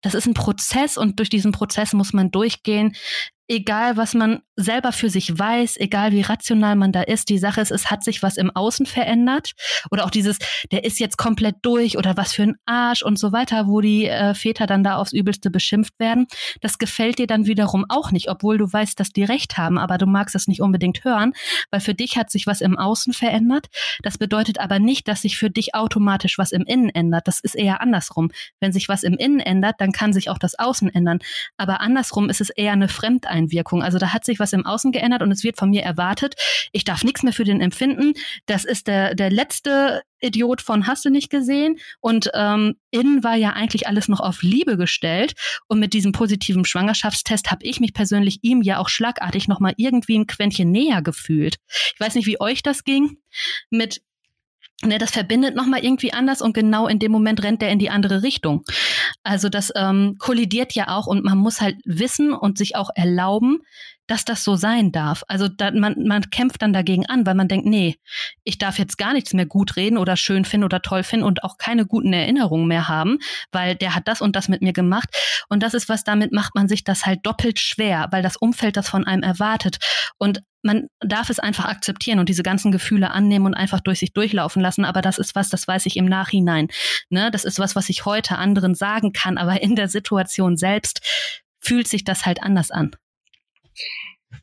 Das 0.00 0.14
ist 0.14 0.26
ein 0.26 0.34
Prozess 0.34 0.96
und 0.96 1.18
durch 1.18 1.28
diesen 1.28 1.50
Prozess 1.50 1.92
muss 1.92 2.12
man 2.12 2.30
durchgehen 2.30 2.94
egal 3.48 3.96
was 3.96 4.14
man 4.14 4.42
selber 4.56 4.92
für 4.92 5.10
sich 5.10 5.36
weiß, 5.36 5.78
egal 5.78 6.12
wie 6.12 6.20
rational 6.20 6.76
man 6.76 6.92
da 6.92 7.02
ist, 7.02 7.28
die 7.28 7.38
Sache 7.38 7.60
ist, 7.60 7.70
es 7.70 7.90
hat 7.90 8.04
sich 8.04 8.22
was 8.22 8.36
im 8.36 8.50
Außen 8.50 8.86
verändert 8.86 9.52
oder 9.90 10.04
auch 10.04 10.10
dieses, 10.10 10.38
der 10.70 10.84
ist 10.84 11.00
jetzt 11.00 11.16
komplett 11.16 11.56
durch 11.62 11.96
oder 11.96 12.16
was 12.16 12.32
für 12.32 12.42
ein 12.42 12.56
Arsch 12.66 13.02
und 13.02 13.18
so 13.18 13.32
weiter, 13.32 13.66
wo 13.66 13.80
die 13.80 14.06
äh, 14.06 14.34
Väter 14.34 14.66
dann 14.66 14.84
da 14.84 14.96
aufs 14.96 15.12
Übelste 15.12 15.50
beschimpft 15.50 15.98
werden. 15.98 16.26
Das 16.60 16.78
gefällt 16.78 17.18
dir 17.18 17.26
dann 17.26 17.46
wiederum 17.46 17.84
auch 17.88 18.10
nicht, 18.10 18.30
obwohl 18.30 18.58
du 18.58 18.70
weißt, 18.70 18.98
dass 19.00 19.10
die 19.10 19.24
recht 19.24 19.56
haben, 19.56 19.78
aber 19.78 19.98
du 19.98 20.06
magst 20.06 20.34
es 20.34 20.46
nicht 20.46 20.60
unbedingt 20.60 21.04
hören, 21.04 21.32
weil 21.70 21.80
für 21.80 21.94
dich 21.94 22.16
hat 22.16 22.30
sich 22.30 22.46
was 22.46 22.60
im 22.60 22.78
Außen 22.78 23.12
verändert. 23.12 23.66
Das 24.02 24.18
bedeutet 24.18 24.60
aber 24.60 24.78
nicht, 24.78 25.08
dass 25.08 25.22
sich 25.22 25.36
für 25.38 25.50
dich 25.50 25.74
automatisch 25.74 26.38
was 26.38 26.52
im 26.52 26.62
Innen 26.62 26.90
ändert. 26.90 27.26
Das 27.26 27.40
ist 27.40 27.54
eher 27.54 27.80
andersrum. 27.80 28.30
Wenn 28.60 28.72
sich 28.72 28.88
was 28.88 29.02
im 29.02 29.14
Innen 29.14 29.40
ändert, 29.40 29.76
dann 29.78 29.92
kann 29.92 30.12
sich 30.12 30.28
auch 30.28 30.38
das 30.38 30.58
Außen 30.58 30.94
ändern. 30.94 31.18
Aber 31.56 31.80
andersrum 31.80 32.28
ist 32.28 32.40
es 32.40 32.50
eher 32.50 32.72
eine 32.72 32.88
Fremdeinstellung 32.88 33.31
Einwirkung. 33.32 33.82
Also 33.82 33.98
da 33.98 34.12
hat 34.12 34.24
sich 34.24 34.38
was 34.38 34.52
im 34.52 34.66
Außen 34.66 34.92
geändert 34.92 35.22
und 35.22 35.32
es 35.32 35.42
wird 35.42 35.58
von 35.58 35.70
mir 35.70 35.82
erwartet, 35.82 36.34
ich 36.72 36.84
darf 36.84 37.02
nichts 37.02 37.22
mehr 37.22 37.32
für 37.32 37.44
den 37.44 37.60
empfinden. 37.60 38.12
Das 38.46 38.64
ist 38.64 38.86
der, 38.86 39.14
der 39.14 39.30
letzte 39.30 40.02
Idiot 40.20 40.62
von 40.62 40.86
Hast 40.86 41.04
du 41.04 41.10
nicht 41.10 41.30
gesehen? 41.30 41.78
Und 42.00 42.30
ähm, 42.34 42.76
innen 42.90 43.24
war 43.24 43.34
ja 43.34 43.50
eigentlich 43.50 43.86
alles 43.86 44.08
noch 44.08 44.20
auf 44.20 44.42
Liebe 44.42 44.76
gestellt. 44.76 45.34
Und 45.66 45.80
mit 45.80 45.94
diesem 45.94 46.12
positiven 46.12 46.64
Schwangerschaftstest 46.64 47.50
habe 47.50 47.64
ich 47.64 47.80
mich 47.80 47.92
persönlich 47.92 48.38
ihm 48.42 48.62
ja 48.62 48.78
auch 48.78 48.88
schlagartig 48.88 49.48
nochmal 49.48 49.74
irgendwie 49.76 50.18
ein 50.18 50.26
Quäntchen 50.26 50.70
näher 50.70 51.02
gefühlt. 51.02 51.56
Ich 51.68 52.00
weiß 52.00 52.14
nicht, 52.14 52.26
wie 52.26 52.40
euch 52.40 52.62
das 52.62 52.84
ging 52.84 53.18
mit 53.70 54.02
Ne, 54.84 54.98
das 54.98 55.12
verbindet 55.12 55.54
nochmal 55.54 55.84
irgendwie 55.84 56.12
anders 56.12 56.42
und 56.42 56.54
genau 56.54 56.88
in 56.88 56.98
dem 56.98 57.12
Moment 57.12 57.42
rennt 57.44 57.62
der 57.62 57.70
in 57.70 57.78
die 57.78 57.90
andere 57.90 58.24
Richtung. 58.24 58.64
Also 59.22 59.48
das 59.48 59.72
ähm, 59.76 60.16
kollidiert 60.18 60.74
ja 60.74 60.88
auch 60.88 61.06
und 61.06 61.24
man 61.24 61.38
muss 61.38 61.60
halt 61.60 61.76
wissen 61.84 62.32
und 62.32 62.58
sich 62.58 62.74
auch 62.74 62.90
erlauben, 62.96 63.60
dass 64.08 64.24
das 64.24 64.42
so 64.42 64.56
sein 64.56 64.90
darf. 64.90 65.22
Also 65.28 65.48
da, 65.48 65.70
man, 65.70 65.94
man 66.04 66.28
kämpft 66.30 66.62
dann 66.62 66.72
dagegen 66.72 67.06
an, 67.06 67.24
weil 67.24 67.34
man 67.34 67.46
denkt, 67.46 67.66
nee, 67.66 67.96
ich 68.42 68.58
darf 68.58 68.78
jetzt 68.78 68.98
gar 68.98 69.12
nichts 69.12 69.32
mehr 69.32 69.46
gut 69.46 69.76
reden 69.76 69.98
oder 69.98 70.16
schön 70.16 70.44
finden 70.44 70.64
oder 70.64 70.82
toll 70.82 71.04
finden 71.04 71.24
und 71.24 71.44
auch 71.44 71.58
keine 71.58 71.86
guten 71.86 72.12
Erinnerungen 72.12 72.66
mehr 72.66 72.88
haben, 72.88 73.18
weil 73.52 73.76
der 73.76 73.94
hat 73.94 74.08
das 74.08 74.20
und 74.20 74.34
das 74.34 74.48
mit 74.48 74.62
mir 74.62 74.72
gemacht. 74.72 75.08
Und 75.48 75.62
das 75.62 75.74
ist 75.74 75.88
was, 75.88 76.02
damit 76.02 76.32
macht 76.32 76.54
man 76.54 76.68
sich 76.68 76.82
das 76.82 77.06
halt 77.06 77.20
doppelt 77.22 77.60
schwer, 77.60 78.08
weil 78.10 78.22
das 78.22 78.36
Umfeld 78.36 78.76
das 78.76 78.88
von 78.88 79.06
einem 79.06 79.22
erwartet. 79.22 79.78
Und 80.18 80.42
man 80.62 80.88
darf 81.00 81.30
es 81.30 81.38
einfach 81.38 81.66
akzeptieren 81.66 82.18
und 82.18 82.28
diese 82.28 82.42
ganzen 82.42 82.72
Gefühle 82.72 83.10
annehmen 83.10 83.46
und 83.46 83.54
einfach 83.54 83.80
durch 83.80 83.98
sich 83.98 84.12
durchlaufen 84.12 84.62
lassen. 84.62 84.84
Aber 84.84 85.02
das 85.02 85.18
ist 85.18 85.34
was, 85.34 85.50
das 85.50 85.66
weiß 85.66 85.86
ich 85.86 85.96
im 85.96 86.06
Nachhinein. 86.06 86.68
Ne? 87.10 87.30
Das 87.30 87.44
ist 87.44 87.58
was, 87.58 87.76
was 87.76 87.88
ich 87.88 88.04
heute 88.04 88.36
anderen 88.38 88.74
sagen 88.74 89.12
kann. 89.12 89.38
Aber 89.38 89.62
in 89.62 89.76
der 89.76 89.88
Situation 89.88 90.56
selbst 90.56 91.00
fühlt 91.60 91.88
sich 91.88 92.04
das 92.04 92.26
halt 92.26 92.42
anders 92.42 92.70
an. 92.70 92.92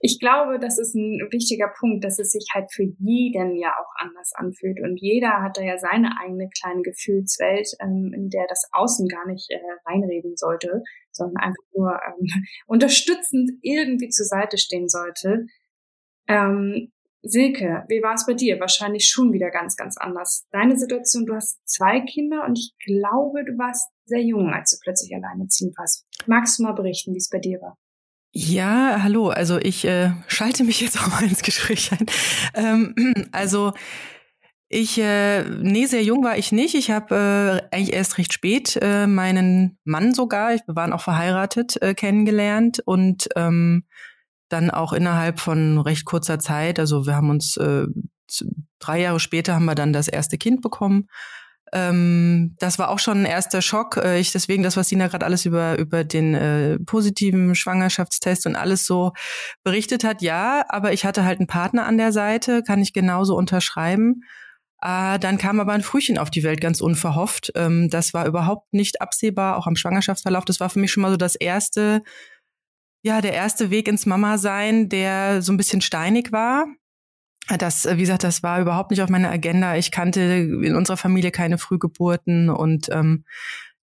Ich 0.02 0.20
glaube, 0.20 0.60
das 0.60 0.80
ist 0.80 0.96
ein 0.96 1.20
wichtiger 1.32 1.68
Punkt, 1.78 2.06
dass 2.06 2.20
es 2.20 2.32
sich 2.32 2.48
halt 2.54 2.72
für 2.72 2.84
jeden 3.00 3.58
ja 3.58 3.74
auch 3.74 3.92
anders 3.98 4.32
anfühlt. 4.34 4.80
Und 4.82 4.98
jeder 5.02 5.42
hat 5.42 5.58
da 5.58 5.62
ja 5.62 5.78
seine 5.78 6.12
eigene 6.22 6.48
kleine 6.50 6.82
Gefühlswelt, 6.84 7.68
ähm, 7.82 8.14
in 8.16 8.30
der 8.30 8.46
das 8.48 8.70
Außen 8.72 9.08
gar 9.08 9.28
nicht 9.28 9.50
äh, 9.50 9.60
reinreden 9.86 10.38
sollte, 10.38 10.84
sondern 11.12 11.44
einfach 11.44 11.64
nur 11.76 11.92
ähm, 11.92 12.28
unterstützend 12.68 13.52
irgendwie 13.62 14.10
zur 14.10 14.26
Seite 14.26 14.58
stehen 14.58 14.88
sollte. 14.88 15.48
Ähm, 16.30 16.92
Silke, 17.22 17.84
wie 17.90 18.02
war 18.02 18.14
es 18.14 18.26
bei 18.26 18.34
dir? 18.34 18.60
Wahrscheinlich 18.60 19.10
schon 19.10 19.34
wieder 19.34 19.50
ganz, 19.50 19.76
ganz 19.76 19.98
anders. 19.98 20.46
Deine 20.52 20.78
Situation, 20.78 21.26
du 21.26 21.36
hast 21.36 21.60
zwei 21.66 22.00
Kinder 22.00 22.46
und 22.46 22.58
ich 22.58 22.74
glaube, 22.86 23.44
du 23.44 23.58
warst 23.58 23.90
sehr 24.06 24.24
jung, 24.24 24.54
als 24.54 24.72
du 24.72 24.78
plötzlich 24.82 25.14
alleine 25.14 25.48
ziehen 25.48 25.74
warst. 25.76 26.06
Magst 26.28 26.58
du 26.58 26.64
mal 26.64 26.74
berichten, 26.74 27.14
wie 27.14 27.18
es 27.18 27.30
bei 27.30 27.40
dir 27.40 27.60
war? 27.62 27.78
Ja, 28.32 29.00
hallo. 29.02 29.30
Also 29.30 29.58
ich 29.58 29.86
äh, 29.86 30.12
schalte 30.28 30.64
mich 30.64 30.80
jetzt 30.82 30.98
auch 31.02 31.08
mal 31.08 31.24
ins 31.24 31.42
Gespräch 31.42 31.92
ein. 31.92 32.06
Ähm, 32.54 33.14
also 33.32 33.74
ich, 34.70 35.00
äh, 35.00 35.44
nee, 35.44 35.88
sehr 35.88 36.04
jung 36.04 36.24
war 36.24 36.38
ich 36.38 36.52
nicht. 36.52 36.76
Ich 36.76 36.92
habe 36.92 37.66
äh, 37.72 37.76
eigentlich 37.76 37.94
erst 37.94 38.18
recht 38.20 38.34
spät 38.34 38.78
äh, 38.82 39.08
meinen 39.08 39.80
Mann 39.84 40.14
sogar, 40.14 40.52
wir 40.52 40.76
waren 40.76 40.94
auch 40.94 41.02
verheiratet, 41.02 41.82
äh, 41.82 41.96
kennengelernt 41.96 42.80
und 42.86 43.28
ähm, 43.36 43.86
dann 44.50 44.72
auch 44.72 44.94
innerhalb 44.94 45.40
von 45.40 45.80
recht 45.80 46.06
kurzer 46.06 46.40
Zeit, 46.40 46.80
also 46.80 47.06
wir 47.06 47.16
haben 47.16 47.30
uns 47.30 47.58
äh, 47.58 47.86
drei 48.80 49.02
Jahre 49.02 49.20
später 49.20 49.56
haben 49.56 49.66
wir 49.66 49.76
dann 49.76 49.94
das 49.94 50.08
erste 50.08 50.38
Kind 50.38 50.62
bekommen 50.62 51.08
Ähm, 51.72 52.56
das 52.60 52.80
war 52.80 52.90
auch 52.90 52.98
schon 53.00 53.20
ein 53.20 53.26
erster 53.26 53.62
Schock. 53.62 53.98
Äh, 53.98 54.20
ich 54.20 54.32
deswegen 54.32 54.64
das, 54.64 54.76
was 54.76 54.90
Sina 54.90 55.08
gerade 55.08 55.26
alles 55.26 55.46
über 55.46 55.78
über 55.78 56.04
den 56.04 56.34
äh, 56.34 56.80
positiven 56.80 57.54
Schwangerschaftstest 57.56 58.48
und 58.48 58.56
alles 58.56 58.86
so 58.88 59.14
berichtet 59.64 60.04
hat, 60.04 60.22
ja, 60.24 60.66
aber 60.70 60.94
ich 60.94 61.06
hatte 61.06 61.26
halt 61.26 61.40
einen 61.40 61.48
Partner 61.48 61.86
an 61.86 61.98
der 61.98 62.12
Seite, 62.12 62.64
kann 62.64 62.82
ich 62.82 62.94
genauso 62.94 63.36
unterschreiben. 63.36 64.24
Äh, 64.82 65.20
dann 65.20 65.38
kam 65.38 65.60
aber 65.60 65.74
ein 65.74 65.84
Frühchen 65.84 66.18
auf 66.18 66.32
die 66.32 66.44
Welt 66.44 66.62
ganz 66.62 66.82
unverhofft. 66.82 67.52
Ähm, 67.56 67.90
das 67.90 68.14
war 68.14 68.26
überhaupt 68.26 68.74
nicht 68.74 69.02
absehbar, 69.02 69.58
auch 69.58 69.68
am 69.68 69.76
Schwangerschaftsverlauf. 69.76 70.46
Das 70.46 70.60
war 70.60 70.70
für 70.70 70.80
mich 70.80 70.92
schon 70.92 71.02
mal 71.02 71.12
so 71.12 71.18
das 71.18 71.36
erste, 71.36 72.02
ja, 73.02 73.22
der 73.22 73.34
erste 73.34 73.70
Weg 73.70 73.88
ins 73.88 74.06
Mama-Sein, 74.06 74.90
der 74.90 75.42
so 75.42 75.54
ein 75.54 75.58
bisschen 75.58 75.82
steinig 75.82 76.32
war. 76.32 76.66
Das, 77.58 77.86
wie 77.86 78.02
gesagt, 78.02 78.24
das 78.24 78.44
war 78.44 78.62
überhaupt 78.62 78.92
nicht 78.92 79.02
auf 79.02 79.10
meiner 79.10 79.32
Agenda. 79.32 79.76
Ich 79.76 79.92
kannte 79.92 80.22
in 80.22 80.76
unserer 80.76 80.98
Familie 80.98 81.32
keine 81.32 81.58
Frühgeburten 81.58 82.50
und 82.50 82.90
ähm, 82.92 83.26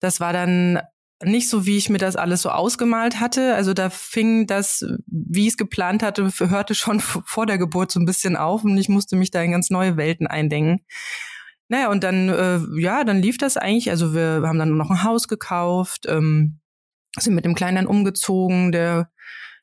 das 0.01 0.21
war 0.21 0.33
dann 0.33 0.81
nicht 1.23 1.49
so, 1.49 1.65
wie 1.65 1.79
ich 1.79 1.89
mir 1.89 1.99
das 1.99 2.17
alles 2.17 2.43
so 2.43 2.51
ausgemalt 2.51 3.21
hatte. 3.21 3.55
Also 3.55 3.73
da 3.73 3.89
fing 3.89 4.47
das, 4.47 4.85
wie 5.07 5.43
ich 5.43 5.53
es 5.53 5.57
geplant 5.57 6.03
hatte, 6.03 6.31
hörte 6.39 6.75
schon 6.75 7.01
vor 7.01 7.47
der 7.47 7.57
Geburt 7.57 7.91
so 7.91 8.01
ein 8.01 8.05
bisschen 8.05 8.37
auf 8.37 8.65
und 8.65 8.77
ich 8.77 8.89
musste 8.89 9.17
mich 9.17 9.31
da 9.31 9.41
in 9.41 9.53
ganz 9.53 9.71
neue 9.71 9.97
Welten 9.97 10.27
eindenken. 10.27 10.85
Naja, 11.69 11.91
und 11.91 12.05
dann, 12.05 12.29
äh, 12.29 12.61
ja, 12.79 13.05
dann 13.05 13.23
lief 13.23 13.39
das 13.39 13.57
eigentlich. 13.57 13.91
Also 13.91 14.15
wir 14.15 14.43
haben 14.45 14.59
dann 14.59 14.77
noch 14.77 14.91
ein 14.91 15.03
Haus 15.03 15.29
gekauft, 15.29 16.05
ähm, 16.07 16.61
sind 17.19 17.35
mit 17.35 17.45
dem 17.45 17.55
Kleinen 17.55 17.77
dann 17.77 17.87
umgezogen, 17.87 18.73
der 18.73 19.11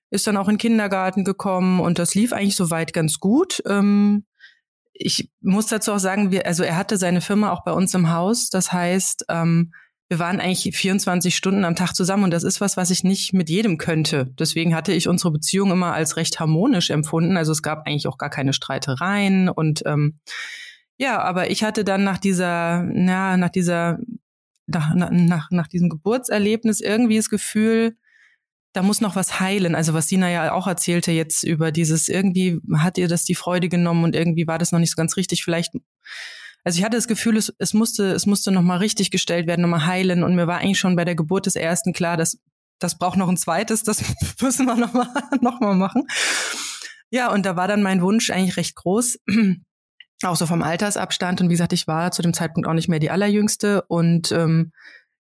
ist 0.10 0.28
dann 0.28 0.38
auch 0.38 0.48
in 0.48 0.56
den 0.56 0.60
Kindergarten 0.60 1.24
gekommen 1.24 1.80
und 1.80 1.98
das 1.98 2.16
lief 2.16 2.34
eigentlich 2.34 2.56
soweit 2.56 2.94
ganz 2.94 3.20
gut. 3.20 3.62
Ähm, 3.66 4.26
ich 4.94 5.32
muss 5.42 5.68
dazu 5.68 5.94
auch 5.94 6.00
sagen, 6.00 6.32
wir, 6.32 6.46
also 6.46 6.64
er 6.64 6.76
hatte 6.76 6.98
seine 6.98 7.22
Firma 7.22 7.52
auch 7.52 7.64
bei 7.64 7.72
uns 7.72 7.94
im 7.94 8.12
Haus. 8.12 8.50
Das 8.50 8.72
heißt, 8.72 9.26
ähm, 9.30 9.74
wir 10.10 10.20
waren 10.20 10.42
eigentlich 10.42 10.76
24 10.76 11.36
Stunden 11.36 11.64
am 11.64 11.78
Tag 11.78 11.96
zusammen 11.96 12.26
und 12.26 12.32
das 12.32 12.44
ist 12.44 12.60
was, 12.60 12.76
was 12.76 12.92
ich 12.92 13.06
nicht 13.06 13.32
mit 13.32 13.50
jedem 13.50 13.78
könnte. 13.78 14.34
Deswegen 14.38 14.76
hatte 14.76 14.92
ich 14.92 15.08
unsere 15.08 15.32
Beziehung 15.32 15.72
immer 15.72 15.94
als 15.94 16.18
recht 16.18 16.42
harmonisch 16.42 16.90
empfunden. 16.90 17.38
Also 17.38 17.54
es 17.54 17.62
gab 17.62 17.88
eigentlich 17.88 18.08
auch 18.08 18.18
gar 18.18 18.30
keine 18.30 18.52
Streitereien 18.52 19.48
und 19.48 19.84
ähm, 19.86 20.20
ja, 20.98 21.22
aber 21.22 21.50
ich 21.50 21.64
hatte 21.64 21.84
dann 21.84 22.04
nach 22.04 22.18
dieser, 22.18 22.84
na, 22.84 23.38
nach 23.38 23.50
dieser, 23.50 24.00
nach, 24.68 24.94
nach, 24.94 25.50
nach 25.52 25.68
diesem 25.68 25.90
Geburtserlebnis 25.90 26.82
irgendwie 26.82 27.18
das 27.18 27.30
Gefühl, 27.30 27.98
da 28.74 28.84
muss 28.84 29.02
noch 29.02 29.16
was 29.16 29.40
heilen. 29.40 29.76
Also 29.76 29.94
was 29.94 30.08
Sina 30.08 30.30
ja 30.30 30.54
auch 30.54 30.68
erzählte 30.68 31.12
jetzt 31.12 31.44
über 31.44 31.72
dieses, 31.72 32.08
irgendwie 32.08 32.60
hat 32.78 32.98
ihr 32.98 33.08
das 33.08 33.26
die 33.26 33.36
Freude 33.36 33.68
genommen 33.70 34.04
und 34.04 34.16
irgendwie 34.16 34.48
war 34.48 34.58
das 34.58 34.72
noch 34.72 34.80
nicht 34.80 34.92
so 34.92 34.96
ganz 34.96 35.18
richtig. 35.18 35.44
Vielleicht 35.44 35.74
also 36.64 36.78
ich 36.78 36.84
hatte 36.84 36.98
das 36.98 37.08
Gefühl, 37.08 37.38
es, 37.38 37.54
es 37.58 37.74
musste, 37.74 38.12
es 38.12 38.26
musste 38.26 38.52
nochmal 38.52 38.78
richtig 38.78 39.10
gestellt 39.10 39.48
werden, 39.48 39.62
nochmal 39.62 39.86
heilen. 39.86 40.24
Und 40.24 40.36
mir 40.36 40.48
war 40.48 40.60
eigentlich 40.60 40.80
schon 40.80 40.96
bei 40.96 41.06
der 41.06 41.16
Geburt 41.16 41.48
des 41.48 41.56
ersten 41.56 41.92
klar, 41.94 42.18
dass 42.18 42.38
das 42.80 42.98
braucht 42.98 43.18
noch 43.18 43.30
ein 43.30 43.38
zweites, 43.38 43.84
das 43.84 44.04
müssen 44.42 44.66
wir 44.66 44.76
nochmal 44.76 45.08
noch 45.42 45.60
mal 45.60 45.76
machen. 45.76 46.08
Ja, 47.10 47.32
und 47.32 47.46
da 47.46 47.56
war 47.56 47.68
dann 47.68 47.84
mein 47.84 48.02
Wunsch 48.02 48.30
eigentlich 48.30 48.58
recht 48.58 48.76
groß. 48.76 49.20
Auch 50.24 50.36
so 50.36 50.46
vom 50.46 50.62
Altersabstand. 50.62 51.42
Und 51.42 51.50
wie 51.50 51.54
gesagt, 51.54 51.74
ich 51.74 51.88
war 51.88 52.12
zu 52.12 52.22
dem 52.22 52.34
Zeitpunkt 52.34 52.68
auch 52.68 52.74
nicht 52.74 52.88
mehr 52.88 53.00
die 53.00 53.10
allerjüngste. 53.10 53.84
Und 53.88 54.32
ähm, 54.32 54.72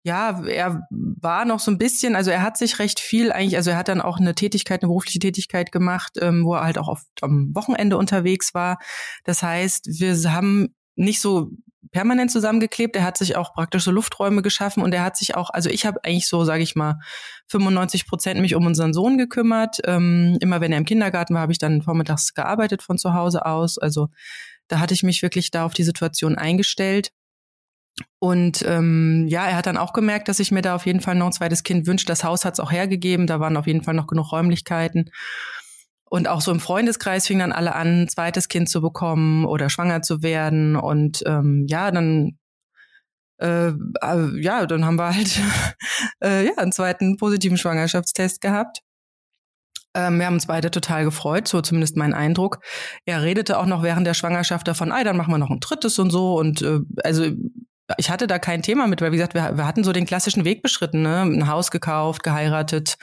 ja, 0.04 0.42
er 0.46 0.88
war 0.92 1.46
noch 1.46 1.60
so 1.60 1.72
ein 1.72 1.80
bisschen, 1.80 2.16
also 2.16 2.30
er 2.30 2.44
hat 2.44 2.58
sich 2.58 2.78
recht 2.78 3.00
viel 3.00 3.32
eigentlich, 3.32 3.58
also 3.58 3.72
er 3.72 3.78
hat 3.78 3.88
dann 3.88 4.02
auch 4.02 4.20
eine 4.20 4.36
Tätigkeit, 4.36 4.84
eine 4.84 4.90
berufliche 4.90 5.18
Tätigkeit 5.18 5.72
gemacht, 5.72 6.14
ähm, 6.22 6.46
wo 6.46 6.54
er 6.54 6.64
halt 6.64 6.78
auch 6.78 6.88
oft 6.88 7.08
am 7.22 7.50
Wochenende 7.56 7.98
unterwegs 7.98 8.54
war. 8.54 8.78
Das 9.24 9.42
heißt, 9.42 9.88
wir 9.88 10.32
haben 10.32 10.76
nicht 10.96 11.22
so 11.22 11.50
permanent 11.92 12.30
zusammengeklebt. 12.30 12.96
Er 12.96 13.04
hat 13.04 13.18
sich 13.18 13.36
auch 13.36 13.54
praktisch 13.54 13.84
so 13.84 13.92
Lufträume 13.92 14.42
geschaffen 14.42 14.84
und 14.84 14.94
er 14.94 15.04
hat 15.04 15.18
sich 15.18 15.36
auch, 15.36 15.50
also 15.50 15.70
ich 15.70 15.86
habe 15.86 16.04
eigentlich 16.04 16.28
so, 16.28 16.44
sage 16.44 16.62
ich 16.62 16.76
mal, 16.76 17.00
95 17.48 18.06
Prozent 18.08 18.42
mich 18.42 18.54
um 18.54 18.66
unseren 18.66 18.94
Sohn 18.94 19.18
gekümmert. 19.18 19.80
Ähm, 19.86 20.38
immer 20.40 20.62
wenn 20.62 20.72
er 20.72 20.78
im 20.78 20.86
Kindergarten 20.86 21.34
war, 21.34 21.42
habe 21.42 21.52
ich 21.52 21.58
dann 21.58 21.82
vormittags 21.82 22.34
gearbeitet 22.34 22.84
von 22.84 22.98
zu 22.98 23.14
Hause 23.14 23.46
aus. 23.46 23.78
Also 23.78 24.10
da 24.67 24.80
hatte 24.80 24.93
ich 24.93 25.04
mich 25.04 25.21
wirklich 25.21 25.51
da 25.51 25.65
auf 25.65 25.73
die 25.73 25.84
Situation 25.84 26.38
eingestellt. 26.38 27.12
Und 28.19 28.63
ähm, 28.67 29.25
ja, 29.28 29.45
er 29.45 29.56
hat 29.56 29.67
dann 29.67 29.78
auch 29.78 29.93
gemerkt, 29.93 30.28
dass 30.28 30.39
ich 30.39 30.51
mir 30.51 30.62
da 30.62 30.75
auf 30.75 30.86
jeden 30.86 30.99
Fall 30.99 31.15
noch 31.15 31.28
ein 31.28 31.34
zweites 31.34 31.63
Kind 31.63 31.88
wünsche. 31.88 32.06
Das 32.06 32.23
Haus 32.23 32.43
hat 32.43 32.56
es 32.56 32.60
auch 32.60 32.71
hergegeben, 32.71 33.28
da 33.28 33.39
waren 33.39 33.56
auf 33.56 33.67
jeden 33.67 33.84
Fall 33.84 33.93
noch 33.93 34.08
genug 34.08 34.32
Räumlichkeiten. 34.32 35.12
Und 36.04 36.28
auch 36.28 36.41
so 36.41 36.51
im 36.51 36.60
Freundeskreis 36.60 37.28
fingen 37.28 37.39
dann 37.39 37.51
alle 37.51 37.75
an, 37.75 38.04
ein 38.04 38.10
zweites 38.10 38.47
Kind 38.47 38.69
zu 38.69 38.82
bekommen 38.82 39.45
oder 39.45 39.69
schwanger 39.69 40.01
zu 40.01 40.21
werden. 40.21 40.75
Und 40.75 41.23
ähm, 41.25 41.65
ja, 41.67 41.91
dann 41.91 42.38
äh, 43.38 43.69
äh, 43.69 44.41
ja, 44.41 44.65
dann 44.65 44.86
haben 44.86 44.97
wir 44.97 45.13
halt 45.13 45.41
äh, 46.23 46.45
ja, 46.45 46.58
einen 46.58 46.71
zweiten 46.71 47.17
positiven 47.17 47.58
Schwangerschaftstest 47.58 48.41
gehabt. 48.41 48.82
Ähm, 49.96 50.20
wir 50.20 50.28
haben 50.28 50.36
uns 50.36 50.46
beide 50.46 50.70
total 50.70 51.06
gefreut, 51.06 51.48
so 51.48 51.62
zumindest 51.62 51.96
mein 51.96 52.14
Eindruck. 52.14 52.60
Er 53.06 53.24
redete 53.24 53.58
auch 53.58 53.66
noch 53.66 53.82
während 53.82 54.06
der 54.06 54.14
Schwangerschaft 54.14 54.68
davon, 54.68 54.92
ey, 54.92 55.04
dann 55.04 55.18
machen 55.18 55.32
wir 55.32 55.38
noch 55.38 55.50
ein 55.50 55.62
drittes 55.62 55.98
und 55.98 56.12
so. 56.12 56.38
Und 56.38 56.62
äh, 56.62 56.80
also 57.04 57.32
ich 57.98 58.10
hatte 58.10 58.28
da 58.28 58.40
kein 58.40 58.62
Thema 58.62 58.88
mit, 58.88 59.02
weil 59.02 59.12
wie 59.12 59.18
gesagt, 59.18 59.34
wir, 59.34 59.58
wir 59.58 59.66
hatten 59.66 59.84
so 59.84 59.94
den 59.94 60.06
klassischen 60.06 60.44
Weg 60.44 60.62
beschritten, 60.62 61.02
ne? 61.02 61.22
ein 61.22 61.48
Haus 61.48 61.72
gekauft, 61.72 62.24
geheiratet, 62.24 62.98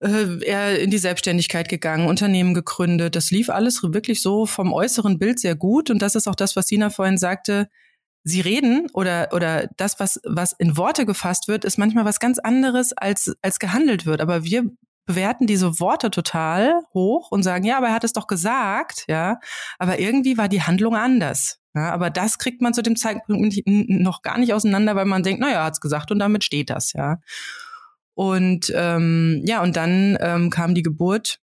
äh, 0.00 0.44
er 0.44 0.80
in 0.80 0.90
die 0.90 0.98
Selbstständigkeit 0.98 1.68
gegangen, 1.68 2.08
Unternehmen 2.08 2.54
gegründet. 2.54 3.16
Das 3.16 3.30
lief 3.30 3.50
alles 3.50 3.82
wirklich 3.82 4.22
so 4.22 4.46
vom 4.46 4.72
äußeren 4.72 5.18
Bild 5.18 5.38
sehr 5.38 5.54
gut. 5.54 5.90
Und 5.90 6.00
das 6.02 6.14
ist 6.14 6.28
auch 6.28 6.34
das, 6.34 6.56
was 6.56 6.68
Sina 6.68 6.90
vorhin 6.90 7.18
sagte. 7.18 7.68
Sie 8.24 8.40
reden 8.40 8.88
oder, 8.92 9.28
oder 9.32 9.68
das, 9.76 10.00
was, 10.00 10.20
was 10.24 10.52
in 10.52 10.76
Worte 10.76 11.06
gefasst 11.06 11.48
wird, 11.48 11.64
ist 11.64 11.78
manchmal 11.78 12.04
was 12.04 12.20
ganz 12.20 12.38
anderes, 12.38 12.92
als, 12.92 13.36
als 13.42 13.58
gehandelt 13.58 14.06
wird. 14.06 14.20
Aber 14.20 14.44
wir 14.44 14.70
bewerten 15.08 15.46
diese 15.46 15.80
Worte 15.80 16.10
total 16.10 16.82
hoch 16.92 17.32
und 17.32 17.42
sagen, 17.42 17.64
ja, 17.64 17.78
aber 17.78 17.88
er 17.88 17.94
hat 17.94 18.04
es 18.04 18.12
doch 18.12 18.26
gesagt, 18.26 19.06
ja. 19.08 19.40
Aber 19.78 19.98
irgendwie 19.98 20.36
war 20.36 20.48
die 20.48 20.62
Handlung 20.62 20.94
anders. 20.94 21.60
Ja, 21.74 21.92
aber 21.92 22.10
das 22.10 22.36
kriegt 22.38 22.60
man 22.60 22.74
zu 22.74 22.82
dem 22.82 22.94
Zeitpunkt 22.94 23.56
noch 23.66 24.20
gar 24.20 24.36
nicht 24.36 24.52
auseinander, 24.52 24.96
weil 24.96 25.06
man 25.06 25.22
denkt, 25.22 25.40
naja, 25.40 25.60
er 25.60 25.64
hat 25.64 25.72
es 25.72 25.80
gesagt 25.80 26.10
und 26.12 26.18
damit 26.18 26.44
steht 26.44 26.68
das, 26.68 26.92
ja. 26.92 27.16
Und 28.14 28.70
ähm, 28.76 29.42
ja, 29.46 29.62
und 29.62 29.76
dann 29.76 30.18
ähm, 30.20 30.50
kam 30.50 30.74
die 30.74 30.82
Geburt. 30.82 31.40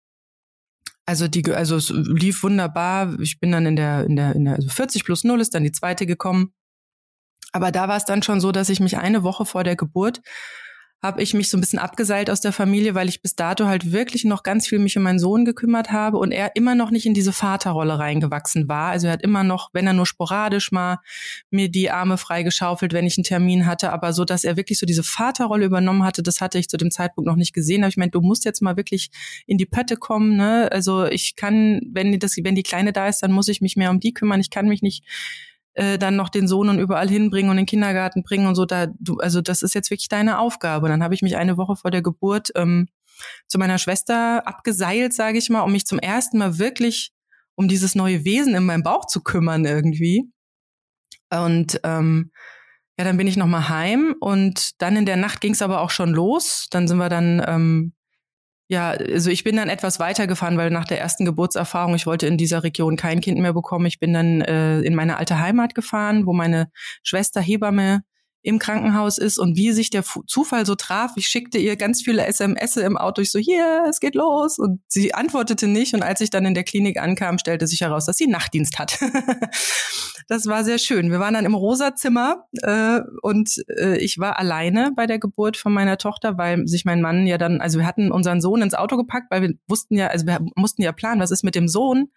Also 1.05 1.27
die, 1.27 1.44
also 1.53 1.77
es 1.77 1.90
lief 1.90 2.44
wunderbar. 2.44 3.18
Ich 3.18 3.40
bin 3.40 3.51
dann 3.51 3.66
in 3.66 3.75
der, 3.75 4.05
in 4.05 4.14
der, 4.14 4.37
in 4.37 4.44
der, 4.44 4.55
also 4.55 4.68
40 4.68 5.05
plus 5.05 5.25
0 5.25 5.40
ist 5.40 5.55
dann 5.55 5.64
die 5.64 5.73
zweite 5.73 6.07
gekommen. 6.07 6.53
Aber 7.51 7.73
da 7.73 7.88
war 7.88 7.97
es 7.97 8.05
dann 8.05 8.23
schon 8.23 8.40
so, 8.40 8.53
dass 8.53 8.68
ich 8.68 8.79
mich 8.79 8.99
eine 8.99 9.25
Woche 9.25 9.47
vor 9.47 9.64
der 9.64 9.75
Geburt 9.75 10.21
habe 11.00 11.22
ich 11.22 11.32
mich 11.32 11.48
so 11.48 11.56
ein 11.56 11.61
bisschen 11.61 11.78
abgeseilt 11.78 12.28
aus 12.28 12.40
der 12.40 12.52
Familie, 12.52 12.94
weil 12.96 13.08
ich 13.08 13.22
bis 13.22 13.37
dato 13.37 13.66
halt 13.66 13.92
wirklich 13.92 14.24
noch 14.24 14.42
ganz 14.42 14.66
viel 14.66 14.80
mich 14.80 14.96
um 14.96 15.04
meinen 15.04 15.20
Sohn 15.20 15.44
gekümmert 15.44 15.92
habe 15.92 16.18
und 16.18 16.32
er 16.32 16.56
immer 16.56 16.74
noch 16.74 16.90
nicht 16.90 17.06
in 17.06 17.14
diese 17.14 17.32
Vaterrolle 17.32 18.00
reingewachsen 18.00 18.68
war. 18.68 18.90
Also 18.90 19.06
er 19.06 19.12
hat 19.12 19.22
immer 19.22 19.44
noch, 19.44 19.70
wenn 19.72 19.87
er 19.87 19.92
nur 19.92 20.06
sporadisch 20.06 20.72
mal 20.72 20.98
mir 21.50 21.68
die 21.68 21.90
Arme 21.90 22.18
freigeschaufelt, 22.18 22.92
wenn 22.92 23.06
ich 23.06 23.16
einen 23.16 23.24
Termin 23.24 23.64
hatte, 23.64 23.92
aber 23.92 24.12
so, 24.12 24.24
dass 24.24 24.42
er 24.42 24.56
wirklich 24.56 24.80
so 24.80 24.87
diese 24.87 25.04
Vaterrolle 25.04 25.66
übernommen 25.66 26.02
hatte, 26.02 26.24
das 26.24 26.40
hatte 26.40 26.58
ich 26.58 26.68
zu 26.68 26.76
dem 26.76 26.90
Zeitpunkt 26.90 27.28
noch 27.28 27.37
nicht 27.37 27.52
gesehen. 27.52 27.84
Aber 27.84 27.90
ich 27.90 27.96
meine, 27.96 28.11
du 28.11 28.20
musst 28.20 28.44
jetzt 28.44 28.61
mal 28.61 28.76
wirklich 28.76 29.11
in 29.46 29.56
die 29.56 29.66
Pötte 29.66 29.96
kommen. 29.96 30.37
Ne? 30.37 30.68
Also 30.72 31.04
ich 31.04 31.37
kann, 31.37 31.80
wenn 31.92 32.18
das, 32.18 32.37
wenn 32.42 32.56
die 32.56 32.64
Kleine 32.64 32.92
da 32.92 33.06
ist, 33.06 33.22
dann 33.22 33.30
muss 33.30 33.46
ich 33.46 33.61
mich 33.61 33.76
mehr 33.76 33.90
um 33.90 34.00
die 34.00 34.14
kümmern. 34.14 34.40
Ich 34.40 34.50
kann 34.50 34.66
mich 34.66 34.82
nicht 34.82 35.04
äh, 35.79 35.99
dann 35.99 36.17
noch 36.17 36.29
den 36.29 36.49
Sohn 36.49 36.69
und 36.69 36.79
überall 36.79 37.09
hinbringen 37.09 37.51
und 37.51 37.57
in 37.57 37.62
den 37.62 37.67
Kindergarten 37.67 38.23
bringen 38.23 38.47
und 38.47 38.57
so. 38.57 38.67
Da, 38.67 38.88
du, 38.99 39.19
also 39.19 39.41
das 39.41 39.62
ist 39.62 39.75
jetzt 39.75 39.91
wirklich 39.91 40.09
deine 40.09 40.38
Aufgabe. 40.38 40.87
Und 40.87 40.91
dann 40.91 41.03
habe 41.03 41.14
ich 41.14 41.23
mich 41.23 41.37
eine 41.37 41.57
Woche 41.57 41.77
vor 41.77 41.91
der 41.91 42.03
Geburt 42.03 42.51
ähm, 42.57 42.88
zu 43.47 43.59
meiner 43.59 43.79
Schwester 43.79 44.47
abgeseilt, 44.47 45.12
sage 45.12 45.38
ich 45.38 45.51
mal, 45.51 45.62
um 45.62 45.73
mich 45.73 45.87
zum 45.87 45.99
ersten 45.99 46.38
Mal 46.38 46.59
wirklich 46.59 47.12
um 47.55 47.69
dieses 47.69 47.95
neue 47.95 48.25
Wesen 48.25 48.55
in 48.55 48.64
meinem 48.64 48.83
Bauch 48.83 49.07
zu 49.07 49.23
kümmern 49.23 49.64
irgendwie. 49.64 50.31
Und 51.31 51.81
ähm, 51.85 52.33
ja, 52.99 53.05
dann 53.05 53.17
bin 53.17 53.27
ich 53.27 53.37
noch 53.37 53.47
mal 53.47 53.69
heim 53.69 54.17
und 54.21 54.81
dann 54.83 54.97
in 54.97 55.07
der 55.07 55.17
Nacht 55.17 55.41
ging 55.41 55.53
es 55.53 55.62
aber 55.62 55.81
auch 55.81 55.91
schon 55.91 56.11
los. 56.11 56.67
Dann 56.71 56.88
sind 56.88 56.99
wir 56.99 57.09
dann 57.09 57.43
ähm, 57.47 57.93
ja, 58.68 58.90
also 58.90 59.31
ich 59.31 59.44
bin 59.44 59.57
dann 59.57 59.70
etwas 59.70 59.98
weitergefahren, 59.98 60.59
weil 60.59 60.70
nach 60.70 60.85
der 60.85 61.00
ersten 61.00 61.24
Geburtserfahrung, 61.24 61.94
ich 61.94 62.07
wollte 62.07 62.26
in 62.26 62.37
dieser 62.37 62.62
Region 62.62 62.96
kein 62.96 63.22
Kind 63.22 63.38
mehr 63.38 63.54
bekommen. 63.54 63.87
Ich 63.87 63.98
bin 63.98 64.12
dann 64.12 64.42
äh, 64.42 64.81
in 64.81 64.94
meine 64.94 65.16
alte 65.16 65.38
Heimat 65.38 65.74
gefahren, 65.74 66.26
wo 66.26 66.35
meine 66.35 66.70
Schwester 67.02 67.40
Hebamme 67.40 68.02
im 68.42 68.59
Krankenhaus 68.59 69.18
ist 69.18 69.38
und 69.38 69.57
wie 69.57 69.72
sich 69.72 69.90
der 69.90 70.05
Zufall 70.27 70.64
so 70.64 70.74
traf. 70.77 71.12
Ich 71.16 71.27
schickte 71.27 71.59
ihr 71.59 71.77
ganz 71.77 72.03
viele 72.03 72.24
SMS 72.27 72.77
im 72.77 72.96
Auto. 72.96 73.20
Ich 73.20 73.33
so, 73.33 73.38
hier, 73.38 73.85
es 73.88 73.98
geht 73.98 74.14
los. 74.14 74.59
Und 74.59 74.81
sie 74.87 75.12
antwortete 75.12 75.66
nicht. 75.66 75.94
Und 75.94 76.03
als 76.03 76.20
ich 76.20 76.31
dann 76.31 76.46
in 76.46 76.55
der 76.55 76.64
Klinik 76.64 76.98
ankam, 76.98 77.38
stellte 77.38 77.66
sich 77.66 77.81
heraus, 77.81 78.07
dass 78.07 78.16
sie 78.16 78.29
Nachtdienst 78.29 78.79
hat. 78.79 78.98
das 80.29 80.46
war 80.46 80.62
sehr 80.62 80.79
schön. 80.79 81.11
Wir 81.11 81.18
waren 81.18 81.35
dann 81.35 81.44
im 81.44 81.55
Rosa-Zimmer 81.55 82.46
äh, 82.62 83.01
und 83.22 83.57
äh, 83.77 83.98
ich 83.98 84.18
war 84.18 84.38
alleine 84.38 84.92
bei 84.94 85.07
der 85.07 85.18
Geburt 85.18 85.57
von 85.57 85.72
meiner 85.72 85.98
Tochter, 85.98 86.38
weil 86.38 86.66
sich 86.68 86.85
mein 86.85 87.03
Mann 87.03 87.27
ja 87.27 87.38
dann, 87.38 87.61
also 87.61 87.79
wir 87.79 87.87
hatten 87.87 88.12
unseren 88.12 88.40
Sohn 88.40 88.62
ins 88.62 88.74
Auto 88.74 88.96
gepackt, 88.96 89.31
weil 89.31 89.42
wir 89.42 89.55
wussten 89.66 89.96
ja, 89.96 90.09
also 90.09 90.27
wir 90.27 90.38
mussten 90.55 90.83
ja 90.83 90.92
planen, 90.92 91.20
was 91.20 91.33
ist 91.33 91.42
mit 91.44 91.57
dem 91.57 91.66
Sohn. 91.66 92.11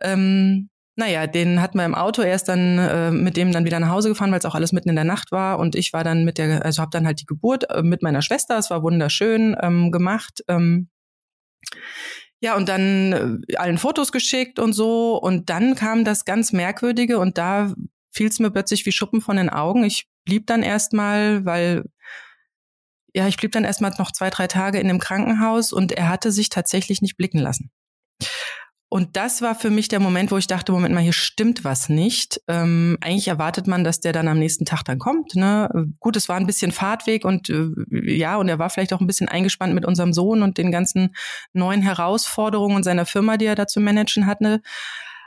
Ähm, 0.00 0.70
naja, 0.96 1.26
den 1.26 1.60
hatten 1.60 1.76
wir 1.76 1.84
im 1.84 1.94
Auto. 1.94 2.22
Er 2.22 2.34
ist 2.34 2.44
dann 2.44 2.78
äh, 2.78 3.10
mit 3.10 3.36
dem 3.36 3.52
dann 3.52 3.66
wieder 3.66 3.78
nach 3.80 3.90
Hause 3.90 4.08
gefahren, 4.08 4.32
weil 4.32 4.38
es 4.38 4.46
auch 4.46 4.54
alles 4.54 4.72
mitten 4.72 4.88
in 4.88 4.96
der 4.96 5.04
Nacht 5.04 5.30
war. 5.30 5.58
Und 5.58 5.74
ich 5.74 5.92
war 5.92 6.04
dann 6.04 6.24
mit 6.24 6.38
der, 6.38 6.64
also 6.64 6.80
habe 6.80 6.90
dann 6.90 7.06
halt 7.06 7.20
die 7.20 7.26
Geburt 7.26 7.68
äh, 7.70 7.82
mit 7.82 8.02
meiner 8.02 8.22
Schwester. 8.22 8.56
Es 8.56 8.70
war 8.70 8.82
wunderschön 8.82 9.54
ähm, 9.60 9.92
gemacht. 9.92 10.42
Ähm, 10.48 10.88
ja, 12.40 12.56
und 12.56 12.68
dann 12.68 13.42
äh, 13.46 13.56
allen 13.56 13.76
Fotos 13.76 14.10
geschickt 14.10 14.58
und 14.58 14.72
so. 14.72 15.16
Und 15.18 15.50
dann 15.50 15.74
kam 15.74 16.04
das 16.04 16.24
ganz 16.24 16.52
Merkwürdige 16.52 17.18
und 17.18 17.36
da 17.36 17.74
fiel 18.10 18.28
es 18.28 18.38
mir 18.38 18.50
plötzlich 18.50 18.86
wie 18.86 18.92
Schuppen 18.92 19.20
von 19.20 19.36
den 19.36 19.50
Augen. 19.50 19.84
Ich 19.84 20.08
blieb 20.24 20.46
dann 20.46 20.62
erstmal, 20.62 21.44
weil 21.44 21.84
ja, 23.14 23.28
ich 23.28 23.36
blieb 23.36 23.52
dann 23.52 23.64
erstmal 23.64 23.92
noch 23.98 24.12
zwei, 24.12 24.30
drei 24.30 24.46
Tage 24.46 24.78
in 24.78 24.88
dem 24.88 24.98
Krankenhaus 24.98 25.72
und 25.72 25.92
er 25.92 26.08
hatte 26.08 26.32
sich 26.32 26.48
tatsächlich 26.48 27.02
nicht 27.02 27.18
blicken 27.18 27.38
lassen. 27.38 27.70
Und 28.88 29.16
das 29.16 29.42
war 29.42 29.56
für 29.56 29.70
mich 29.70 29.88
der 29.88 29.98
Moment, 29.98 30.30
wo 30.30 30.36
ich 30.36 30.46
dachte, 30.46 30.70
Moment 30.70 30.94
mal, 30.94 31.02
hier 31.02 31.12
stimmt 31.12 31.64
was 31.64 31.88
nicht. 31.88 32.40
Ähm, 32.46 32.96
eigentlich 33.00 33.26
erwartet 33.26 33.66
man, 33.66 33.82
dass 33.82 33.98
der 33.98 34.12
dann 34.12 34.28
am 34.28 34.38
nächsten 34.38 34.64
Tag 34.64 34.84
dann 34.84 35.00
kommt. 35.00 35.34
Ne? 35.34 35.68
Gut, 35.98 36.14
es 36.14 36.28
war 36.28 36.36
ein 36.36 36.46
bisschen 36.46 36.70
Fahrtweg 36.70 37.24
und 37.24 37.50
äh, 37.50 37.66
ja, 37.90 38.36
und 38.36 38.48
er 38.48 38.60
war 38.60 38.70
vielleicht 38.70 38.92
auch 38.92 39.00
ein 39.00 39.08
bisschen 39.08 39.28
eingespannt 39.28 39.74
mit 39.74 39.84
unserem 39.84 40.12
Sohn 40.12 40.42
und 40.42 40.56
den 40.56 40.70
ganzen 40.70 41.16
neuen 41.52 41.82
Herausforderungen 41.82 42.76
und 42.76 42.84
seiner 42.84 43.06
Firma, 43.06 43.36
die 43.36 43.46
er 43.46 43.56
da 43.56 43.66
zu 43.66 43.80
managen 43.80 44.26
hatte. 44.26 44.60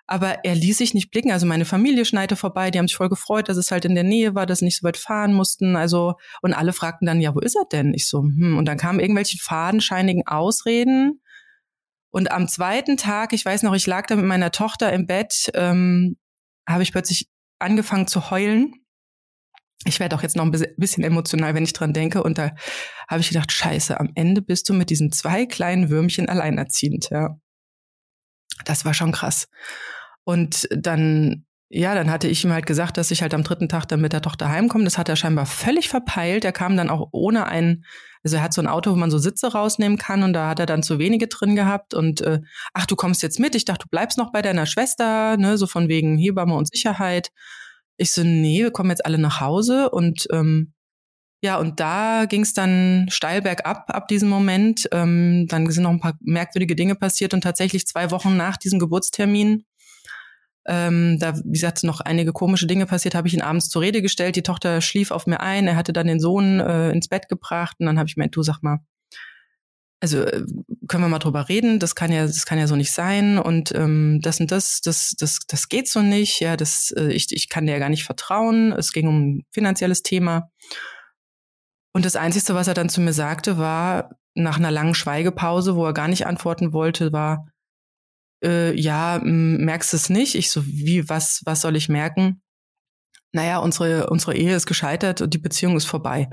Aber 0.08 0.46
er 0.46 0.56
ließ 0.56 0.78
sich 0.78 0.94
nicht 0.94 1.12
blicken. 1.12 1.32
Also 1.32 1.46
meine 1.46 1.66
Familie 1.66 2.06
schneite 2.06 2.38
vorbei, 2.38 2.72
die 2.72 2.80
haben 2.80 2.88
sich 2.88 2.96
voll 2.98 3.10
gefreut, 3.10 3.50
dass 3.50 3.58
es 3.58 3.72
halt 3.72 3.84
in 3.84 3.94
der 3.94 4.06
Nähe 4.06 4.36
war, 4.36 4.46
dass 4.46 4.60
sie 4.60 4.66
nicht 4.66 4.78
so 4.78 4.88
weit 4.88 4.98
fahren 4.98 5.34
mussten. 5.34 5.76
Also, 5.76 6.16
und 6.42 6.54
alle 6.54 6.72
fragten 6.72 7.06
dann, 7.06 7.20
ja, 7.20 7.36
wo 7.36 7.40
ist 7.40 7.56
er 7.56 7.66
denn? 7.72 7.94
Ich 7.94 8.08
so, 8.08 8.22
hm. 8.22 8.58
Und 8.58 8.66
dann 8.66 8.78
kamen 8.78 9.02
irgendwelche 9.02 9.38
fadenscheinigen 9.38 10.26
Ausreden 10.26 11.20
und 12.12 12.32
am 12.32 12.48
zweiten 12.48 12.98
Tag, 12.98 13.34
ich 13.34 13.46
weiß 13.46 13.64
noch, 13.64 13.74
ich 13.74 13.86
lag 13.86 14.08
da 14.08 14.16
mit 14.16 14.26
meiner 14.26 14.52
Tochter 14.52 14.92
im 14.92 15.06
Bett, 15.06 15.52
ähm, 15.54 16.18
habe 16.68 16.84
ich 16.84 16.92
plötzlich 16.92 17.28
angefangen 17.60 18.08
zu 18.08 18.32
heulen. 18.32 18.74
Ich 19.86 20.00
werde 20.00 20.16
auch 20.16 20.24
jetzt 20.24 20.36
noch 20.36 20.44
ein 20.44 20.52
bisschen 20.52 21.04
emotional, 21.04 21.54
wenn 21.56 21.64
ich 21.64 21.74
dran 21.74 21.94
denke. 21.94 22.22
Und 22.24 22.38
da 22.38 22.52
habe 23.08 23.22
ich 23.22 23.30
gedacht, 23.30 23.52
scheiße, 23.52 24.00
am 24.00 24.12
Ende 24.16 24.42
bist 24.42 24.68
du 24.70 24.74
mit 24.74 24.90
diesen 24.90 25.12
zwei 25.12 25.46
kleinen 25.46 25.90
Würmchen 25.90 26.28
alleinerziehend, 26.28 27.10
ja. 27.12 27.40
Das 28.66 28.84
war 28.84 28.94
schon 28.94 29.14
krass. 29.14 29.48
Und 30.26 30.68
dann, 30.72 31.46
ja, 31.70 31.94
dann 31.96 32.10
hatte 32.10 32.28
ich 32.28 32.44
ihm 32.44 32.52
halt 32.52 32.66
gesagt, 32.66 32.98
dass 32.98 33.12
ich 33.12 33.22
halt 33.22 33.34
am 33.34 33.44
dritten 33.44 33.70
Tag 33.70 33.86
dann 33.86 34.02
mit 34.02 34.14
der 34.14 34.22
Tochter 34.22 34.50
heimkomme. 34.50 34.84
Das 34.84 34.98
hat 34.98 35.08
er 35.08 35.16
scheinbar 35.16 35.46
völlig 35.46 35.88
verpeilt. 35.88 36.44
Er 36.44 36.52
kam 36.52 36.76
dann 36.76 36.90
auch 36.90 37.10
ohne 37.12 37.46
einen 37.46 37.86
also 38.24 38.38
er 38.38 38.44
hat 38.44 38.54
so 38.54 38.62
ein 38.62 38.68
Auto, 38.68 38.92
wo 38.92 38.96
man 38.96 39.12
so 39.12 39.18
Sitze 39.18 39.52
rausnehmen 39.52 39.98
kann 39.98 40.24
und 40.24 40.34
da 40.34 40.50
hat 40.50 40.60
er 40.60 40.66
dann 40.66 40.84
zu 40.84 41.00
wenige 41.00 41.28
drin 41.28 41.56
gehabt 41.56 41.94
und 41.94 42.22
äh, 42.22 42.42
ach, 42.74 42.86
du 42.86 42.96
kommst 42.96 43.24
jetzt 43.24 43.40
mit. 43.40 43.56
Ich 43.56 43.66
dachte, 43.66 43.86
du 43.86 43.90
bleibst 43.90 44.18
noch 44.18 44.32
bei 44.32 44.42
deiner 44.42 44.66
Schwester, 44.66 45.38
ne, 45.38 45.58
so 45.58 45.68
von 45.68 45.88
wegen 45.88 46.18
Hebamme 46.18 46.56
und 46.56 46.70
Sicherheit. 46.70 47.32
Ich 47.98 48.12
so, 48.12 48.24
nee, 48.24 48.64
wir 48.64 48.72
kommen 48.72 48.90
jetzt 48.90 49.06
alle 49.06 49.18
nach 49.18 49.40
Hause 49.42 49.90
und 49.90 50.28
ähm, 50.32 50.74
ja, 51.42 51.58
und 51.58 51.80
da 51.80 52.26
ging 52.26 52.42
es 52.42 52.54
dann 52.54 53.08
steil 53.10 53.42
bergab 53.42 53.86
ab 53.88 54.10
diesem 54.10 54.28
Moment. 54.28 54.90
Ähm, 54.92 55.46
dann 55.48 55.70
sind 55.72 55.84
noch 55.84 55.92
ein 55.92 56.02
paar 56.02 56.18
merkwürdige 56.20 56.76
Dinge 56.76 56.96
passiert 56.96 57.34
und 57.34 57.42
tatsächlich 57.42 57.88
zwei 57.88 58.12
Wochen 58.12 58.36
nach 58.36 58.58
diesem 58.58 58.80
Geburtstermin 58.80 59.64
ähm, 60.70 61.18
da, 61.20 61.36
wie 61.36 61.54
gesagt, 61.54 61.84
noch 61.84 62.00
einige 62.00 62.32
komische 62.32 62.68
Dinge 62.68 62.86
passiert, 62.86 63.16
habe 63.16 63.28
ich 63.28 63.34
ihn 63.34 63.42
abends 63.42 63.70
zur 63.70 63.82
Rede 63.82 64.02
gestellt. 64.02 64.36
Die 64.36 64.44
Tochter 64.44 64.82
schlief 64.82 65.10
auf 65.12 65.26
mir 65.26 65.40
ein. 65.40 65.68
Er 65.68 65.76
hatte 65.76 65.94
dann 65.94 66.08
den 66.08 66.20
Sohn 66.20 66.60
äh, 66.60 66.92
ins 66.92 67.08
Bett 67.08 67.28
gebracht 67.28 67.78
und 67.80 67.88
dann 67.88 67.98
habe 67.98 68.08
ich 68.08 68.18
mir, 68.18 68.30
du 68.30 68.44
sag 68.44 68.62
mal, 68.62 68.80
also 70.00 70.22
äh, 70.22 70.46
können 70.88 71.04
wir 71.04 71.10
mal 71.10 71.20
drüber 71.20 71.50
reden, 71.50 71.80
das 71.80 71.96
kann 71.96 72.12
ja, 72.12 72.26
das 72.26 72.46
kann 72.46 72.60
ja 72.60 72.68
so 72.68 72.76
nicht 72.76 72.92
sein 72.92 73.38
und 73.38 73.74
ähm, 73.76 74.20
das 74.22 74.40
und 74.40 74.52
das, 74.52 74.82
das, 74.82 75.16
das, 75.18 75.40
das 75.48 75.70
geht 75.70 75.90
so 75.90 76.02
nicht, 76.02 76.40
ja, 76.40 76.56
das, 76.56 76.92
äh, 76.96 77.12
ich, 77.12 77.28
ich 77.32 77.50
kann 77.50 77.66
dir 77.66 77.74
ja 77.74 77.80
gar 77.80 77.90
nicht 77.90 78.06
vertrauen. 78.06 78.72
Es 78.72 78.94
ging 78.94 79.08
um 79.08 79.22
ein 79.22 79.46
finanzielles 79.52 80.04
Thema. 80.04 80.52
Und 81.94 82.06
das 82.06 82.16
Einzige, 82.16 82.54
was 82.54 82.68
er 82.68 82.76
dann 82.76 82.90
zu 82.90 83.02
mir 83.02 83.14
sagte, 83.14 83.58
war 83.58 84.12
nach 84.36 84.58
einer 84.58 84.72
langen 84.72 84.94
Schweigepause, 84.94 85.76
wo 85.76 85.86
er 85.86 85.94
gar 85.94 86.08
nicht 86.08 86.28
antworten 86.28 86.72
wollte, 86.72 87.12
war, 87.12 87.48
äh, 88.44 88.74
ja, 88.80 89.20
merkst 89.24 89.94
es 89.94 90.10
nicht? 90.10 90.36
Ich 90.36 90.52
so, 90.52 90.66
wie, 90.66 91.08
was, 91.10 91.42
was 91.46 91.62
soll 91.62 91.76
ich 91.76 91.90
merken? 91.90 92.42
Naja, 93.32 93.60
unsere, 93.60 94.10
unsere 94.10 94.36
Ehe 94.36 94.56
ist 94.56 94.66
gescheitert 94.66 95.22
und 95.22 95.34
die 95.34 95.40
Beziehung 95.40 95.78
ist 95.78 95.86
vorbei. 95.86 96.30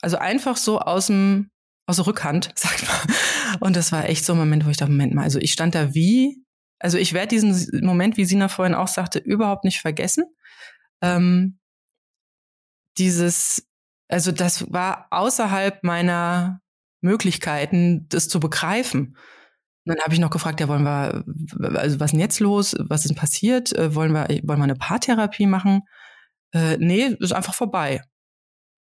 Also 0.00 0.16
einfach 0.16 0.56
so 0.56 0.80
aus 0.80 1.06
dem, 1.06 1.50
aus 1.86 1.96
der 1.96 2.06
Rückhand, 2.06 2.52
sagt 2.58 2.86
man. 2.86 3.16
Und 3.60 3.76
das 3.76 3.92
war 3.92 4.08
echt 4.08 4.24
so 4.24 4.32
ein 4.32 4.38
Moment, 4.38 4.66
wo 4.66 4.70
ich 4.70 4.76
dachte, 4.76 4.92
Moment 4.92 5.14
mal, 5.14 5.22
also 5.22 5.38
ich 5.38 5.52
stand 5.52 5.74
da 5.74 5.94
wie, 5.94 6.44
also 6.78 6.98
ich 6.98 7.12
werde 7.12 7.28
diesen 7.28 7.84
Moment, 7.84 8.16
wie 8.16 8.24
Sina 8.24 8.48
vorhin 8.48 8.74
auch 8.74 8.88
sagte, 8.88 9.18
überhaupt 9.18 9.64
nicht 9.64 9.80
vergessen. 9.80 10.24
Ähm, 11.02 11.58
dieses, 12.98 13.66
also 14.08 14.32
das 14.32 14.70
war 14.72 15.06
außerhalb 15.10 15.82
meiner 15.84 16.60
Möglichkeiten, 17.00 18.08
das 18.08 18.28
zu 18.28 18.40
begreifen. 18.40 19.16
Und 19.88 19.94
dann 19.94 20.04
habe 20.04 20.12
ich 20.12 20.20
noch 20.20 20.28
gefragt, 20.28 20.60
ja, 20.60 20.68
wollen 20.68 20.82
wir, 20.82 21.24
also 21.78 21.98
was 21.98 22.08
ist 22.08 22.12
denn 22.12 22.20
jetzt 22.20 22.40
los? 22.40 22.76
Was 22.78 23.06
ist 23.06 23.08
denn 23.08 23.16
passiert? 23.16 23.72
Äh, 23.72 23.94
wollen 23.94 24.12
wir, 24.12 24.28
wollen 24.42 24.58
wir 24.58 24.64
eine 24.64 24.74
Paartherapie 24.74 25.46
machen? 25.46 25.80
Äh, 26.52 26.76
nee, 26.76 27.16
ist 27.18 27.32
einfach 27.32 27.54
vorbei. 27.54 28.02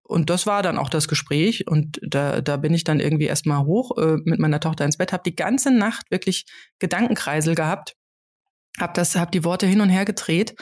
Und 0.03 0.29
das 0.29 0.45
war 0.45 0.61
dann 0.61 0.77
auch 0.77 0.89
das 0.89 1.07
Gespräch. 1.07 1.67
Und 1.67 1.99
da, 2.03 2.41
da 2.41 2.57
bin 2.57 2.75
ich 2.75 2.83
dann 2.83 2.99
irgendwie 2.99 3.25
erstmal 3.25 3.65
hoch 3.65 3.97
äh, 3.97 4.17
mit 4.25 4.39
meiner 4.39 4.59
Tochter 4.59 4.85
ins 4.85 4.97
Bett, 4.97 5.11
habe 5.11 5.23
die 5.25 5.35
ganze 5.35 5.71
Nacht 5.71 6.11
wirklich 6.11 6.45
Gedankenkreisel 6.77 7.55
gehabt, 7.55 7.95
habe 8.79 8.93
das, 8.93 9.15
habe 9.15 9.31
die 9.31 9.43
Worte 9.43 9.65
hin 9.65 9.81
und 9.81 9.89
her 9.89 10.05
gedreht 10.05 10.53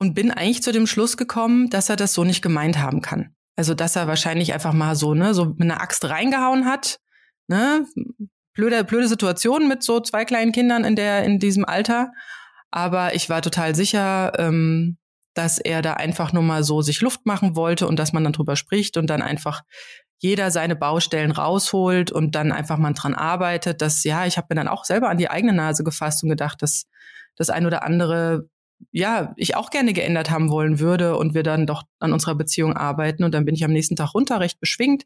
und 0.00 0.14
bin 0.14 0.32
eigentlich 0.32 0.64
zu 0.64 0.72
dem 0.72 0.88
Schluss 0.88 1.16
gekommen, 1.16 1.70
dass 1.70 1.90
er 1.90 1.96
das 1.96 2.12
so 2.12 2.24
nicht 2.24 2.42
gemeint 2.42 2.78
haben 2.78 3.02
kann. 3.02 3.36
Also 3.54 3.74
dass 3.74 3.94
er 3.94 4.08
wahrscheinlich 4.08 4.52
einfach 4.52 4.72
mal 4.72 4.96
so 4.96 5.14
ne 5.14 5.32
so 5.32 5.44
mit 5.44 5.62
einer 5.62 5.80
Axt 5.80 6.04
reingehauen 6.04 6.64
hat, 6.64 6.98
ne 7.46 7.86
blöde, 8.58 8.82
blöde 8.82 9.06
Situation 9.06 9.68
mit 9.68 9.84
so 9.84 10.00
zwei 10.00 10.24
kleinen 10.24 10.50
Kindern 10.50 10.84
in 10.84 10.96
der, 10.96 11.22
in 11.22 11.38
diesem 11.38 11.64
Alter. 11.64 12.10
Aber 12.72 13.14
ich 13.14 13.30
war 13.30 13.40
total 13.40 13.76
sicher, 13.76 14.32
ähm, 14.36 14.98
dass 15.32 15.58
er 15.58 15.80
da 15.80 15.94
einfach 15.94 16.32
nur 16.32 16.42
mal 16.42 16.64
so 16.64 16.82
sich 16.82 17.00
Luft 17.00 17.24
machen 17.24 17.54
wollte 17.54 17.86
und 17.86 18.00
dass 18.00 18.12
man 18.12 18.24
dann 18.24 18.32
drüber 18.32 18.56
spricht 18.56 18.96
und 18.96 19.06
dann 19.06 19.22
einfach 19.22 19.62
jeder 20.18 20.50
seine 20.50 20.74
Baustellen 20.74 21.30
rausholt 21.30 22.10
und 22.10 22.34
dann 22.34 22.50
einfach 22.50 22.78
mal 22.78 22.92
dran 22.94 23.14
arbeitet. 23.14 23.80
Dass, 23.80 24.02
ja, 24.02 24.26
ich 24.26 24.36
habe 24.36 24.48
mir 24.50 24.56
dann 24.56 24.66
auch 24.66 24.84
selber 24.84 25.08
an 25.08 25.18
die 25.18 25.30
eigene 25.30 25.52
Nase 25.52 25.84
gefasst 25.84 26.24
und 26.24 26.28
gedacht, 26.28 26.60
dass 26.60 26.86
das 27.36 27.50
ein 27.50 27.64
oder 27.64 27.84
andere, 27.84 28.48
ja, 28.90 29.34
ich 29.36 29.54
auch 29.54 29.70
gerne 29.70 29.92
geändert 29.92 30.32
haben 30.32 30.50
wollen 30.50 30.80
würde 30.80 31.16
und 31.16 31.32
wir 31.32 31.44
dann 31.44 31.68
doch 31.68 31.84
an 32.00 32.12
unserer 32.12 32.34
Beziehung 32.34 32.76
arbeiten. 32.76 33.22
Und 33.22 33.32
dann 33.34 33.44
bin 33.44 33.54
ich 33.54 33.64
am 33.64 33.70
nächsten 33.72 33.94
Tag 33.94 34.14
runter, 34.14 34.40
recht 34.40 34.58
beschwingt, 34.58 35.04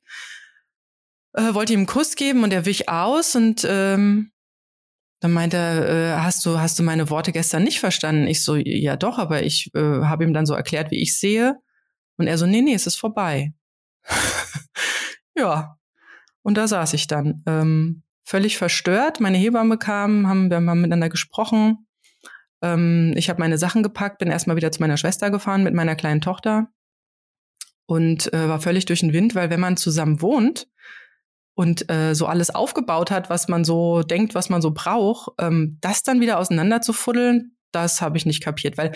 äh, 1.34 1.54
wollte 1.54 1.72
ihm 1.72 1.80
einen 1.80 1.86
Kuss 1.86 2.16
geben 2.16 2.44
und 2.44 2.52
er 2.52 2.66
wich 2.66 2.88
aus 2.88 3.34
und 3.34 3.66
ähm, 3.68 4.32
dann 5.20 5.32
meinte 5.32 5.56
er, 5.56 5.88
äh, 5.88 6.20
hast 6.20 6.44
du 6.44 6.58
hast 6.58 6.78
du 6.78 6.82
meine 6.82 7.08
Worte 7.08 7.32
gestern 7.32 7.62
nicht 7.62 7.80
verstanden? 7.80 8.26
Ich 8.26 8.42
so, 8.42 8.56
ja 8.56 8.96
doch, 8.96 9.18
aber 9.18 9.42
ich 9.42 9.70
äh, 9.74 10.02
habe 10.02 10.24
ihm 10.24 10.34
dann 10.34 10.46
so 10.46 10.54
erklärt, 10.54 10.90
wie 10.90 11.00
ich 11.00 11.18
sehe 11.18 11.56
und 12.16 12.26
er 12.26 12.38
so, 12.38 12.46
nee, 12.46 12.60
nee, 12.60 12.74
es 12.74 12.86
ist 12.86 12.98
vorbei. 12.98 13.52
ja, 15.36 15.76
und 16.42 16.56
da 16.56 16.66
saß 16.66 16.92
ich 16.94 17.06
dann 17.06 17.42
ähm, 17.46 18.02
völlig 18.24 18.58
verstört. 18.58 19.20
Meine 19.20 19.38
Hebamme 19.38 19.78
kam, 19.78 20.26
haben 20.26 20.50
wir 20.50 20.56
haben 20.56 20.80
miteinander 20.80 21.08
gesprochen. 21.08 21.86
Ähm, 22.62 23.14
ich 23.16 23.30
habe 23.30 23.40
meine 23.40 23.58
Sachen 23.58 23.82
gepackt, 23.82 24.18
bin 24.18 24.28
erstmal 24.28 24.56
wieder 24.56 24.72
zu 24.72 24.80
meiner 24.80 24.96
Schwester 24.96 25.30
gefahren 25.30 25.62
mit 25.62 25.74
meiner 25.74 25.94
kleinen 25.94 26.20
Tochter 26.20 26.68
und 27.86 28.32
äh, 28.32 28.48
war 28.48 28.60
völlig 28.60 28.86
durch 28.86 29.00
den 29.00 29.12
Wind, 29.12 29.34
weil 29.34 29.50
wenn 29.50 29.60
man 29.60 29.76
zusammen 29.76 30.20
wohnt, 30.20 30.68
und 31.62 31.88
äh, 31.88 32.14
so 32.14 32.26
alles 32.26 32.52
aufgebaut 32.52 33.12
hat, 33.12 33.30
was 33.30 33.46
man 33.46 33.64
so 33.64 34.02
denkt, 34.02 34.34
was 34.34 34.50
man 34.50 34.60
so 34.60 34.72
braucht, 34.72 35.30
ähm, 35.38 35.78
das 35.80 36.02
dann 36.02 36.20
wieder 36.20 36.40
auseinanderzufuddeln, 36.40 37.56
das 37.70 38.02
habe 38.02 38.18
ich 38.18 38.26
nicht 38.26 38.42
kapiert, 38.42 38.76
weil 38.76 38.90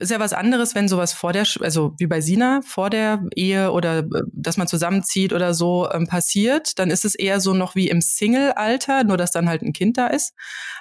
ist 0.00 0.10
ja 0.10 0.18
was 0.18 0.32
anderes, 0.32 0.74
wenn 0.74 0.88
sowas 0.88 1.12
vor 1.12 1.32
der, 1.32 1.46
also 1.60 1.94
wie 1.98 2.08
bei 2.08 2.20
Sina, 2.20 2.60
vor 2.66 2.90
der 2.90 3.24
Ehe 3.36 3.70
oder 3.70 4.00
äh, 4.00 4.22
dass 4.32 4.56
man 4.56 4.66
zusammenzieht 4.66 5.32
oder 5.32 5.54
so 5.54 5.88
ähm, 5.92 6.08
passiert, 6.08 6.78
dann 6.80 6.90
ist 6.90 7.04
es 7.04 7.14
eher 7.14 7.40
so 7.40 7.54
noch 7.54 7.76
wie 7.76 7.88
im 7.88 8.00
Single-Alter, 8.00 9.04
nur 9.04 9.16
dass 9.16 9.30
dann 9.30 9.48
halt 9.48 9.62
ein 9.62 9.72
Kind 9.72 9.96
da 9.96 10.08
ist. 10.08 10.34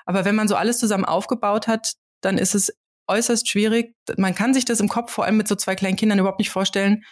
Aber 0.08 0.26
wenn 0.26 0.36
man 0.36 0.48
so 0.48 0.56
alles 0.56 0.80
zusammen 0.80 1.06
aufgebaut 1.06 1.68
hat, 1.68 1.94
dann 2.22 2.40
ist 2.40 2.56
es 2.56 2.74
äußerst 3.08 3.48
schwierig. 3.48 3.94
Man 4.18 4.34
kann 4.34 4.56
sich 4.56 4.66
das 4.66 4.80
im 4.80 4.90
Kopf 4.90 5.12
vor 5.12 5.26
allem 5.26 5.38
mit 5.38 5.48
so 5.48 5.56
zwei 5.56 5.76
kleinen 5.76 5.96
Kindern 5.96 6.18
überhaupt 6.18 6.40
nicht 6.40 6.50
vorstellen. 6.50 7.04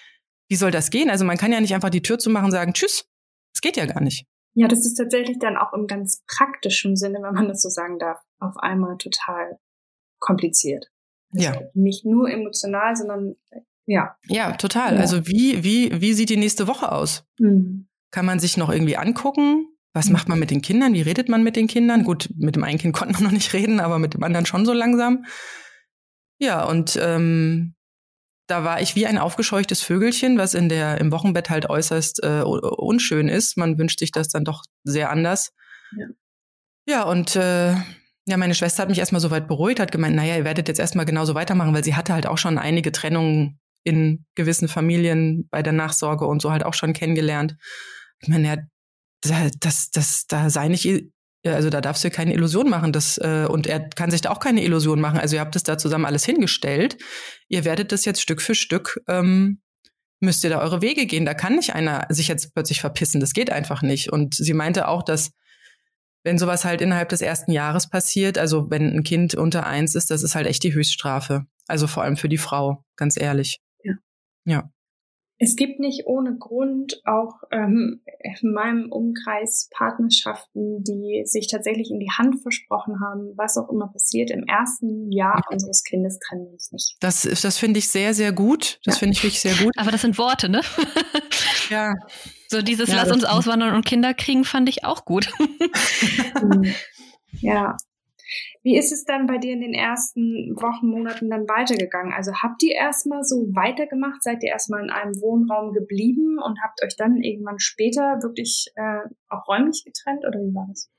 Wie 0.49 0.55
soll 0.55 0.71
das 0.71 0.89
gehen? 0.89 1.11
Also 1.11 1.25
man 1.25 1.37
kann 1.37 1.51
ja 1.51 1.61
nicht 1.61 1.75
einfach 1.75 1.91
die 1.91 2.01
Tür 2.01 2.17
zumachen 2.17 2.45
und 2.45 2.51
sagen, 2.51 2.73
tschüss, 2.73 3.05
es 3.57 3.61
geht 3.61 3.75
ja 3.75 3.87
gar 3.87 4.01
nicht. 4.01 4.27
Ja, 4.53 4.67
das 4.67 4.85
ist 4.85 4.95
tatsächlich 4.95 5.39
dann 5.39 5.57
auch 5.57 5.73
im 5.73 5.87
ganz 5.87 6.23
praktischen 6.27 6.95
Sinne, 6.95 7.19
wenn 7.21 7.33
man 7.33 7.47
das 7.47 7.61
so 7.61 7.69
sagen 7.69 7.97
darf, 7.97 8.19
auf 8.39 8.55
einmal 8.57 8.97
total 8.97 9.57
kompliziert. 10.19 10.85
Also 11.33 11.45
ja. 11.45 11.61
Nicht 11.73 12.05
nur 12.05 12.29
emotional, 12.29 12.95
sondern 12.95 13.35
ja. 13.85 14.15
Ja, 14.27 14.53
total. 14.53 14.95
Ja. 14.95 14.99
Also 14.99 15.27
wie, 15.27 15.63
wie, 15.63 16.01
wie 16.01 16.13
sieht 16.13 16.29
die 16.29 16.37
nächste 16.37 16.67
Woche 16.67 16.91
aus? 16.91 17.25
Mhm. 17.39 17.87
Kann 18.11 18.25
man 18.25 18.39
sich 18.39 18.57
noch 18.57 18.69
irgendwie 18.69 18.97
angucken? 18.97 19.67
Was 19.93 20.07
mhm. 20.07 20.13
macht 20.13 20.29
man 20.29 20.39
mit 20.39 20.51
den 20.51 20.61
Kindern? 20.61 20.93
Wie 20.93 21.01
redet 21.01 21.29
man 21.29 21.43
mit 21.43 21.55
den 21.55 21.67
Kindern? 21.67 22.03
Gut, 22.03 22.29
mit 22.37 22.55
dem 22.55 22.63
einen 22.63 22.77
Kind 22.77 22.95
konnte 22.95 23.15
man 23.15 23.23
noch 23.23 23.31
nicht 23.31 23.53
reden, 23.53 23.79
aber 23.79 23.97
mit 23.97 24.13
dem 24.13 24.23
anderen 24.23 24.45
schon 24.45 24.65
so 24.65 24.73
langsam. 24.73 25.25
Ja, 26.39 26.63
und 26.63 26.97
ähm, 27.01 27.73
da 28.47 28.63
war 28.63 28.81
ich 28.81 28.95
wie 28.95 29.05
ein 29.05 29.17
aufgescheuchtes 29.17 29.83
Vögelchen, 29.83 30.37
was 30.37 30.53
in 30.53 30.69
der 30.69 30.99
im 30.99 31.11
Wochenbett 31.11 31.49
halt 31.49 31.69
äußerst 31.69 32.23
äh, 32.23 32.41
unschön 32.41 33.27
ist. 33.27 33.57
Man 33.57 33.77
wünscht 33.77 33.99
sich 33.99 34.11
das 34.11 34.29
dann 34.29 34.45
doch 34.45 34.63
sehr 34.83 35.09
anders. 35.09 35.53
Ja, 35.95 36.07
ja 36.87 37.03
und 37.03 37.35
äh, 37.35 37.75
ja, 38.25 38.35
meine 38.35 38.55
Schwester 38.55 38.81
hat 38.81 38.89
mich 38.89 38.99
erstmal 38.99 39.21
so 39.21 39.31
weit 39.31 39.47
beruhigt, 39.47 39.79
hat 39.79 39.91
gemeint, 39.91 40.15
naja, 40.15 40.35
ihr 40.35 40.45
werdet 40.45 40.67
jetzt 40.67 40.79
erstmal 40.79 41.05
genauso 41.05 41.35
weitermachen, 41.35 41.73
weil 41.73 41.83
sie 41.83 41.95
hatte 41.95 42.13
halt 42.13 42.27
auch 42.27 42.37
schon 42.37 42.57
einige 42.57 42.91
Trennungen 42.91 43.59
in 43.83 44.25
gewissen 44.35 44.67
Familien 44.67 45.47
bei 45.49 45.63
der 45.63 45.73
Nachsorge 45.73 46.25
und 46.25 46.41
so 46.41 46.51
halt 46.51 46.65
auch 46.65 46.73
schon 46.73 46.91
kennengelernt. 46.93 47.55
Ich 48.19 48.27
meine, 48.27 48.47
ja, 48.47 48.57
das, 49.21 49.51
das, 49.59 49.91
das, 49.91 50.25
da 50.27 50.49
sei 50.49 50.67
nicht 50.67 50.85
also 51.45 51.69
da 51.69 51.81
darfst 51.81 52.03
du 52.03 52.09
keine 52.09 52.33
Illusion 52.33 52.69
machen. 52.69 52.91
Das, 52.91 53.17
äh, 53.17 53.47
und 53.49 53.67
er 53.67 53.89
kann 53.89 54.11
sich 54.11 54.21
da 54.21 54.31
auch 54.31 54.39
keine 54.39 54.63
Illusion 54.63 54.99
machen. 54.99 55.19
Also 55.19 55.35
ihr 55.35 55.41
habt 55.41 55.55
es 55.55 55.63
da 55.63 55.77
zusammen 55.77 56.05
alles 56.05 56.25
hingestellt. 56.25 56.97
Ihr 57.47 57.65
werdet 57.65 57.91
das 57.91 58.05
jetzt 58.05 58.21
Stück 58.21 58.41
für 58.41 58.55
Stück, 58.55 59.01
ähm, 59.07 59.61
müsst 60.19 60.43
ihr 60.43 60.49
da 60.49 60.59
eure 60.59 60.81
Wege 60.81 61.05
gehen. 61.05 61.25
Da 61.25 61.33
kann 61.33 61.55
nicht 61.55 61.73
einer 61.75 62.07
sich 62.09 62.27
jetzt 62.27 62.53
plötzlich 62.53 62.81
verpissen. 62.81 63.19
Das 63.21 63.33
geht 63.33 63.51
einfach 63.51 63.81
nicht. 63.81 64.11
Und 64.11 64.35
sie 64.35 64.53
meinte 64.53 64.87
auch, 64.87 65.03
dass 65.03 65.31
wenn 66.23 66.37
sowas 66.37 66.65
halt 66.65 66.81
innerhalb 66.81 67.09
des 67.09 67.21
ersten 67.21 67.51
Jahres 67.51 67.89
passiert, 67.89 68.37
also 68.37 68.69
wenn 68.69 68.93
ein 68.93 69.03
Kind 69.03 69.35
unter 69.35 69.65
eins 69.65 69.95
ist, 69.95 70.11
das 70.11 70.23
ist 70.23 70.35
halt 70.35 70.47
echt 70.47 70.63
die 70.63 70.73
Höchststrafe. 70.73 71.45
Also 71.67 71.87
vor 71.87 72.03
allem 72.03 72.17
für 72.17 72.29
die 72.29 72.37
Frau, 72.37 72.83
ganz 72.95 73.17
ehrlich. 73.17 73.59
Ja. 73.83 73.93
Ja. 74.45 74.69
Es 75.39 75.55
gibt 75.55 75.79
nicht 75.79 76.07
ohne 76.07 76.35
Grund 76.35 77.01
auch 77.05 77.43
ähm, 77.51 78.01
in 78.41 78.51
meinem 78.51 78.91
Umkreis 78.91 79.69
Partnerschaften, 79.71 80.83
die 80.83 81.23
sich 81.25 81.47
tatsächlich 81.47 81.91
in 81.91 81.99
die 81.99 82.09
Hand 82.09 82.41
versprochen 82.41 82.99
haben, 82.99 83.33
was 83.35 83.57
auch 83.57 83.69
immer 83.69 83.87
passiert, 83.87 84.31
im 84.31 84.43
ersten 84.45 85.11
Jahr 85.11 85.43
unseres 85.51 85.83
Kindes 85.83 86.17
trennen 86.19 86.45
wir 86.45 86.53
uns 86.53 86.71
nicht. 86.71 86.97
Das, 87.01 87.21
das 87.21 87.57
finde 87.57 87.77
ich 87.79 87.87
sehr, 87.89 88.15
sehr 88.15 88.31
gut. 88.31 88.79
Das 88.83 88.95
ja. 88.95 88.99
finde 88.99 89.13
ich 89.13 89.23
wirklich 89.23 89.41
sehr 89.41 89.55
gut. 89.55 89.73
Aber 89.77 89.91
das 89.91 90.01
sind 90.01 90.17
Worte, 90.17 90.49
ne? 90.49 90.61
ja. 91.69 91.93
So 92.47 92.61
dieses 92.63 92.89
ja, 92.89 92.95
Lass 92.95 93.11
uns 93.11 93.23
auswandern 93.23 93.75
und 93.75 93.85
Kinder 93.85 94.13
kriegen 94.15 94.43
fand 94.43 94.67
ich 94.69 94.85
auch 94.85 95.05
gut. 95.05 95.31
ja, 97.41 97.77
wie 98.67 98.77
ist 98.77 98.91
es 98.91 99.05
dann 99.05 99.27
bei 99.27 99.37
dir 99.37 99.53
in 99.53 99.61
den 99.61 99.73
ersten 99.73 100.53
Wochen, 100.57 100.87
Monaten 100.87 101.29
dann 101.29 101.47
weitergegangen? 101.47 102.11
Also 102.11 102.33
habt 102.33 102.61
ihr 102.63 102.75
erstmal 102.75 103.23
so 103.23 103.47
weitergemacht? 103.55 104.21
Seid 104.21 104.43
ihr 104.43 104.49
erstmal 104.49 104.83
in 104.83 104.89
einem 104.89 105.13
Wohnraum 105.21 105.71
geblieben 105.71 106.37
und 106.43 106.59
habt 106.61 106.83
euch 106.83 106.97
dann 106.97 107.21
irgendwann 107.21 107.59
später 107.59 108.21
wirklich 108.21 108.67
äh, 108.75 109.07
auch 109.29 109.47
räumlich 109.47 109.85
getrennt 109.85 110.25
oder 110.27 110.37
wie 110.39 110.53
war 110.53 110.65
das? 110.67 110.89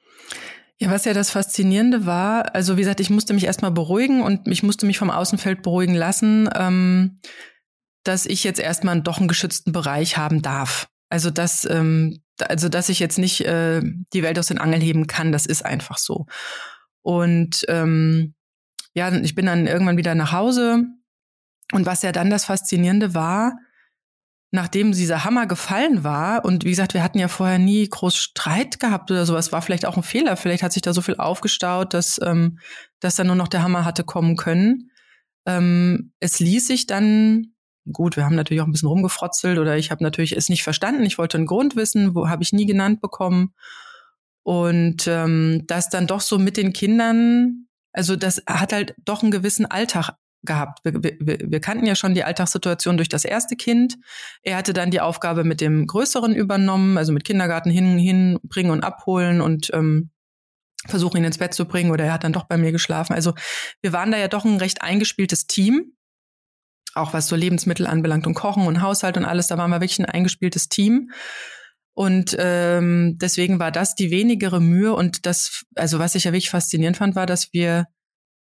Ja, 0.78 0.90
was 0.90 1.04
ja 1.04 1.12
das 1.12 1.30
Faszinierende 1.30 2.06
war, 2.06 2.54
also 2.54 2.78
wie 2.78 2.80
gesagt, 2.80 3.00
ich 3.00 3.10
musste 3.10 3.34
mich 3.34 3.44
erstmal 3.44 3.72
beruhigen 3.72 4.22
und 4.22 4.48
ich 4.48 4.62
musste 4.62 4.86
mich 4.86 4.96
vom 4.96 5.10
Außenfeld 5.10 5.60
beruhigen 5.60 5.94
lassen, 5.94 6.48
ähm, 6.56 7.20
dass 8.02 8.24
ich 8.24 8.44
jetzt 8.44 8.60
erstmal 8.60 9.02
doch 9.02 9.18
einen 9.18 9.28
geschützten 9.28 9.72
Bereich 9.72 10.16
haben 10.16 10.40
darf. 10.40 10.88
Also 11.10 11.28
dass, 11.28 11.68
ähm, 11.68 12.22
also 12.40 12.70
dass 12.70 12.88
ich 12.88 12.98
jetzt 12.98 13.18
nicht 13.18 13.42
äh, 13.42 13.82
die 14.14 14.22
Welt 14.22 14.38
aus 14.38 14.46
den 14.46 14.58
Angeln 14.58 14.80
heben 14.80 15.06
kann, 15.06 15.32
das 15.32 15.44
ist 15.44 15.66
einfach 15.66 15.98
so. 15.98 16.24
Und 17.08 17.64
ähm, 17.68 18.34
ja, 18.92 19.10
ich 19.10 19.34
bin 19.34 19.46
dann 19.46 19.66
irgendwann 19.66 19.96
wieder 19.96 20.14
nach 20.14 20.32
Hause. 20.32 20.84
Und 21.72 21.86
was 21.86 22.02
ja 22.02 22.12
dann 22.12 22.28
das 22.28 22.44
Faszinierende 22.44 23.14
war, 23.14 23.56
nachdem 24.50 24.92
dieser 24.92 25.24
Hammer 25.24 25.46
gefallen 25.46 26.04
war, 26.04 26.44
und 26.44 26.66
wie 26.66 26.70
gesagt, 26.70 26.92
wir 26.92 27.02
hatten 27.02 27.18
ja 27.18 27.28
vorher 27.28 27.58
nie 27.58 27.88
groß 27.88 28.14
Streit 28.14 28.78
gehabt 28.78 29.10
oder 29.10 29.24
sowas, 29.24 29.52
war 29.52 29.62
vielleicht 29.62 29.86
auch 29.86 29.96
ein 29.96 30.02
Fehler. 30.02 30.36
Vielleicht 30.36 30.62
hat 30.62 30.74
sich 30.74 30.82
da 30.82 30.92
so 30.92 31.00
viel 31.00 31.16
aufgestaut, 31.16 31.94
dass, 31.94 32.20
ähm, 32.22 32.58
dass 33.00 33.16
dann 33.16 33.28
nur 33.28 33.36
noch 33.36 33.48
der 33.48 33.62
Hammer 33.62 33.86
hatte 33.86 34.04
kommen 34.04 34.36
können. 34.36 34.90
Ähm, 35.46 36.12
es 36.20 36.40
ließ 36.40 36.66
sich 36.66 36.84
dann, 36.84 37.54
gut, 37.90 38.18
wir 38.18 38.26
haben 38.26 38.36
natürlich 38.36 38.60
auch 38.60 38.66
ein 38.66 38.72
bisschen 38.72 38.88
rumgefrotzelt 38.88 39.58
oder 39.58 39.78
ich 39.78 39.90
habe 39.90 40.04
natürlich 40.04 40.36
es 40.36 40.50
nicht 40.50 40.62
verstanden. 40.62 41.06
Ich 41.06 41.16
wollte 41.16 41.38
einen 41.38 41.46
Grund 41.46 41.74
wissen, 41.74 42.14
wo 42.14 42.28
habe 42.28 42.42
ich 42.42 42.52
nie 42.52 42.66
genannt 42.66 43.00
bekommen. 43.00 43.54
Und 44.48 45.06
ähm, 45.06 45.64
das 45.66 45.90
dann 45.90 46.06
doch 46.06 46.22
so 46.22 46.38
mit 46.38 46.56
den 46.56 46.72
Kindern, 46.72 47.66
also 47.92 48.16
das 48.16 48.42
hat 48.46 48.72
halt 48.72 48.94
doch 49.04 49.20
einen 49.22 49.30
gewissen 49.30 49.66
Alltag 49.66 50.12
gehabt. 50.42 50.78
Wir, 50.84 51.02
wir, 51.02 51.38
wir 51.50 51.60
kannten 51.60 51.84
ja 51.84 51.94
schon 51.94 52.14
die 52.14 52.24
Alltagssituation 52.24 52.96
durch 52.96 53.10
das 53.10 53.26
erste 53.26 53.56
Kind. 53.56 53.98
Er 54.42 54.56
hatte 54.56 54.72
dann 54.72 54.90
die 54.90 55.02
Aufgabe 55.02 55.44
mit 55.44 55.60
dem 55.60 55.86
Größeren 55.86 56.34
übernommen, 56.34 56.96
also 56.96 57.12
mit 57.12 57.24
Kindergarten 57.24 57.68
hin, 57.68 57.98
hinbringen 57.98 58.72
und 58.72 58.84
abholen 58.84 59.42
und 59.42 59.68
ähm, 59.74 60.12
versuchen 60.86 61.18
ihn 61.18 61.24
ins 61.24 61.36
Bett 61.36 61.52
zu 61.52 61.66
bringen 61.66 61.90
oder 61.90 62.06
er 62.06 62.14
hat 62.14 62.24
dann 62.24 62.32
doch 62.32 62.44
bei 62.44 62.56
mir 62.56 62.72
geschlafen. 62.72 63.12
Also 63.12 63.34
wir 63.82 63.92
waren 63.92 64.10
da 64.10 64.16
ja 64.16 64.28
doch 64.28 64.46
ein 64.46 64.56
recht 64.56 64.80
eingespieltes 64.80 65.46
Team, 65.46 65.92
auch 66.94 67.12
was 67.12 67.28
so 67.28 67.36
Lebensmittel 67.36 67.86
anbelangt 67.86 68.26
und 68.26 68.32
Kochen 68.32 68.66
und 68.66 68.80
Haushalt 68.80 69.18
und 69.18 69.26
alles. 69.26 69.48
Da 69.48 69.58
waren 69.58 69.70
wir 69.70 69.82
wirklich 69.82 69.98
ein 69.98 70.06
eingespieltes 70.06 70.70
Team. 70.70 71.10
Und 71.98 72.36
ähm, 72.38 73.18
deswegen 73.20 73.58
war 73.58 73.72
das 73.72 73.96
die 73.96 74.12
wenigere 74.12 74.60
Mühe. 74.60 74.94
Und 74.94 75.26
das, 75.26 75.64
also 75.74 75.98
was 75.98 76.14
ich 76.14 76.22
ja 76.22 76.30
wirklich 76.30 76.48
faszinierend 76.48 76.96
fand, 76.96 77.16
war, 77.16 77.26
dass 77.26 77.52
wir 77.52 77.86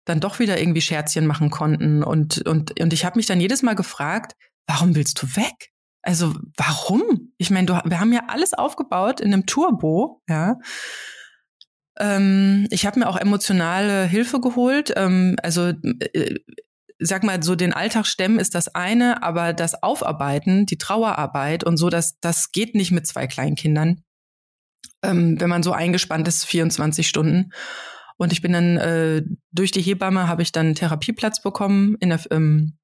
dann 0.05 0.21
doch 0.21 0.39
wieder 0.39 0.61
irgendwie 0.61 0.81
Scherzchen 0.81 1.27
machen 1.27 1.51
konnten. 1.51 2.05
Und, 2.05 2.47
und, 2.47 2.81
und 2.81 2.93
ich 2.93 3.05
habe 3.05 3.19
mich 3.19 3.27
dann 3.27 3.41
jedes 3.41 3.63
Mal 3.63 3.75
gefragt, 3.75 4.37
warum 4.69 4.95
willst 4.95 5.21
du 5.21 5.27
weg? 5.35 5.73
Also 6.01 6.33
warum? 6.57 7.33
Ich 7.39 7.51
meine, 7.51 7.67
wir 7.67 7.99
haben 7.99 8.13
ja 8.13 8.23
alles 8.29 8.55
aufgebaut 8.55 9.21
in 9.21 9.35
einem 9.35 9.47
Turbo, 9.47 10.23
ja. 10.29 10.57
Ähm, 11.99 12.69
ich 12.71 12.87
habe 12.87 13.01
mir 13.01 13.09
auch 13.09 13.17
emotionale 13.17 14.05
Hilfe 14.05 14.41
geholt. 14.41 14.93
Ähm, 14.95 15.35
also 15.43 15.73
äh, 16.13 16.37
sag 17.01 17.25
mal, 17.25 17.43
so 17.43 17.57
den 17.57 17.73
Alltag 17.73 18.07
stemmen 18.07 18.39
ist 18.39 18.55
das 18.55 18.75
eine, 18.75 19.23
aber 19.23 19.53
das 19.53 19.83
Aufarbeiten, 19.83 20.67
die 20.67 20.79
Trauerarbeit 20.79 21.65
und 21.65 21.77
so, 21.77 21.89
das, 21.89 22.21
das 22.21 22.53
geht 22.53 22.75
nicht 22.75 22.93
mit 22.93 23.07
zwei 23.07 23.27
kleinen 23.27 23.57
Kindern, 23.57 24.03
ähm, 25.03 25.41
wenn 25.41 25.49
man 25.49 25.63
so 25.63 25.73
eingespannt 25.73 26.29
ist, 26.29 26.45
24 26.45 27.09
Stunden. 27.09 27.53
Und 28.19 28.33
ich 28.33 28.43
bin 28.43 28.53
dann 28.53 28.77
äh, 28.77 29.23
durch 29.51 29.71
die 29.71 29.81
Hebamme 29.81 30.29
habe 30.29 30.43
ich 30.43 30.53
dann 30.53 30.67
einen 30.67 30.75
Therapieplatz 30.75 31.41
bekommen 31.41 31.97
in 32.01 32.11
der 32.11 32.21
ähm, 32.31 32.77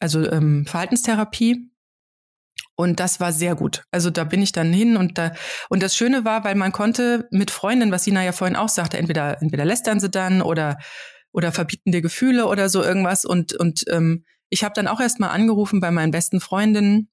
also 0.00 0.30
ähm, 0.30 0.66
Verhaltenstherapie. 0.66 1.70
Und 2.76 3.00
das 3.00 3.20
war 3.20 3.32
sehr 3.32 3.54
gut. 3.54 3.84
Also 3.90 4.10
da 4.10 4.24
bin 4.24 4.42
ich 4.42 4.52
dann 4.52 4.72
hin 4.72 4.96
und 4.96 5.16
da 5.16 5.32
und 5.70 5.82
das 5.82 5.96
Schöne 5.96 6.24
war, 6.24 6.44
weil 6.44 6.56
man 6.56 6.72
konnte 6.72 7.26
mit 7.30 7.50
Freundinnen, 7.50 7.92
was 7.92 8.04
Sina 8.04 8.22
ja 8.24 8.32
vorhin 8.32 8.56
auch 8.56 8.68
sagte, 8.68 8.98
entweder 8.98 9.40
entweder 9.40 9.64
lästern 9.64 10.00
sie 10.00 10.10
dann 10.10 10.42
oder 10.42 10.78
oder 11.34 11.52
verbieten 11.52 11.90
dir 11.90 12.00
Gefühle 12.00 12.46
oder 12.46 12.68
so 12.68 12.82
irgendwas. 12.82 13.24
Und, 13.24 13.54
und 13.54 13.84
ähm, 13.90 14.24
ich 14.48 14.62
habe 14.62 14.72
dann 14.74 14.86
auch 14.86 15.00
erst 15.00 15.18
mal 15.18 15.30
angerufen 15.30 15.80
bei 15.80 15.90
meinen 15.90 16.12
besten 16.12 16.40
Freundinnen 16.40 17.10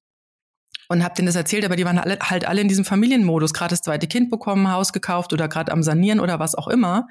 und 0.90 1.04
habe 1.04 1.16
denen 1.16 1.26
das 1.26 1.36
erzählt, 1.36 1.66
aber 1.66 1.76
die 1.76 1.86
waren 1.86 1.98
alle, 1.98 2.20
halt 2.22 2.48
alle 2.48 2.62
in 2.62 2.68
diesem 2.68 2.86
Familienmodus, 2.86 3.52
gerade 3.52 3.72
das 3.72 3.82
zweite 3.82 4.08
Kind 4.08 4.30
bekommen, 4.30 4.72
Haus 4.72 4.94
gekauft 4.94 5.34
oder 5.34 5.48
gerade 5.48 5.72
am 5.72 5.82
Sanieren 5.82 6.20
oder 6.20 6.40
was 6.40 6.54
auch 6.54 6.68
immer. 6.68 7.08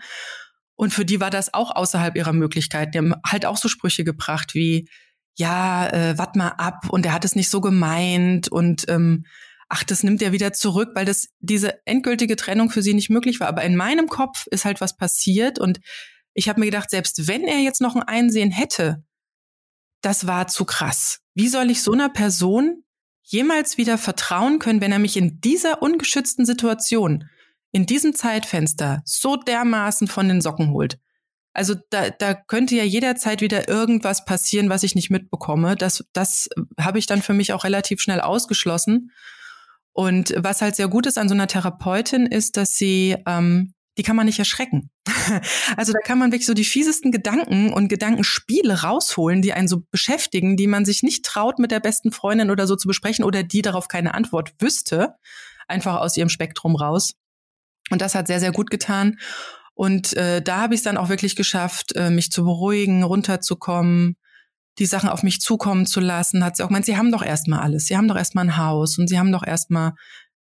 Und 0.77 0.95
für 0.95 1.05
die 1.05 1.21
war 1.21 1.31
das 1.31 1.53
auch 1.53 1.75
außerhalb 1.75 2.17
ihrer 2.17 2.33
Möglichkeiten. 2.33 2.93
Die 2.93 2.99
haben 2.99 3.15
halt 3.27 3.45
auch 3.45 3.57
so 3.57 3.69
Sprüche 3.69 4.05
gebracht 4.05 4.55
wie, 4.55 4.89
ja, 5.37 5.89
äh, 5.89 6.17
wart 6.17 6.37
mal 6.37 6.55
ab 6.59 6.91
und 6.91 7.05
er 7.07 7.13
hat 7.13 7.25
es 7.25 7.35
nicht 7.35 7.51
so 7.51 7.61
gemeint 7.61 8.49
und 8.49 8.85
ähm, 8.89 9.25
ach, 9.69 9.83
das 9.83 10.05
nimmt 10.05 10.23
er 10.23 10.33
wieder 10.33 10.53
zurück, 10.53 10.91
weil 10.95 11.07
das 11.07 11.29
diese 11.41 11.85
endgültige 11.87 12.37
Trennung 12.37 12.71
für 12.71 12.83
sie 12.83 12.95
nicht 12.95 13.11
möglich 13.11 13.41
war. 13.41 13.49
Aber 13.49 13.63
in 13.63 13.75
meinem 13.75 14.09
Kopf 14.09 14.47
ist 14.51 14.65
halt 14.65 14.81
was 14.81 14.97
passiert 14.97 15.59
und 15.59 15.81
ich 16.35 16.49
habe 16.49 16.61
mir 16.61 16.67
gedacht, 16.67 16.91
selbst 16.91 17.29
wenn 17.29 17.45
er 17.45 17.59
jetzt 17.59 17.81
noch 17.81 17.97
ein 17.97 18.03
Einsehen 18.03 18.51
hätte, 18.51 19.03
das 20.03 20.27
war 20.27 20.47
zu 20.47 20.65
krass. 20.65 21.21
Wie 21.35 21.49
soll 21.49 21.71
ich 21.71 21.83
so 21.83 21.93
einer 21.93 22.09
Person 22.09 22.85
jemals 23.23 23.79
wieder 23.79 23.99
vertrauen 23.99 24.59
können, 24.59 24.81
wenn 24.81 24.93
er 24.93 24.99
mich 24.99 25.17
in 25.17 25.41
dieser 25.41 25.83
ungeschützten 25.83 26.47
Situation, 26.47 27.29
in 27.73 27.87
diesem 27.87 28.15
Zeitfenster 28.15 29.03
so 29.05 29.37
dermaßen 29.37 30.09
von 30.09 30.29
den 30.29 30.41
Socken 30.41 30.71
holt? 30.71 30.99
Also 31.53 31.75
da, 31.91 32.11
da 32.11 32.35
könnte 32.35 32.77
ja 32.77 32.85
jederzeit 32.85 33.41
wieder 33.41 33.69
irgendwas 33.69 34.25
passieren, 34.25 34.71
was 34.71 34.85
ich 34.85 34.95
nicht 34.95 35.11
mitbekomme. 35.11 35.77
Das, 35.77 36.05
das 36.13 36.49
habe 36.79 36.99
ich 36.99 37.07
dann 37.07 37.23
für 37.23 37.35
mich 37.35 37.53
auch 37.53 37.65
relativ 37.65 38.01
schnell 38.01 38.21
ausgeschlossen. 38.21 39.11
Und 39.93 40.33
was 40.37 40.63
halt 40.63 40.77
sehr 40.77 40.89
gut 40.89 41.07
ist 41.07 41.19
an 41.19 41.29
so 41.29 41.35
einer 41.35 41.49
Therapeutin, 41.49 42.27
ist, 42.27 42.57
dass 42.57 42.77
sie 42.77 43.17
ähm, 43.27 43.75
die 43.99 44.03
kann 44.03 44.17
man 44.17 44.27
nicht 44.27 44.39
erschrecken. 44.39 44.91
also 45.77 45.93
da 45.93 45.99
kann 46.01 46.19
man 46.19 46.33
wirklich 46.33 46.47
so 46.47 46.55
die 46.55 46.65
fiesesten 46.65 47.13
Gedanken 47.13 47.73
und 47.73 47.89
Gedankenspiele 47.89 48.83
rausholen, 48.83 49.43
die 49.43 49.53
einen 49.53 49.69
so 49.69 49.83
beschäftigen, 49.91 50.57
die 50.57 50.67
man 50.67 50.85
sich 50.85 51.03
nicht 51.03 51.25
traut, 51.25 51.59
mit 51.59 51.71
der 51.71 51.81
besten 51.81 52.13
Freundin 52.13 52.51
oder 52.51 52.67
so 52.67 52.77
zu 52.77 52.89
besprechen 52.89 53.25
oder 53.25 53.43
die 53.43 53.63
darauf 53.63 53.89
keine 53.89 54.15
Antwort 54.15 54.53
wüsste, 54.59 55.15
einfach 55.69 55.97
aus 55.97 56.17
ihrem 56.17 56.29
Spektrum 56.29 56.77
raus. 56.77 57.15
Und 57.91 58.01
das 58.01 58.15
hat 58.15 58.29
sehr, 58.29 58.41
sehr 58.41 58.53
gut 58.53 58.71
getan. 58.71 59.19
Und 59.75 60.17
äh, 60.17 60.43
da 60.43 60.61
habe 60.61 60.75
ich 60.75 60.81
es 60.81 60.85
dann 60.85 60.97
auch 60.97 61.09
wirklich 61.09 61.37
geschafft, 61.37 61.97
äh, 61.97 62.11
mich 62.11 62.31
zu 62.31 62.45
beruhigen, 62.45 63.03
runterzukommen, 63.03 64.17
die 64.79 64.87
Sachen 64.87 65.09
auf 65.09 65.23
mich 65.23 65.41
zukommen 65.41 65.87
zu 65.87 66.01
lassen. 66.01 66.45
Hat 66.45 66.57
sie 66.57 66.63
auch 66.63 66.69
gemeint, 66.69 66.87
sie 66.87 66.97
haben 66.97 67.11
doch 67.11 67.23
erstmal 67.23 67.61
alles. 67.61 67.87
Sie 67.87 67.97
haben 67.97 68.09
doch 68.09 68.17
erstmal 68.17 68.45
ein 68.45 68.57
Haus 68.57 68.99
und 68.99 69.09
sie 69.09 69.19
haben 69.19 69.33
doch 69.33 69.47
erstmal 69.47 69.93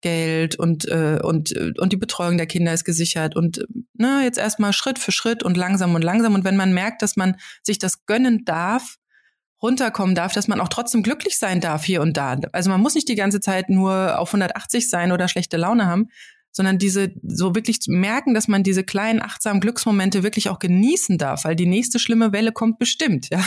Geld 0.04 0.56
und, 0.56 0.86
äh, 0.86 1.18
und, 1.22 1.56
äh, 1.56 1.72
und 1.78 1.92
die 1.92 1.96
Betreuung 1.96 2.36
der 2.36 2.46
Kinder 2.46 2.74
ist 2.74 2.84
gesichert 2.84 3.34
und 3.36 3.64
ne, 3.94 4.20
jetzt 4.22 4.36
erstmal 4.36 4.74
Schritt 4.74 4.98
für 4.98 5.12
Schritt 5.12 5.42
und 5.42 5.56
langsam 5.56 5.94
und 5.94 6.04
langsam. 6.04 6.34
Und 6.34 6.44
wenn 6.44 6.56
man 6.56 6.74
merkt, 6.74 7.00
dass 7.00 7.16
man 7.16 7.36
sich 7.62 7.78
das 7.78 8.04
gönnen 8.04 8.44
darf, 8.44 8.96
runterkommen 9.62 10.14
darf, 10.14 10.34
dass 10.34 10.46
man 10.46 10.60
auch 10.60 10.68
trotzdem 10.68 11.02
glücklich 11.02 11.38
sein 11.38 11.62
darf 11.62 11.84
hier 11.84 12.02
und 12.02 12.18
da. 12.18 12.38
Also 12.52 12.68
man 12.68 12.82
muss 12.82 12.94
nicht 12.94 13.08
die 13.08 13.14
ganze 13.14 13.40
Zeit 13.40 13.70
nur 13.70 14.18
auf 14.18 14.28
180 14.28 14.90
sein 14.90 15.10
oder 15.10 15.26
schlechte 15.26 15.56
Laune 15.56 15.86
haben, 15.86 16.10
sondern 16.52 16.76
diese 16.76 17.14
so 17.22 17.54
wirklich 17.54 17.78
merken, 17.86 18.34
dass 18.34 18.46
man 18.46 18.62
diese 18.62 18.84
kleinen 18.84 19.22
achtsamen 19.22 19.62
Glücksmomente 19.62 20.22
wirklich 20.22 20.50
auch 20.50 20.58
genießen 20.58 21.16
darf, 21.16 21.46
weil 21.46 21.56
die 21.56 21.66
nächste 21.66 21.98
schlimme 21.98 22.30
Welle 22.32 22.52
kommt 22.52 22.78
bestimmt, 22.78 23.30
ja. 23.30 23.42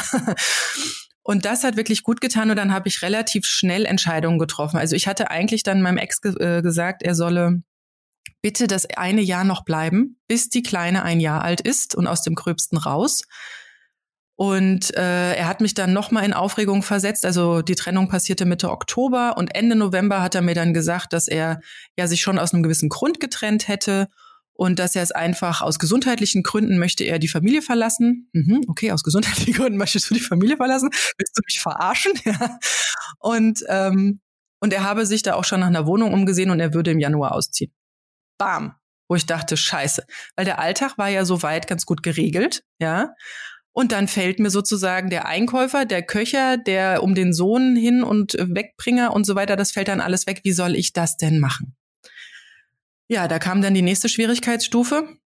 Und 1.28 1.44
das 1.44 1.66
hat 1.66 1.76
wirklich 1.76 2.04
gut 2.04 2.22
getan 2.22 2.52
und 2.52 2.56
dann 2.56 2.72
habe 2.72 2.88
ich 2.88 3.02
relativ 3.02 3.46
schnell 3.46 3.84
Entscheidungen 3.84 4.40
getroffen. 4.40 4.78
Also 4.78 4.96
ich 4.96 5.10
hatte 5.10 5.30
eigentlich 5.30 5.62
dann 5.62 5.82
meinem 5.82 5.98
Ex 5.98 6.22
ge 6.22 6.34
äh, 6.40 6.62
gesagt, 6.62 7.04
er 7.04 7.16
solle 7.16 7.64
bitte 8.42 8.66
das 8.66 8.86
eine 8.96 9.20
Jahr 9.20 9.44
noch 9.44 9.66
bleiben, 9.66 10.22
bis 10.30 10.48
die 10.48 10.64
Kleine 10.64 11.04
ein 11.04 11.20
Jahr 11.20 11.42
alt 11.42 11.60
ist 11.60 11.96
und 11.96 12.08
aus 12.08 12.22
dem 12.22 12.34
Gröbsten 12.34 12.78
raus. 12.78 13.24
Und 14.38 14.96
äh, 14.96 15.34
er 15.36 15.50
hat 15.50 15.60
mich 15.60 15.74
dann 15.74 15.92
nochmal 15.92 16.24
in 16.24 16.32
Aufregung 16.32 16.82
versetzt. 16.82 17.26
Also 17.26 17.62
die 17.62 17.76
Trennung 17.76 18.08
passierte 18.08 18.46
Mitte 18.46 18.72
Oktober 18.72 19.36
und 19.36 19.54
Ende 19.54 19.76
November 19.76 20.22
hat 20.22 20.34
er 20.34 20.42
mir 20.42 20.56
dann 20.56 20.74
gesagt, 20.74 21.12
dass 21.12 21.28
er 21.28 21.60
ja 21.98 22.08
sich 22.08 22.22
schon 22.22 22.40
aus 22.40 22.54
einem 22.54 22.64
gewissen 22.64 22.88
Grund 22.88 23.20
getrennt 23.20 23.68
hätte 23.68 24.08
und 24.58 24.80
dass 24.80 24.96
er 24.96 25.04
es 25.04 25.12
einfach 25.12 25.62
aus 25.62 25.78
gesundheitlichen 25.78 26.42
Gründen 26.42 26.80
möchte 26.80 27.04
er 27.04 27.20
die 27.20 27.28
Familie 27.28 27.62
verlassen. 27.62 28.30
Mhm, 28.34 28.66
okay, 28.68 28.92
aus 28.92 29.04
gesundheitlichen 29.04 29.54
Gründen 29.56 29.78
möchtest 29.78 30.10
du 30.10 30.16
die 30.16 30.20
Familie 30.20 30.58
verlassen? 30.58 30.90
Willst 31.18 31.38
du 31.38 31.42
mich 31.46 31.60
verarschen? 31.62 32.14
Ja. 32.26 32.60
Und, 33.20 33.64
ähm, 33.70 34.20
und 34.60 34.74
er 34.74 34.84
habe 34.84 35.06
sich 35.06 35.22
da 35.22 35.36
auch 35.36 35.46
schon 35.46 35.62
nach 35.62 35.68
einer 35.68 35.86
Wohnung 35.86 36.14
umgesehen 36.14 36.50
und 36.50 36.60
er 36.60 36.74
würde 36.74 36.92
im 36.92 37.00
Januar 37.00 37.32
ausziehen. 37.32 37.72
Bam. 38.38 38.76
Wo 39.08 39.16
ich 39.16 39.26
dachte, 39.26 39.56
scheiße. 39.56 40.04
Weil 40.36 40.46
der 40.46 40.60
Alltag 40.60 40.98
war 40.98 41.08
ja 41.08 41.24
soweit 41.24 41.68
ganz 41.68 41.86
gut 41.86 42.04
geregelt, 42.04 42.64
ja. 42.80 43.14
Und 43.72 43.92
dann 43.92 44.08
fällt 44.08 44.40
mir 44.40 44.50
sozusagen 44.50 45.10
der 45.10 45.28
Einkäufer, 45.28 45.86
der 45.86 46.02
Köcher, 46.02 46.58
der 46.58 47.02
um 47.04 47.16
den 47.16 47.32
Sohn 47.32 47.76
hin 47.76 48.04
und 48.04 48.34
Wegbringer 48.34 49.14
und 49.14 49.26
so 49.26 49.36
weiter, 49.36 49.56
das 49.56 49.72
fällt 49.72 49.88
dann 49.88 50.02
alles 50.02 50.28
weg. 50.28 50.42
Wie 50.44 50.52
soll 50.52 50.76
ich 50.76 50.92
das 50.92 51.16
denn 51.16 51.40
machen? 51.40 51.77
Ja, 53.10 53.28
da 53.28 53.40
kam 53.40 53.62
dann 53.62 53.74
die 53.74 53.82
nächste 53.82 54.10
Schwierigkeitsstufe. 54.10 55.18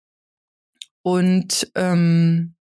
Und 1.02 1.70
ähm, 1.74 2.54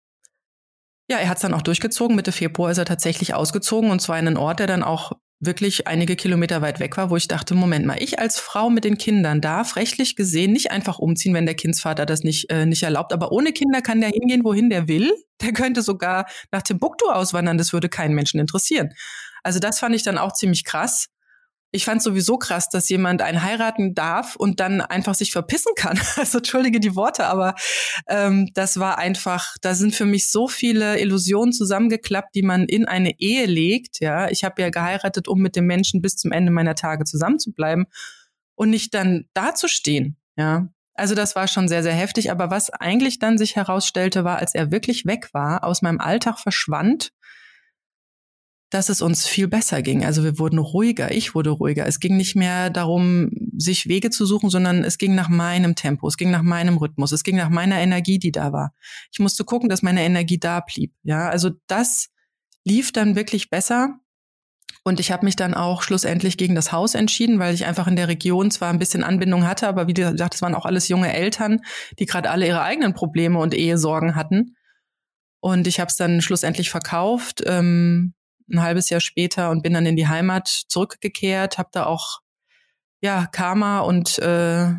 ja, 1.10 1.18
er 1.18 1.30
hat 1.30 1.38
es 1.38 1.42
dann 1.42 1.54
auch 1.54 1.62
durchgezogen. 1.62 2.16
Mitte 2.16 2.32
Februar 2.32 2.72
ist 2.72 2.78
er 2.78 2.86
tatsächlich 2.86 3.34
ausgezogen 3.34 3.92
und 3.92 4.02
zwar 4.02 4.20
in 4.20 4.28
einen 4.28 4.38
Ort, 4.38 4.60
der 4.60 4.68
dann 4.68 4.84
auch 4.84 5.14
wirklich 5.40 5.88
einige 5.88 6.16
Kilometer 6.16 6.62
weit 6.62 6.80
weg 6.80 6.98
war, 6.98 7.10
wo 7.10 7.16
ich 7.16 7.28
dachte, 7.28 7.54
Moment 7.54 7.86
mal, 7.86 8.02
ich 8.02 8.20
als 8.20 8.40
Frau 8.40 8.70
mit 8.70 8.84
den 8.84 8.98
Kindern 8.98 9.40
darf 9.40 9.76
rechtlich 9.76 10.16
gesehen 10.16 10.52
nicht 10.52 10.72
einfach 10.72 10.98
umziehen, 10.98 11.34
wenn 11.34 11.46
der 11.46 11.56
Kindsvater 11.56 12.06
das 12.06 12.24
nicht, 12.24 12.50
äh, 12.50 12.66
nicht 12.66 12.84
erlaubt. 12.84 13.14
Aber 13.14 13.32
ohne 13.32 13.54
Kinder 13.54 13.82
kann 13.82 14.02
der 14.02 14.10
hingehen, 14.10 14.44
wohin 14.44 14.70
der 14.70 14.88
will. 14.88 15.12
Der 15.42 15.54
könnte 15.54 15.84
sogar 15.84 16.26
nach 16.52 16.64
Timbuktu 16.64 17.06
auswandern, 17.10 17.60
das 17.60 17.72
würde 17.72 17.90
keinen 17.90 18.16
Menschen 18.16 18.40
interessieren. 18.40 18.90
Also 19.44 19.60
das 19.60 19.80
fand 19.80 19.96
ich 19.96 20.02
dann 20.02 20.18
auch 20.18 20.34
ziemlich 20.34 20.64
krass 20.64 21.10
ich 21.72 21.86
fand 21.86 22.02
sowieso 22.02 22.38
krass, 22.38 22.70
dass 22.70 22.88
jemand 22.90 23.22
einen 23.22 23.44
heiraten 23.44 23.94
darf 23.94 24.36
und 24.36 24.60
dann 24.60 24.82
einfach 24.82 25.16
sich 25.16 25.32
verpissen 25.32 25.74
kann. 25.76 26.00
Also 26.18 26.40
entschuldige 26.40 26.80
die 26.80 26.96
Worte, 26.96 27.26
aber 27.26 27.54
ähm, 28.08 28.50
das 28.54 28.80
war 28.80 28.98
einfach, 28.98 29.56
da 29.62 29.76
sind 29.76 29.94
für 29.94 30.06
mich 30.06 30.32
so 30.32 30.48
viele 30.48 31.00
Illusionen 31.00 31.54
zusammengeklappt, 31.54 32.34
die 32.36 32.42
man 32.42 32.66
in 32.66 32.86
eine 32.86 33.20
Ehe 33.20 33.46
legt. 33.46 34.00
Ja, 34.00 34.30
ich 34.30 34.44
habe 34.44 34.62
ja 34.62 34.70
geheiratet, 34.70 35.28
um 35.28 35.40
mit 35.40 35.56
dem 35.56 35.66
Menschen 35.66 36.02
bis 36.02 36.16
zum 36.16 36.32
Ende 36.32 36.52
meiner 36.52 36.76
Tage 36.76 37.04
zusammen 37.04 37.40
zu 37.40 37.52
bleiben 37.54 37.86
und 38.56 38.70
nicht 38.70 38.94
dann 38.94 39.26
dazustehen. 39.34 40.18
Ja, 40.38 40.70
also 40.98 41.14
das 41.14 41.36
war 41.36 41.48
schon 41.48 41.68
sehr, 41.68 41.84
sehr 41.84 41.94
heftig. 41.94 42.32
Aber 42.32 42.50
was 42.50 42.72
eigentlich 42.72 43.20
dann 43.20 43.38
sich 43.38 43.56
herausstellte, 43.56 44.24
war, 44.24 44.40
als 44.40 44.56
er 44.56 44.72
wirklich 44.72 45.06
weg 45.06 45.30
war, 45.32 45.64
aus 45.64 45.82
meinem 45.82 46.00
Alltag 46.00 46.40
verschwand, 46.40 47.12
dass 48.70 48.90
es 48.90 49.02
uns 49.02 49.26
viel 49.26 49.48
besser 49.48 49.82
ging. 49.82 50.04
Also 50.04 50.24
wir 50.24 50.40
wurden 50.40 50.60
ruhiger, 50.60 51.12
ich 51.12 51.34
wurde 51.34 51.52
ruhiger. 51.52 51.86
Es 51.86 52.00
ging 52.00 52.18
nicht 52.18 52.36
mehr 52.36 52.70
darum, 52.70 53.30
sich 53.58 53.88
Wege 53.88 54.10
zu 54.10 54.26
suchen, 54.26 54.50
sondern 54.50 54.84
es 54.84 54.98
ging 54.98 55.16
nach 55.16 55.30
meinem 55.30 55.76
Tempo, 55.76 56.08
es 56.08 56.18
ging 56.18 56.32
nach 56.32 56.42
meinem 56.42 56.78
Rhythmus, 56.78 57.14
es 57.14 57.24
ging 57.24 57.38
nach 57.38 57.50
meiner 57.50 57.78
Energie, 57.78 58.20
die 58.20 58.32
da 58.32 58.52
war. 58.52 58.74
Ich 59.12 59.20
musste 59.20 59.46
gucken, 59.46 59.70
dass 59.70 59.82
meine 59.82 60.04
Energie 60.04 60.38
da 60.38 60.60
blieb. 60.60 60.94
Ja, 61.04 61.30
also 61.30 61.52
das 61.68 62.10
lief 62.66 62.92
dann 62.92 63.16
wirklich 63.16 63.50
besser. 63.50 64.00
Und 64.84 65.00
ich 65.00 65.12
habe 65.12 65.26
mich 65.26 65.36
dann 65.36 65.54
auch 65.54 65.82
schlussendlich 65.82 66.38
gegen 66.38 66.56
das 66.56 66.72
Haus 66.72 66.96
entschieden, 66.96 67.40
weil 67.40 67.54
ich 67.54 67.66
einfach 67.66 67.88
in 67.88 67.96
der 67.98 68.08
Region 68.08 68.52
zwar 68.52 68.70
ein 68.70 68.80
bisschen 68.80 69.04
Anbindung 69.04 69.46
hatte, 69.46 69.68
aber 69.68 69.88
wie 69.88 69.94
gesagt, 69.94 70.36
es 70.36 70.42
waren 70.42 70.56
auch 70.56 70.66
alles 70.66 70.88
junge 70.88 71.14
Eltern, 71.14 71.60
die 72.00 72.06
gerade 72.06 72.30
alle 72.30 72.48
ihre 72.48 72.62
eigenen 72.62 72.94
Probleme 72.94 73.40
und 73.40 73.54
Ehesorgen 73.54 74.16
hatten. 74.16 74.56
Und 75.42 75.68
ich 75.68 75.80
habe 75.80 75.90
es 75.90 75.98
dann 75.98 76.22
schlussendlich 76.22 76.70
verkauft, 76.70 77.44
ähm, 77.46 78.14
ein 78.52 78.62
halbes 78.62 78.90
Jahr 78.90 79.02
später 79.02 79.50
und 79.50 79.64
bin 79.64 79.74
dann 79.74 79.86
in 79.86 79.96
die 79.96 80.08
Heimat 80.08 80.48
zurückgekehrt, 80.48 81.58
habe 81.58 81.70
da 81.72 81.86
auch 81.86 82.22
ja 83.02 83.28
Karma 83.28 83.80
und 83.80 84.18
äh, 84.20 84.74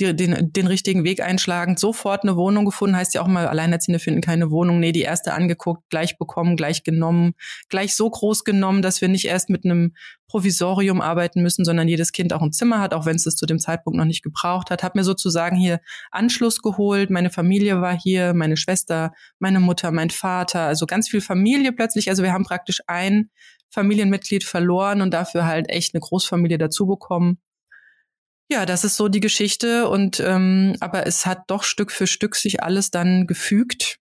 die, 0.00 0.14
den, 0.14 0.52
den 0.52 0.66
richtigen 0.66 1.04
Weg 1.04 1.20
einschlagend, 1.20 1.78
sofort 1.78 2.22
eine 2.22 2.36
Wohnung 2.36 2.64
gefunden. 2.64 2.96
Heißt 2.96 3.14
ja 3.14 3.22
auch 3.22 3.26
mal, 3.26 3.48
Alleinerziehende 3.48 3.98
finden 3.98 4.20
keine 4.20 4.50
Wohnung. 4.50 4.80
Nee, 4.80 4.92
die 4.92 5.02
erste 5.02 5.32
angeguckt, 5.32 5.90
gleich 5.90 6.18
bekommen, 6.18 6.56
gleich 6.56 6.84
genommen, 6.84 7.32
gleich 7.68 7.94
so 7.94 8.08
groß 8.08 8.44
genommen, 8.44 8.82
dass 8.82 9.00
wir 9.00 9.08
nicht 9.08 9.26
erst 9.26 9.50
mit 9.50 9.64
einem 9.64 9.94
Provisorium 10.28 11.00
arbeiten 11.00 11.42
müssen, 11.42 11.64
sondern 11.64 11.88
jedes 11.88 12.12
Kind 12.12 12.32
auch 12.32 12.42
ein 12.42 12.52
Zimmer 12.52 12.80
hat, 12.80 12.94
auch 12.94 13.06
wenn 13.06 13.16
es 13.16 13.24
das 13.24 13.34
zu 13.34 13.46
dem 13.46 13.58
Zeitpunkt 13.58 13.96
noch 13.96 14.04
nicht 14.04 14.22
gebraucht 14.22 14.70
hat. 14.70 14.82
Hab 14.82 14.94
mir 14.94 15.04
sozusagen 15.04 15.56
hier 15.56 15.80
Anschluss 16.10 16.60
geholt. 16.60 17.10
Meine 17.10 17.30
Familie 17.30 17.80
war 17.80 17.98
hier, 17.98 18.34
meine 18.34 18.56
Schwester, 18.56 19.12
meine 19.38 19.60
Mutter, 19.60 19.90
mein 19.90 20.10
Vater, 20.10 20.60
also 20.60 20.86
ganz 20.86 21.08
viel 21.08 21.20
Familie 21.20 21.72
plötzlich. 21.72 22.10
Also 22.10 22.22
wir 22.22 22.32
haben 22.32 22.44
praktisch 22.44 22.80
ein 22.86 23.30
Familienmitglied 23.70 24.44
verloren 24.44 25.02
und 25.02 25.12
dafür 25.12 25.46
halt 25.46 25.68
echt 25.68 25.94
eine 25.94 26.00
Großfamilie 26.00 26.58
dazu 26.58 26.86
bekommen. 26.86 27.38
Ja, 28.50 28.64
das 28.64 28.84
ist 28.84 28.96
so 28.96 29.08
die 29.08 29.20
Geschichte 29.20 29.88
und 29.88 30.20
ähm, 30.20 30.74
aber 30.80 31.06
es 31.06 31.26
hat 31.26 31.42
doch 31.48 31.62
Stück 31.62 31.92
für 31.92 32.06
Stück 32.06 32.34
sich 32.34 32.62
alles 32.62 32.90
dann 32.90 33.26
gefügt. 33.26 33.98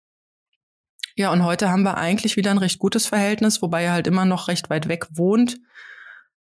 Ja, 1.18 1.32
und 1.32 1.44
heute 1.44 1.70
haben 1.70 1.84
wir 1.84 1.98
eigentlich 1.98 2.38
wieder 2.38 2.52
ein 2.52 2.58
recht 2.58 2.80
gutes 2.80 3.08
Verhältnis, 3.08 3.62
wobei 3.62 3.84
er 3.84 3.92
halt 3.92 4.08
immer 4.08 4.24
noch 4.24 4.48
recht 4.48 4.70
weit 4.70 4.88
weg 4.88 5.08
wohnt. 5.12 5.58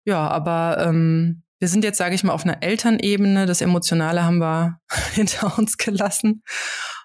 Ja, 0.06 0.28
aber 0.28 0.84
ähm, 0.88 1.44
wir 1.60 1.68
sind 1.68 1.84
jetzt, 1.84 1.98
sage 1.98 2.16
ich 2.16 2.24
mal, 2.24 2.34
auf 2.34 2.46
einer 2.46 2.64
Elternebene. 2.64 3.46
Das 3.46 3.62
Emotionale 3.62 4.24
haben 4.24 4.40
wir 4.40 4.80
hinter 5.14 5.58
uns 5.58 5.78
gelassen. 5.78 6.44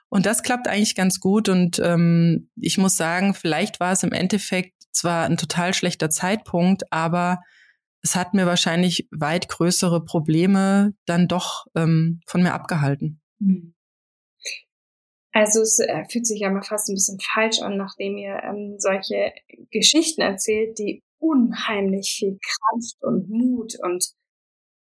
Und 0.09 0.25
das 0.25 0.43
klappt 0.43 0.69
eigentlich 0.69 0.95
ganz 0.95 1.21
gut. 1.21 1.49
Und 1.49 1.79
ähm, 1.81 2.51
ich 2.57 2.79
muss 2.79 2.97
sagen, 2.97 3.35
vielleicht 3.35 3.79
war 3.79 3.93
es 3.93 4.03
im 4.03 4.13
Endeffekt 4.13 4.75
zwar 4.91 5.27
ein 5.27 5.37
total 5.37 5.75
schlechter 5.75 6.11
Zeitpunkt, 6.11 6.93
aber 6.93 7.41
es 8.03 8.17
hat 8.17 8.35
mir 8.35 8.47
wahrscheinlich 8.47 9.09
weit 9.11 9.49
größere 9.49 10.05
Probleme 10.05 10.95
dann 11.07 11.29
doch 11.29 11.67
ähm, 11.75 12.21
von 12.27 12.43
mir 12.43 12.55
abgehalten. 12.55 13.21
Hm. 13.41 13.75
Also 15.33 15.61
es 15.61 15.79
äh, 15.79 16.05
fühlt 16.11 16.27
sich 16.27 16.41
ja 16.41 16.51
mal 16.51 16.63
fast 16.63 16.89
ein 16.89 16.95
bisschen 16.95 17.19
falsch 17.21 17.61
an, 17.61 17.77
nachdem 17.77 18.17
ihr 18.17 18.41
ähm, 18.43 18.77
solche 18.79 19.33
Geschichten 19.71 20.23
erzählt, 20.23 20.79
die 20.79 21.03
unheimlich 21.19 22.17
viel 22.19 22.39
Kraft 22.39 22.97
und 23.03 23.29
Mut 23.29 23.75
und 23.81 24.05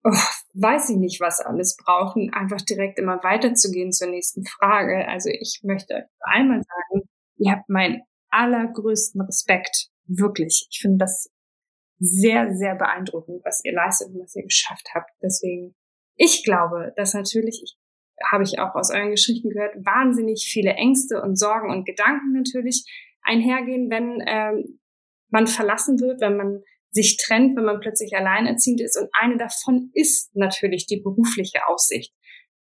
oh, 0.05 0.11
weiß 0.55 0.91
ich 0.91 0.97
nicht, 0.97 1.21
was 1.21 1.41
alles 1.41 1.77
brauchen, 1.77 2.33
einfach 2.33 2.61
direkt 2.61 2.99
immer 2.99 3.23
weiterzugehen 3.23 3.93
zur 3.93 4.09
nächsten 4.09 4.45
Frage. 4.45 5.07
Also 5.09 5.31
ich 5.31 5.61
möchte 5.63 6.09
einmal 6.21 6.63
sagen, 6.63 7.09
ihr 7.37 7.53
habt 7.53 7.69
meinen 7.69 8.03
allergrößten 8.31 9.21
Respekt. 9.23 9.89
Wirklich. 10.07 10.67
Ich 10.71 10.81
finde 10.81 10.99
das 10.99 11.31
sehr, 12.03 12.53
sehr 12.53 12.75
beeindruckend, 12.75 13.43
was 13.45 13.61
ihr 13.65 13.73
leistet 13.73 14.09
und 14.09 14.23
was 14.23 14.35
ihr 14.35 14.43
geschafft 14.43 14.89
habt. 14.93 15.11
Deswegen, 15.23 15.75
ich 16.17 16.43
glaube, 16.45 16.93
dass 16.97 17.15
natürlich, 17.15 17.61
ich, 17.63 17.77
habe 18.31 18.43
ich 18.43 18.59
auch 18.59 18.75
aus 18.75 18.91
euren 18.91 19.13
Geschichten 19.13 19.51
gehört, 19.51 19.77
wahnsinnig 19.85 20.49
viele 20.51 20.73
Ängste 20.73 21.23
und 21.23 21.39
Sorgen 21.39 21.71
und 21.71 21.87
Gedanken 21.87 22.33
natürlich 22.33 22.85
einhergehen, 23.23 23.89
wenn 23.89 24.23
ähm, 24.27 24.81
man 25.31 25.47
verlassen 25.47 26.01
wird, 26.01 26.21
wenn 26.21 26.37
man 26.37 26.63
sich 26.91 27.17
trennt, 27.17 27.57
wenn 27.57 27.65
man 27.65 27.81
plötzlich 27.81 28.15
alleinerziehend 28.17 28.81
ist. 28.81 29.01
Und 29.01 29.09
eine 29.13 29.39
davon 29.39 29.91
ist 29.95 30.35
natürlich 30.35 30.87
die 30.87 31.01
berufliche 31.01 31.67
Aussicht, 31.69 32.13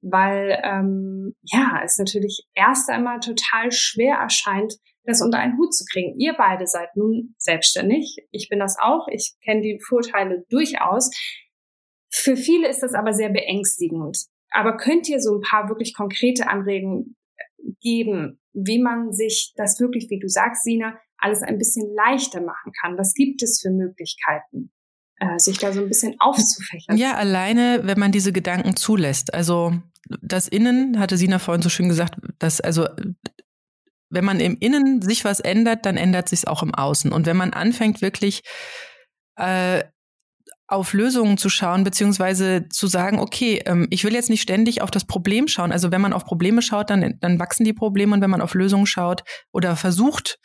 weil 0.02 0.62
ähm, 0.64 1.36
ja 1.42 1.82
es 1.84 1.98
natürlich 1.98 2.48
erst 2.54 2.89
einmal 2.89 3.20
total 3.20 3.72
schwer 3.72 4.18
erscheint, 4.18 4.76
das 5.04 5.22
unter 5.22 5.39
einen 5.39 5.58
Hut 5.58 5.74
zu 5.74 5.86
kriegen. 5.91 6.20
Ihr 6.20 6.34
beide 6.34 6.68
seid 6.68 6.95
nun 6.95 7.36
selbstständig. 7.38 8.18
Ich 8.32 8.49
bin 8.49 8.60
das 8.60 8.78
auch. 8.80 9.08
Ich 9.10 9.34
kenne 9.43 9.62
die 9.62 9.80
Vorteile 9.88 10.45
durchaus. 10.49 11.10
Für 12.12 12.36
viele 12.36 12.68
ist 12.68 12.84
das 12.84 12.93
aber 12.93 13.14
sehr 13.14 13.30
beängstigend. 13.30 14.18
Aber 14.49 14.78
könnt 14.78 15.08
ihr 15.10 15.22
so 15.22 15.36
ein 15.36 15.41
paar 15.41 15.70
wirklich 15.70 15.93
konkrete 15.95 16.47
Anregungen 16.47 17.16
geben, 17.82 18.39
wie 18.54 18.80
man 18.80 19.14
sich 19.14 19.54
das 19.56 19.80
wirklich, 19.80 20.10
wie 20.10 20.20
du 20.20 20.28
sagst, 20.28 20.64
Sina, 20.64 20.99
alles 21.18 21.41
ein 21.41 21.58
bisschen 21.58 21.93
leichter 21.95 22.41
machen 22.41 22.74
kann? 22.82 22.97
Was 22.97 23.14
gibt 23.14 23.41
es 23.43 23.62
für 23.62 23.72
Möglichkeiten? 23.72 24.72
äh, 25.22 25.38
sich 25.39 25.58
da 25.60 25.72
so 25.72 25.82
ein 25.82 25.88
bisschen 25.88 26.16
aufzufächern. 26.20 26.97
Ja, 26.97 27.16
alleine, 27.16 27.82
wenn 27.84 27.99
man 27.99 28.12
diese 28.12 28.34
Gedanken 28.34 28.76
zulässt. 28.76 29.34
Also 29.34 29.74
das 30.22 30.47
Innen, 30.47 30.99
hatte 30.99 31.16
Sina 31.16 31.39
vorhin 31.39 31.62
so 31.62 31.70
schön 31.70 31.89
gesagt, 31.89 32.16
dass 32.39 32.60
also 32.60 32.88
wenn 34.12 34.26
man 34.26 34.39
im 34.39 34.57
Innen 34.59 35.01
sich 35.01 35.26
was 35.26 35.39
ändert, 35.39 35.86
dann 35.86 35.97
ändert 35.97 36.30
sich 36.30 36.47
auch 36.47 36.62
im 36.62 36.76
Außen. 36.76 37.12
Und 37.12 37.26
wenn 37.26 37.38
man 37.38 37.53
anfängt, 37.53 38.01
wirklich 38.01 38.43
äh, 39.38 39.84
auf 40.68 40.93
Lösungen 40.93 41.38
zu 41.38 41.49
schauen, 41.49 41.84
beziehungsweise 41.84 42.70
zu 42.70 42.88
sagen, 42.88 43.20
okay, 43.20 43.62
ähm, 43.66 43.88
ich 43.89 44.03
will 44.03 44.14
jetzt 44.14 44.30
nicht 44.30 44.41
ständig 44.41 44.82
auf 44.82 44.91
das 44.91 45.05
Problem 45.05 45.47
schauen. 45.47 45.72
Also 45.72 45.91
wenn 45.91 45.99
man 45.99 46.14
auf 46.14 46.24
Probleme 46.24 46.62
schaut, 46.62 46.89
dann, 46.89 47.18
dann 47.20 47.39
wachsen 47.39 47.66
die 47.66 47.74
Probleme 47.74 48.14
und 48.14 48.22
wenn 48.22 48.30
man 48.30 48.41
auf 48.41 48.53
Lösungen 48.53 48.86
schaut 48.86 49.24
oder 49.51 49.76
versucht 49.76 50.39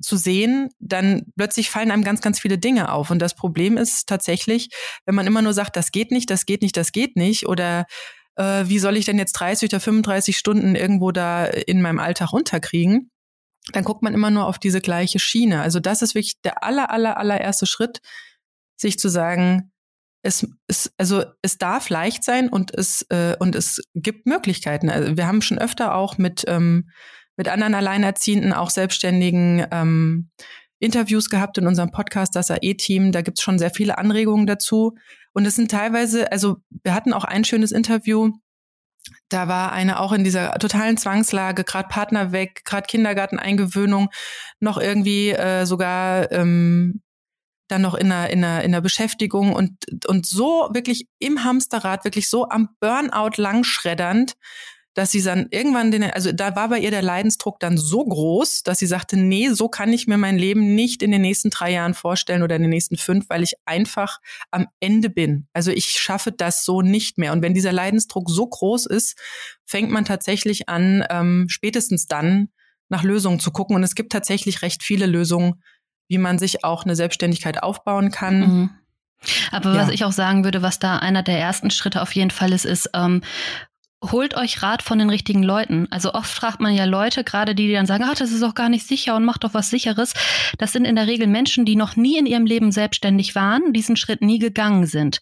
zu 0.00 0.16
sehen, 0.16 0.70
dann 0.80 1.22
plötzlich 1.36 1.70
fallen 1.70 1.90
einem 1.90 2.04
ganz, 2.04 2.20
ganz 2.20 2.40
viele 2.40 2.58
Dinge 2.58 2.92
auf. 2.92 3.10
Und 3.10 3.20
das 3.20 3.34
Problem 3.34 3.76
ist 3.76 4.06
tatsächlich, 4.06 4.68
wenn 5.06 5.14
man 5.14 5.26
immer 5.26 5.42
nur 5.42 5.54
sagt, 5.54 5.76
das 5.76 5.92
geht 5.92 6.10
nicht, 6.10 6.30
das 6.30 6.46
geht 6.46 6.62
nicht, 6.62 6.76
das 6.76 6.92
geht 6.92 7.16
nicht 7.16 7.46
oder 7.46 7.86
äh, 8.36 8.64
wie 8.66 8.78
soll 8.78 8.96
ich 8.96 9.04
denn 9.04 9.18
jetzt 9.18 9.32
30 9.34 9.70
oder 9.70 9.80
35 9.80 10.36
Stunden 10.36 10.74
irgendwo 10.74 11.12
da 11.12 11.46
in 11.46 11.82
meinem 11.82 11.98
Alltag 11.98 12.32
runterkriegen, 12.32 13.10
dann 13.72 13.84
guckt 13.84 14.02
man 14.02 14.14
immer 14.14 14.30
nur 14.30 14.46
auf 14.46 14.58
diese 14.58 14.80
gleiche 14.80 15.18
Schiene. 15.18 15.62
Also 15.62 15.80
das 15.80 16.02
ist 16.02 16.14
wirklich 16.14 16.40
der 16.42 16.62
aller, 16.62 16.90
aller, 16.90 17.16
allererste 17.16 17.66
Schritt, 17.66 18.00
sich 18.76 18.98
zu 18.98 19.08
sagen, 19.08 19.72
es, 20.22 20.46
es, 20.66 20.92
also 20.96 21.24
es 21.42 21.58
darf 21.58 21.90
leicht 21.90 22.24
sein 22.24 22.48
und 22.48 22.74
es, 22.74 23.02
äh, 23.10 23.36
und 23.38 23.54
es 23.54 23.82
gibt 23.94 24.26
Möglichkeiten. 24.26 24.90
Also 24.90 25.16
wir 25.16 25.26
haben 25.26 25.42
schon 25.42 25.58
öfter 25.58 25.94
auch 25.94 26.18
mit, 26.18 26.44
ähm, 26.46 26.88
mit 27.36 27.48
anderen 27.48 27.74
Alleinerziehenden, 27.74 28.52
auch 28.52 28.70
Selbstständigen, 28.70 29.66
ähm, 29.70 30.30
Interviews 30.80 31.30
gehabt 31.30 31.58
in 31.58 31.66
unserem 31.66 31.90
Podcast, 31.90 32.36
das 32.36 32.50
AE-Team. 32.50 33.12
Da 33.12 33.22
gibt's 33.22 33.42
schon 33.42 33.58
sehr 33.58 33.70
viele 33.70 33.98
Anregungen 33.98 34.46
dazu. 34.46 34.94
Und 35.34 35.44
es 35.46 35.56
sind 35.56 35.70
teilweise, 35.70 36.32
also 36.32 36.56
wir 36.82 36.94
hatten 36.94 37.12
auch 37.12 37.24
ein 37.24 37.44
schönes 37.44 37.72
Interview. 37.72 38.32
Da 39.28 39.48
war 39.48 39.72
eine 39.72 40.00
auch 40.00 40.12
in 40.12 40.24
dieser 40.24 40.52
totalen 40.52 40.96
Zwangslage, 40.96 41.64
gerade 41.64 41.88
Partner 41.88 42.32
weg, 42.32 42.62
gerade 42.64 42.86
Kindergarteneingewöhnung, 42.86 44.08
noch 44.60 44.78
irgendwie 44.78 45.30
äh, 45.30 45.66
sogar 45.66 46.32
ähm, 46.32 47.02
dann 47.68 47.82
noch 47.82 47.94
in 47.94 48.12
einer, 48.12 48.30
in 48.30 48.44
einer, 48.44 48.62
in 48.62 48.72
einer 48.72 48.80
Beschäftigung 48.80 49.52
und, 49.52 49.72
und 50.06 50.26
so 50.26 50.70
wirklich 50.72 51.08
im 51.18 51.44
Hamsterrad, 51.44 52.04
wirklich 52.04 52.30
so 52.30 52.48
am 52.48 52.68
Burnout 52.80 53.32
langschreddernd, 53.36 54.34
dass 54.94 55.10
sie 55.10 55.22
dann 55.22 55.48
irgendwann 55.50 55.90
den, 55.90 56.04
also 56.04 56.30
da 56.30 56.54
war 56.54 56.68
bei 56.68 56.78
ihr 56.78 56.92
der 56.92 57.02
Leidensdruck 57.02 57.58
dann 57.58 57.76
so 57.76 58.04
groß, 58.04 58.62
dass 58.62 58.78
sie 58.78 58.86
sagte, 58.86 59.16
nee, 59.16 59.48
so 59.50 59.68
kann 59.68 59.92
ich 59.92 60.06
mir 60.06 60.18
mein 60.18 60.38
Leben 60.38 60.74
nicht 60.76 61.02
in 61.02 61.10
den 61.10 61.20
nächsten 61.20 61.50
drei 61.50 61.72
Jahren 61.72 61.94
vorstellen 61.94 62.42
oder 62.42 62.56
in 62.56 62.62
den 62.62 62.70
nächsten 62.70 62.96
fünf, 62.96 63.28
weil 63.28 63.42
ich 63.42 63.54
einfach 63.64 64.20
am 64.52 64.68
Ende 64.78 65.10
bin. 65.10 65.48
Also 65.52 65.72
ich 65.72 65.86
schaffe 65.86 66.30
das 66.30 66.64
so 66.64 66.80
nicht 66.80 67.18
mehr. 67.18 67.32
Und 67.32 67.42
wenn 67.42 67.54
dieser 67.54 67.72
Leidensdruck 67.72 68.30
so 68.30 68.46
groß 68.46 68.86
ist, 68.86 69.18
fängt 69.64 69.90
man 69.90 70.04
tatsächlich 70.04 70.68
an, 70.68 71.04
ähm, 71.10 71.46
spätestens 71.48 72.06
dann 72.06 72.50
nach 72.88 73.02
Lösungen 73.02 73.40
zu 73.40 73.50
gucken. 73.50 73.74
Und 73.74 73.82
es 73.82 73.96
gibt 73.96 74.12
tatsächlich 74.12 74.62
recht 74.62 74.84
viele 74.84 75.06
Lösungen, 75.06 75.62
wie 76.06 76.18
man 76.18 76.38
sich 76.38 76.64
auch 76.64 76.84
eine 76.84 76.94
Selbstständigkeit 76.94 77.62
aufbauen 77.62 78.12
kann. 78.12 78.40
Mhm. 78.40 78.70
Aber 79.50 79.74
ja. 79.74 79.80
was 79.80 79.88
ich 79.88 80.04
auch 80.04 80.12
sagen 80.12 80.44
würde, 80.44 80.62
was 80.62 80.78
da 80.78 80.98
einer 80.98 81.22
der 81.22 81.38
ersten 81.38 81.70
Schritte 81.70 82.02
auf 82.02 82.12
jeden 82.12 82.30
Fall 82.30 82.52
ist, 82.52 82.64
ist, 82.64 82.90
ähm, 82.94 83.22
holt 84.10 84.36
euch 84.36 84.62
Rat 84.62 84.82
von 84.82 84.98
den 84.98 85.10
richtigen 85.10 85.42
Leuten. 85.42 85.86
Also 85.90 86.12
oft 86.14 86.30
fragt 86.30 86.60
man 86.60 86.74
ja 86.74 86.84
Leute, 86.84 87.24
gerade 87.24 87.54
die, 87.54 87.66
die 87.66 87.72
dann 87.72 87.86
sagen, 87.86 88.04
ach, 88.06 88.14
das 88.14 88.32
ist 88.32 88.42
auch 88.42 88.54
gar 88.54 88.68
nicht 88.68 88.86
sicher 88.86 89.16
und 89.16 89.24
macht 89.24 89.44
doch 89.44 89.54
was 89.54 89.70
sicheres. 89.70 90.14
Das 90.58 90.72
sind 90.72 90.84
in 90.84 90.96
der 90.96 91.06
Regel 91.06 91.26
Menschen, 91.26 91.64
die 91.64 91.76
noch 91.76 91.96
nie 91.96 92.18
in 92.18 92.26
ihrem 92.26 92.46
Leben 92.46 92.72
selbstständig 92.72 93.34
waren, 93.34 93.72
diesen 93.72 93.96
Schritt 93.96 94.22
nie 94.22 94.38
gegangen 94.38 94.86
sind 94.86 95.20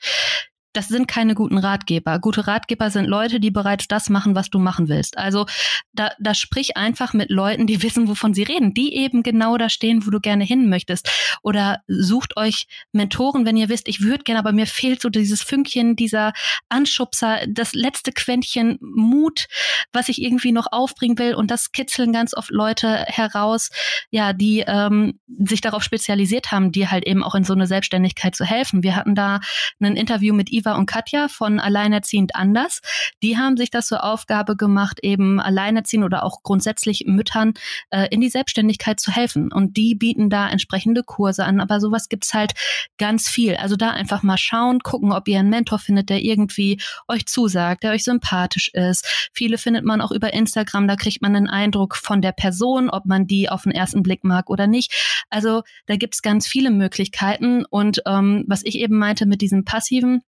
das 0.73 0.89
sind 0.89 1.07
keine 1.07 1.35
guten 1.35 1.59
Ratgeber. 1.59 2.19
Gute 2.19 2.47
Ratgeber 2.47 2.91
sind 2.91 3.07
Leute, 3.07 3.41
die 3.41 3.51
bereits 3.51 3.89
das 3.89 4.09
machen, 4.09 4.35
was 4.35 4.51
du 4.51 4.59
machen 4.59 4.89
willst. 4.89 5.19
Also 5.19 5.47
da, 5.93 6.13
da 6.19 6.35
sprich 6.35 6.77
einfach 6.77 7.13
mit 7.13 7.31
Leuten, 7.31 7.67
die 7.67 7.83
wissen, 7.83 8.09
wovon 8.09 8.35
sie 8.35 8.43
reden, 8.43 8.75
die 8.75 8.95
eben 8.95 9.23
genau 9.23 9.57
da 9.59 9.69
stehen, 9.69 10.07
wo 10.07 10.11
du 10.11 10.21
gerne 10.21 10.45
hin 10.45 10.69
möchtest. 10.69 11.11
Oder 11.43 11.81
sucht 11.89 12.37
euch 12.37 12.67
Mentoren, 12.93 13.45
wenn 13.45 13.57
ihr 13.57 13.69
wisst, 13.69 13.89
ich 13.89 14.01
würde 14.01 14.25
gerne, 14.25 14.39
aber 14.39 14.53
mir 14.53 14.67
fehlt 14.67 15.03
so 15.03 15.11
dieses 15.11 15.43
Fünkchen, 15.43 15.97
dieser 15.97 16.33
Anschubser, 16.69 17.41
das 17.49 17.75
letzte 17.75 18.13
Quäntchen 18.13 18.79
Mut, 18.81 19.49
was 19.93 20.09
ich 20.09 20.23
irgendwie 20.23 20.53
noch 20.53 20.69
aufbringen 20.71 21.19
will. 21.19 21.35
Und 21.35 21.51
das 21.51 21.73
kitzeln 21.73 22.13
ganz 22.13 22.35
oft 22.35 22.51
Leute 22.51 23.05
heraus, 23.09 23.71
ja, 24.11 24.33
die 24.33 24.65
ähm, 24.67 25.19
sich 25.45 25.61
darauf 25.61 25.83
spezialisiert 25.83 26.53
haben, 26.53 26.73
dir 26.73 26.91
halt 26.91 27.07
eben 27.07 27.23
auch 27.23 27.35
in 27.35 27.45
so 27.45 27.53
eine 27.53 27.67
Selbstständigkeit 27.67 28.35
zu 28.35 28.45
helfen. 28.45 28.83
Wir 28.83 28.97
hatten 28.97 29.15
da 29.15 29.41
ein 29.81 29.97
Interview 29.97 30.35
mit 30.35 30.51
Iva 30.63 30.77
und 30.77 30.87
Katja 30.87 31.29
von 31.29 31.59
Alleinerziehend 31.59 32.35
anders. 32.35 32.81
Die 33.23 33.37
haben 33.37 33.57
sich 33.57 33.71
das 33.71 33.87
zur 33.87 34.05
Aufgabe 34.05 34.57
gemacht, 34.57 35.01
eben 35.03 35.41
Alleinerziehend 35.41 36.05
oder 36.05 36.25
auch 36.25 36.43
grundsätzlich 36.43 37.05
Müttern 37.07 37.55
äh, 37.91 38.09
in 38.11 38.21
die 38.21 38.29
Selbstständigkeit 38.29 39.01
zu 39.01 39.11
helfen. 39.11 39.53
Und 39.53 39.77
die 39.77 39.95
bieten 39.95 40.31
da 40.31 40.49
entsprechende 40.49 41.03
Kurse 41.03 41.45
an. 41.45 41.61
Aber 41.61 41.81
sowas 41.81 42.09
gibt's 42.09 42.35
halt 42.35 42.53
ganz 42.99 43.29
viel. 43.29 43.57
Also 43.57 43.77
da 43.77 43.91
einfach 43.91 44.23
mal 44.23 44.39
schauen, 44.39 44.81
gucken, 44.81 45.13
ob 45.13 45.29
ihr 45.29 45.39
einen 45.39 45.51
Mentor 45.51 45.79
findet, 45.79 46.09
der 46.09 46.23
irgendwie 46.23 46.81
euch 47.09 47.27
zusagt, 47.27 47.83
der 47.83 47.93
euch 47.93 48.05
sympathisch 48.05 48.71
ist. 48.73 49.31
Viele 49.33 49.59
findet 49.59 49.85
man 49.85 50.01
auch 50.01 50.13
über 50.13 50.33
Instagram, 50.33 50.87
da 50.89 50.97
kriegt 50.97 51.23
man 51.23 51.35
einen 51.35 51.49
Eindruck 51.49 51.97
von 51.97 52.23
der 52.23 52.33
Person, 52.33 52.91
ob 52.91 53.07
man 53.07 53.27
die 53.27 53.49
auf 53.49 53.63
den 53.63 53.73
ersten 53.73 54.03
Blick 54.03 54.25
mag 54.25 54.51
oder 54.51 54.67
nicht. 54.67 55.25
Also 55.31 55.63
da 55.87 55.97
gibt's 55.97 56.23
ganz 56.23 56.47
viele 56.47 56.71
Möglichkeiten. 56.71 57.65
Und 57.69 58.03
ähm, 58.07 58.45
was 58.47 58.65
ich 58.65 58.79
eben 58.79 58.99
meinte 58.99 59.27
mit 59.27 59.41
diesem 59.41 59.65
passiven, 59.65 60.23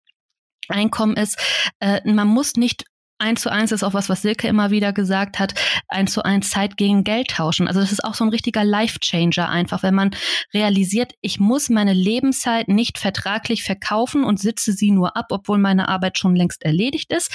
Einkommen 0.71 1.15
ist, 1.15 1.37
äh, 1.79 1.99
man 2.09 2.27
muss 2.27 2.55
nicht 2.55 2.85
eins 3.21 3.41
zu 3.41 3.51
eins 3.51 3.71
ist 3.71 3.83
auch 3.83 3.93
was, 3.93 4.09
was 4.09 4.23
Silke 4.23 4.47
immer 4.47 4.71
wieder 4.71 4.91
gesagt 4.93 5.39
hat, 5.39 5.53
eins 5.87 6.11
zu 6.11 6.25
eins 6.25 6.49
Zeit 6.49 6.75
gegen 6.75 7.03
Geld 7.03 7.29
tauschen. 7.29 7.67
Also 7.67 7.79
das 7.79 7.91
ist 7.91 8.03
auch 8.03 8.15
so 8.15 8.25
ein 8.25 8.29
richtiger 8.29 8.63
Life-Changer 8.63 9.47
einfach, 9.47 9.83
wenn 9.83 9.93
man 9.93 10.11
realisiert, 10.53 11.13
ich 11.21 11.39
muss 11.39 11.69
meine 11.69 11.93
Lebenszeit 11.93 12.67
nicht 12.67 12.97
vertraglich 12.97 13.63
verkaufen 13.63 14.23
und 14.23 14.39
sitze 14.39 14.73
sie 14.73 14.91
nur 14.91 15.15
ab, 15.15 15.27
obwohl 15.29 15.59
meine 15.59 15.87
Arbeit 15.87 16.17
schon 16.17 16.35
längst 16.35 16.63
erledigt 16.63 17.13
ist, 17.13 17.31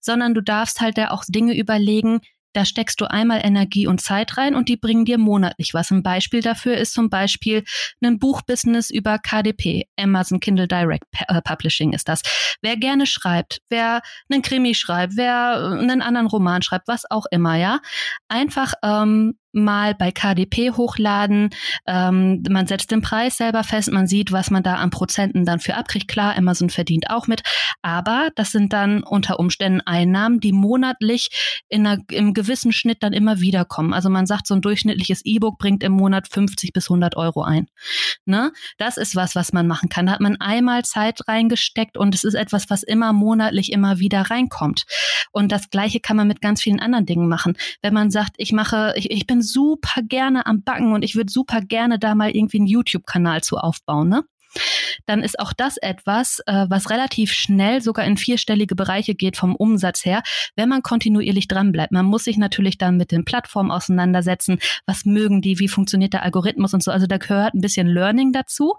sondern 0.00 0.34
du 0.34 0.40
darfst 0.40 0.80
halt 0.80 0.96
da 0.98 1.10
auch 1.10 1.24
Dinge 1.28 1.56
überlegen, 1.56 2.20
da 2.56 2.64
steckst 2.64 3.00
du 3.00 3.04
einmal 3.04 3.40
Energie 3.44 3.86
und 3.86 4.00
Zeit 4.00 4.38
rein 4.38 4.54
und 4.54 4.70
die 4.70 4.78
bringen 4.78 5.04
dir 5.04 5.18
monatlich 5.18 5.74
was. 5.74 5.90
Ein 5.90 6.02
Beispiel 6.02 6.40
dafür 6.40 6.78
ist 6.78 6.94
zum 6.94 7.10
Beispiel 7.10 7.64
ein 8.02 8.18
Buchbusiness 8.18 8.90
über 8.90 9.18
KDP, 9.18 9.88
Amazon 9.98 10.40
Kindle 10.40 10.66
Direct 10.66 11.04
äh, 11.28 11.42
Publishing 11.42 11.92
ist 11.92 12.08
das. 12.08 12.22
Wer 12.62 12.78
gerne 12.78 13.06
schreibt, 13.06 13.60
wer 13.68 14.00
einen 14.30 14.40
Krimi 14.40 14.74
schreibt, 14.74 15.16
wer 15.16 15.78
einen 15.78 16.00
anderen 16.00 16.28
Roman 16.28 16.62
schreibt, 16.62 16.88
was 16.88 17.10
auch 17.10 17.26
immer, 17.30 17.56
ja, 17.56 17.80
einfach 18.28 18.72
ähm, 18.82 19.34
mal 19.56 19.94
bei 19.94 20.12
KDP 20.12 20.72
hochladen. 20.72 21.50
Ähm, 21.86 22.42
man 22.48 22.66
setzt 22.66 22.90
den 22.90 23.02
Preis 23.02 23.36
selber 23.36 23.64
fest, 23.64 23.90
man 23.90 24.06
sieht, 24.06 24.32
was 24.32 24.50
man 24.50 24.62
da 24.62 24.74
an 24.74 24.90
Prozenten 24.90 25.44
dann 25.44 25.60
für 25.60 25.74
abkriegt. 25.74 26.08
Klar, 26.08 26.36
Amazon 26.36 26.70
verdient 26.70 27.10
auch 27.10 27.26
mit, 27.26 27.42
aber 27.82 28.30
das 28.36 28.52
sind 28.52 28.72
dann 28.72 29.02
unter 29.02 29.38
Umständen 29.40 29.80
Einnahmen, 29.80 30.40
die 30.40 30.52
monatlich 30.52 31.64
in 31.68 31.86
einer, 31.86 32.02
im 32.10 32.34
gewissen 32.34 32.72
Schnitt 32.72 33.02
dann 33.02 33.12
immer 33.12 33.40
wieder 33.40 33.64
kommen. 33.64 33.92
Also 33.92 34.10
man 34.10 34.26
sagt, 34.26 34.46
so 34.46 34.54
ein 34.54 34.60
durchschnittliches 34.60 35.22
E-Book 35.24 35.58
bringt 35.58 35.82
im 35.82 35.92
Monat 35.92 36.28
50 36.28 36.72
bis 36.72 36.90
100 36.90 37.16
Euro 37.16 37.42
ein. 37.42 37.68
Ne? 38.24 38.52
Das 38.78 38.96
ist 38.96 39.16
was, 39.16 39.34
was 39.34 39.52
man 39.52 39.66
machen 39.66 39.88
kann. 39.88 40.06
Da 40.06 40.12
hat 40.12 40.20
man 40.20 40.36
einmal 40.40 40.84
Zeit 40.84 41.26
reingesteckt 41.26 41.96
und 41.96 42.14
es 42.14 42.24
ist 42.24 42.34
etwas, 42.34 42.70
was 42.70 42.82
immer 42.82 43.12
monatlich 43.12 43.72
immer 43.72 43.98
wieder 43.98 44.22
reinkommt. 44.22 44.84
Und 45.32 45.52
das 45.52 45.70
Gleiche 45.70 46.00
kann 46.00 46.16
man 46.16 46.28
mit 46.28 46.40
ganz 46.40 46.62
vielen 46.62 46.80
anderen 46.80 47.06
Dingen 47.06 47.28
machen. 47.28 47.56
Wenn 47.82 47.94
man 47.94 48.10
sagt, 48.10 48.34
ich 48.36 48.52
mache, 48.52 48.92
ich, 48.96 49.10
ich 49.10 49.26
bin 49.26 49.42
super 49.46 50.02
gerne 50.02 50.46
am 50.46 50.62
Backen 50.62 50.92
und 50.92 51.02
ich 51.02 51.16
würde 51.16 51.32
super 51.32 51.60
gerne 51.60 51.98
da 51.98 52.14
mal 52.14 52.30
irgendwie 52.30 52.58
einen 52.58 52.66
YouTube-Kanal 52.66 53.42
zu 53.42 53.56
aufbauen, 53.56 54.08
ne? 54.08 54.24
Dann 55.06 55.22
ist 55.22 55.38
auch 55.38 55.52
das 55.52 55.76
etwas, 55.76 56.40
äh, 56.46 56.66
was 56.68 56.90
relativ 56.90 57.32
schnell 57.32 57.80
sogar 57.80 58.04
in 58.04 58.16
vierstellige 58.16 58.74
Bereiche 58.74 59.14
geht 59.14 59.36
vom 59.36 59.54
Umsatz 59.54 60.04
her, 60.04 60.22
wenn 60.54 60.68
man 60.68 60.82
kontinuierlich 60.82 61.48
dranbleibt. 61.48 61.92
Man 61.92 62.06
muss 62.06 62.24
sich 62.24 62.38
natürlich 62.38 62.78
dann 62.78 62.96
mit 62.96 63.12
den 63.12 63.24
Plattformen 63.24 63.70
auseinandersetzen. 63.70 64.58
Was 64.86 65.04
mögen 65.04 65.42
die? 65.42 65.58
Wie 65.58 65.68
funktioniert 65.68 66.12
der 66.12 66.22
Algorithmus 66.22 66.74
und 66.74 66.82
so? 66.82 66.90
Also 66.90 67.06
da 67.06 67.18
gehört 67.18 67.54
ein 67.54 67.60
bisschen 67.60 67.86
Learning 67.86 68.32
dazu. 68.32 68.74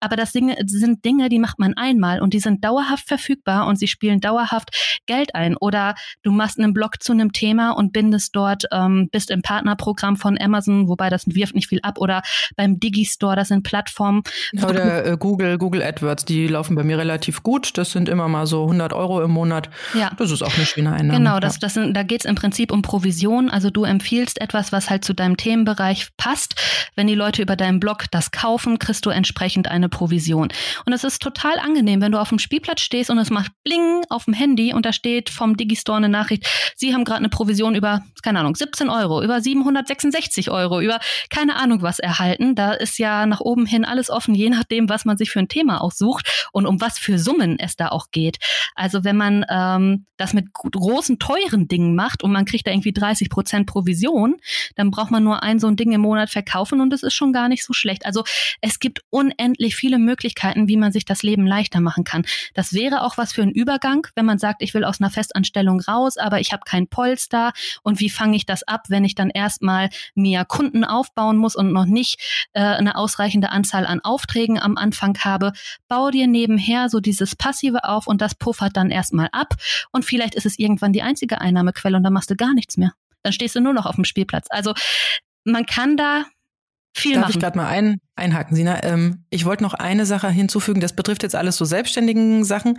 Aber 0.00 0.16
das 0.16 0.32
Dinge, 0.32 0.56
sind 0.66 1.04
Dinge, 1.04 1.28
die 1.28 1.38
macht 1.38 1.58
man 1.58 1.74
einmal 1.74 2.20
und 2.20 2.34
die 2.34 2.40
sind 2.40 2.64
dauerhaft 2.64 3.06
verfügbar 3.06 3.66
und 3.66 3.78
sie 3.78 3.86
spielen 3.86 4.20
dauerhaft 4.20 5.00
Geld 5.06 5.34
ein. 5.34 5.56
Oder 5.56 5.94
du 6.22 6.32
machst 6.32 6.58
einen 6.58 6.72
Blog 6.72 7.02
zu 7.02 7.12
einem 7.12 7.32
Thema 7.32 7.70
und 7.70 7.92
bindest 7.92 8.34
dort, 8.34 8.64
ähm, 8.72 9.08
bist 9.10 9.30
im 9.30 9.42
Partnerprogramm 9.42 10.16
von 10.16 10.38
Amazon, 10.40 10.88
wobei 10.88 11.10
das 11.10 11.24
wirft 11.26 11.54
nicht 11.54 11.68
viel 11.68 11.80
ab. 11.82 11.98
Oder 11.98 12.22
beim 12.56 12.78
Digistore, 12.80 13.36
das 13.36 13.48
sind 13.48 13.62
Plattformen. 13.62 14.22
Oder 14.62 15.15
äh, 15.16 15.18
Google, 15.18 15.58
Google 15.58 15.82
AdWords, 15.82 16.24
die 16.24 16.46
laufen 16.46 16.76
bei 16.76 16.84
mir 16.84 16.98
relativ 16.98 17.42
gut. 17.42 17.76
Das 17.78 17.92
sind 17.92 18.08
immer 18.08 18.28
mal 18.28 18.46
so 18.46 18.62
100 18.64 18.92
Euro 18.92 19.22
im 19.22 19.30
Monat. 19.30 19.70
Ja. 19.94 20.10
Das 20.18 20.30
ist 20.30 20.42
auch 20.42 20.54
eine 20.54 20.66
schöne 20.66 20.92
Einnahme. 20.92 21.18
Genau, 21.18 21.40
das, 21.40 21.58
das 21.58 21.74
sind, 21.74 21.94
da 21.94 22.02
geht 22.02 22.20
es 22.20 22.24
im 22.26 22.34
Prinzip 22.34 22.72
um 22.72 22.82
Provision. 22.82 23.50
Also 23.50 23.70
du 23.70 23.84
empfiehlst 23.84 24.40
etwas, 24.40 24.72
was 24.72 24.90
halt 24.90 25.04
zu 25.04 25.14
deinem 25.14 25.36
Themenbereich 25.36 26.08
passt. 26.16 26.56
Wenn 26.94 27.06
die 27.06 27.14
Leute 27.14 27.42
über 27.42 27.56
deinen 27.56 27.80
Blog 27.80 28.04
das 28.10 28.30
kaufen, 28.30 28.78
kriegst 28.78 29.06
du 29.06 29.10
entsprechend 29.10 29.68
eine 29.68 29.88
Provision. 29.88 30.48
Und 30.84 30.92
es 30.92 31.04
ist 31.04 31.22
total 31.22 31.58
angenehm, 31.58 32.00
wenn 32.00 32.12
du 32.12 32.18
auf 32.18 32.28
dem 32.28 32.38
Spielplatz 32.38 32.80
stehst 32.80 33.10
und 33.10 33.18
es 33.18 33.30
macht 33.30 33.52
Bling 33.64 34.02
auf 34.08 34.24
dem 34.24 34.34
Handy 34.34 34.72
und 34.72 34.86
da 34.86 34.92
steht 34.92 35.30
vom 35.30 35.56
Digistore 35.56 35.98
eine 35.98 36.08
Nachricht, 36.08 36.46
sie 36.76 36.94
haben 36.94 37.04
gerade 37.04 37.20
eine 37.20 37.28
Provision 37.28 37.74
über, 37.74 38.02
keine 38.22 38.40
Ahnung, 38.40 38.54
17 38.54 38.88
Euro, 38.88 39.22
über 39.22 39.40
766 39.40 40.50
Euro, 40.50 40.80
über 40.80 40.98
keine 41.30 41.56
Ahnung 41.56 41.82
was 41.82 41.98
erhalten. 41.98 42.54
Da 42.54 42.72
ist 42.72 42.98
ja 42.98 43.26
nach 43.26 43.40
oben 43.40 43.66
hin 43.66 43.84
alles 43.84 44.10
offen, 44.10 44.34
je 44.34 44.50
nachdem, 44.50 44.88
was 44.88 45.04
man 45.06 45.16
sich 45.16 45.30
für 45.30 45.38
ein 45.38 45.48
Thema 45.48 45.80
aussucht 45.80 46.48
und 46.52 46.66
um 46.66 46.80
was 46.80 46.98
für 46.98 47.18
Summen 47.18 47.58
es 47.58 47.76
da 47.76 47.88
auch 47.88 48.10
geht. 48.10 48.38
Also 48.74 49.04
wenn 49.04 49.16
man 49.16 49.44
ähm, 49.48 50.06
das 50.16 50.32
mit 50.32 50.52
großen, 50.52 51.18
teuren 51.18 51.68
Dingen 51.68 51.94
macht 51.94 52.22
und 52.22 52.32
man 52.32 52.44
kriegt 52.44 52.66
da 52.66 52.70
irgendwie 52.70 52.92
30 52.92 53.30
Prozent 53.30 53.66
Provision, 53.66 54.36
dann 54.74 54.90
braucht 54.90 55.10
man 55.10 55.24
nur 55.24 55.42
ein 55.42 55.58
so 55.58 55.66
ein 55.66 55.76
Ding 55.76 55.92
im 55.92 56.00
Monat 56.00 56.30
verkaufen 56.30 56.80
und 56.80 56.92
es 56.92 57.02
ist 57.02 57.14
schon 57.14 57.32
gar 57.32 57.48
nicht 57.48 57.64
so 57.64 57.72
schlecht. 57.72 58.06
Also 58.06 58.24
es 58.60 58.78
gibt 58.78 59.02
unendlich 59.10 59.76
viele 59.76 59.98
Möglichkeiten, 59.98 60.68
wie 60.68 60.76
man 60.76 60.92
sich 60.92 61.04
das 61.04 61.22
Leben 61.22 61.46
leichter 61.46 61.80
machen 61.80 62.04
kann. 62.04 62.24
Das 62.54 62.72
wäre 62.72 63.02
auch 63.02 63.18
was 63.18 63.32
für 63.32 63.42
einen 63.42 63.52
Übergang, 63.52 64.06
wenn 64.14 64.26
man 64.26 64.38
sagt, 64.38 64.62
ich 64.62 64.74
will 64.74 64.84
aus 64.84 65.00
einer 65.00 65.10
Festanstellung 65.10 65.80
raus, 65.80 66.16
aber 66.16 66.40
ich 66.40 66.52
habe 66.52 66.62
kein 66.64 66.88
Polster 66.88 67.52
und 67.82 68.00
wie 68.00 68.10
fange 68.10 68.36
ich 68.36 68.46
das 68.46 68.62
ab, 68.62 68.84
wenn 68.88 69.04
ich 69.04 69.14
dann 69.14 69.30
erstmal 69.30 69.90
mir 70.14 70.44
Kunden 70.44 70.84
aufbauen 70.84 71.36
muss 71.36 71.56
und 71.56 71.72
noch 71.72 71.86
nicht 71.86 72.48
äh, 72.52 72.60
eine 72.60 72.96
ausreichende 72.96 73.50
Anzahl 73.50 73.86
an 73.86 74.00
Aufträgen 74.00 74.58
am 74.60 74.76
Anfang 74.76 74.95
habe. 75.02 75.52
Bau 75.88 76.10
dir 76.10 76.26
nebenher 76.26 76.88
so 76.88 77.00
dieses 77.00 77.36
Passive 77.36 77.84
auf 77.84 78.06
und 78.06 78.20
das 78.20 78.34
puffert 78.34 78.76
dann 78.76 78.90
erstmal 78.90 79.28
ab 79.32 79.54
und 79.92 80.04
vielleicht 80.04 80.34
ist 80.34 80.46
es 80.46 80.58
irgendwann 80.58 80.92
die 80.92 81.02
einzige 81.02 81.40
Einnahmequelle 81.40 81.96
und 81.96 82.02
dann 82.02 82.12
machst 82.12 82.30
du 82.30 82.36
gar 82.36 82.54
nichts 82.54 82.76
mehr. 82.76 82.92
Dann 83.22 83.32
stehst 83.32 83.54
du 83.56 83.60
nur 83.60 83.72
noch 83.72 83.86
auf 83.86 83.96
dem 83.96 84.04
Spielplatz. 84.04 84.46
Also 84.50 84.74
man 85.44 85.66
kann 85.66 85.96
da 85.96 86.24
viel 86.96 87.14
Darf 87.14 87.22
machen. 87.22 87.32
ich 87.32 87.40
gerade 87.40 87.58
mal 87.58 87.66
ein, 87.66 88.00
einhaken, 88.14 88.56
Sina? 88.56 88.82
Ähm, 88.82 89.24
ich 89.30 89.44
wollte 89.44 89.62
noch 89.62 89.74
eine 89.74 90.06
Sache 90.06 90.28
hinzufügen. 90.30 90.80
Das 90.80 90.94
betrifft 90.94 91.22
jetzt 91.22 91.34
alles 91.34 91.56
so 91.56 91.64
selbstständigen 91.64 92.44
Sachen. 92.44 92.78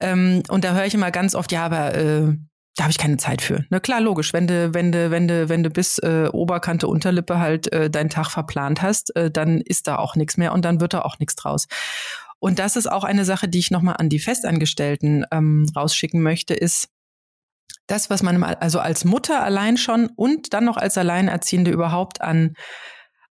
Ähm, 0.00 0.42
und 0.48 0.64
da 0.64 0.74
höre 0.74 0.84
ich 0.84 0.94
immer 0.94 1.10
ganz 1.10 1.34
oft, 1.34 1.52
ja, 1.52 1.64
aber 1.64 1.94
äh, 1.94 2.36
da 2.76 2.84
habe 2.84 2.90
ich 2.90 2.98
keine 2.98 3.16
Zeit 3.16 3.42
für. 3.42 3.64
Na 3.70 3.80
klar, 3.80 4.00
logisch, 4.00 4.32
wenn 4.32 4.46
du, 4.46 4.74
wenn 4.74 4.92
du, 4.92 5.10
wenn 5.10 5.26
du, 5.26 5.48
wenn 5.48 5.62
du 5.62 5.70
bis 5.70 5.98
äh, 5.98 6.28
Oberkante, 6.32 6.86
Unterlippe 6.86 7.38
halt 7.38 7.72
äh, 7.72 7.90
deinen 7.90 8.10
Tag 8.10 8.30
verplant 8.30 8.82
hast, 8.82 9.16
äh, 9.16 9.30
dann 9.30 9.60
ist 9.60 9.88
da 9.88 9.96
auch 9.96 10.14
nichts 10.14 10.36
mehr 10.36 10.52
und 10.52 10.64
dann 10.64 10.80
wird 10.80 10.92
da 10.94 11.00
auch 11.00 11.18
nichts 11.18 11.36
draus. 11.36 11.66
Und 12.38 12.58
das 12.58 12.76
ist 12.76 12.86
auch 12.86 13.04
eine 13.04 13.24
Sache, 13.24 13.48
die 13.48 13.58
ich 13.58 13.70
nochmal 13.70 13.96
an 13.98 14.10
die 14.10 14.18
Festangestellten 14.18 15.24
ähm, 15.32 15.66
rausschicken 15.74 16.22
möchte, 16.22 16.54
ist, 16.54 16.88
das, 17.86 18.10
was 18.10 18.22
man 18.22 18.42
also 18.42 18.80
als 18.80 19.04
Mutter 19.04 19.42
allein 19.42 19.76
schon 19.76 20.08
und 20.16 20.52
dann 20.52 20.64
noch 20.64 20.76
als 20.76 20.98
Alleinerziehende 20.98 21.70
überhaupt 21.70 22.20
an 22.20 22.54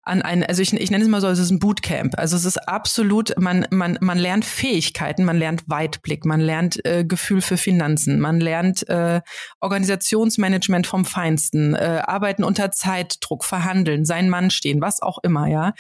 an 0.04 0.22
ein, 0.22 0.44
also 0.44 0.62
ich, 0.62 0.74
ich 0.74 0.92
nenne 0.92 1.04
es 1.04 1.10
mal 1.10 1.22
so, 1.22 1.28
es 1.28 1.40
ist 1.40 1.50
ein 1.50 1.60
Bootcamp. 1.60 2.18
Also 2.18 2.36
es 2.36 2.46
ist 2.46 2.58
absolut, 2.68 3.34
man, 3.40 3.66
man, 3.72 3.98
man 4.02 4.18
lernt 4.18 4.44
Fähigkeiten, 4.44 5.24
man 5.24 5.38
lernt 5.38 5.64
Weitblick, 5.68 6.26
man 6.26 6.42
lernt 6.42 6.86
äh, 6.86 7.06
Gefühl 7.06 7.42
für 7.42 7.58
Finanzen, 7.58 8.20
man 8.20 8.40
lernt 8.40 8.88
äh, 8.90 9.22
Organisationsmanagement 9.62 10.88
vom 10.88 11.06
Feinsten, 11.06 11.74
äh, 11.74 12.02
arbeiten 12.06 12.44
unter 12.44 12.72
Zeitdruck, 12.72 13.46
verhandeln, 13.46 14.04
sein 14.04 14.30
Mann 14.30 14.50
stehen, 14.52 14.82
was 14.82 15.02
auch 15.02 15.20
immer, 15.24 15.48
ja. 15.48 15.74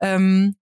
Ähm, 0.00 0.56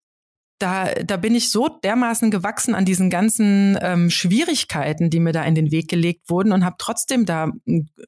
da, 0.58 0.92
da 0.94 1.16
bin 1.16 1.36
ich 1.36 1.50
so 1.50 1.68
dermaßen 1.68 2.30
gewachsen 2.30 2.74
an 2.74 2.84
diesen 2.84 3.10
ganzen 3.10 3.78
ähm, 3.80 4.10
Schwierigkeiten, 4.10 5.08
die 5.08 5.20
mir 5.20 5.32
da 5.32 5.44
in 5.44 5.54
den 5.54 5.70
Weg 5.70 5.88
gelegt 5.88 6.28
wurden 6.28 6.52
und 6.52 6.64
habe 6.64 6.76
trotzdem 6.78 7.26
da 7.26 7.52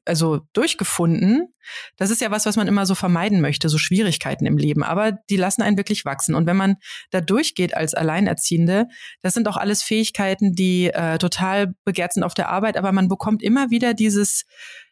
also 0.05 0.41
durchgefunden. 0.51 1.53
Das 1.95 2.09
ist 2.09 2.19
ja 2.19 2.29
was, 2.29 2.45
was 2.45 2.57
man 2.57 2.67
immer 2.67 2.85
so 2.85 2.93
vermeiden 2.93 3.39
möchte, 3.39 3.69
so 3.69 3.77
Schwierigkeiten 3.77 4.45
im 4.45 4.57
Leben. 4.57 4.83
Aber 4.83 5.13
die 5.29 5.37
lassen 5.37 5.61
einen 5.61 5.77
wirklich 5.77 6.03
wachsen. 6.03 6.35
Und 6.35 6.45
wenn 6.45 6.57
man 6.57 6.75
da 7.09 7.21
durchgeht 7.21 7.73
als 7.73 7.93
Alleinerziehende, 7.93 8.87
das 9.21 9.33
sind 9.33 9.47
auch 9.47 9.57
alles 9.57 9.81
Fähigkeiten, 9.81 10.53
die 10.53 10.87
äh, 10.87 11.19
total 11.19 11.73
begehrt 11.85 12.13
sind 12.13 12.23
auf 12.23 12.33
der 12.33 12.49
Arbeit. 12.49 12.75
Aber 12.75 12.91
man 12.91 13.07
bekommt 13.07 13.41
immer 13.41 13.69
wieder 13.69 13.93
dieses 13.93 14.45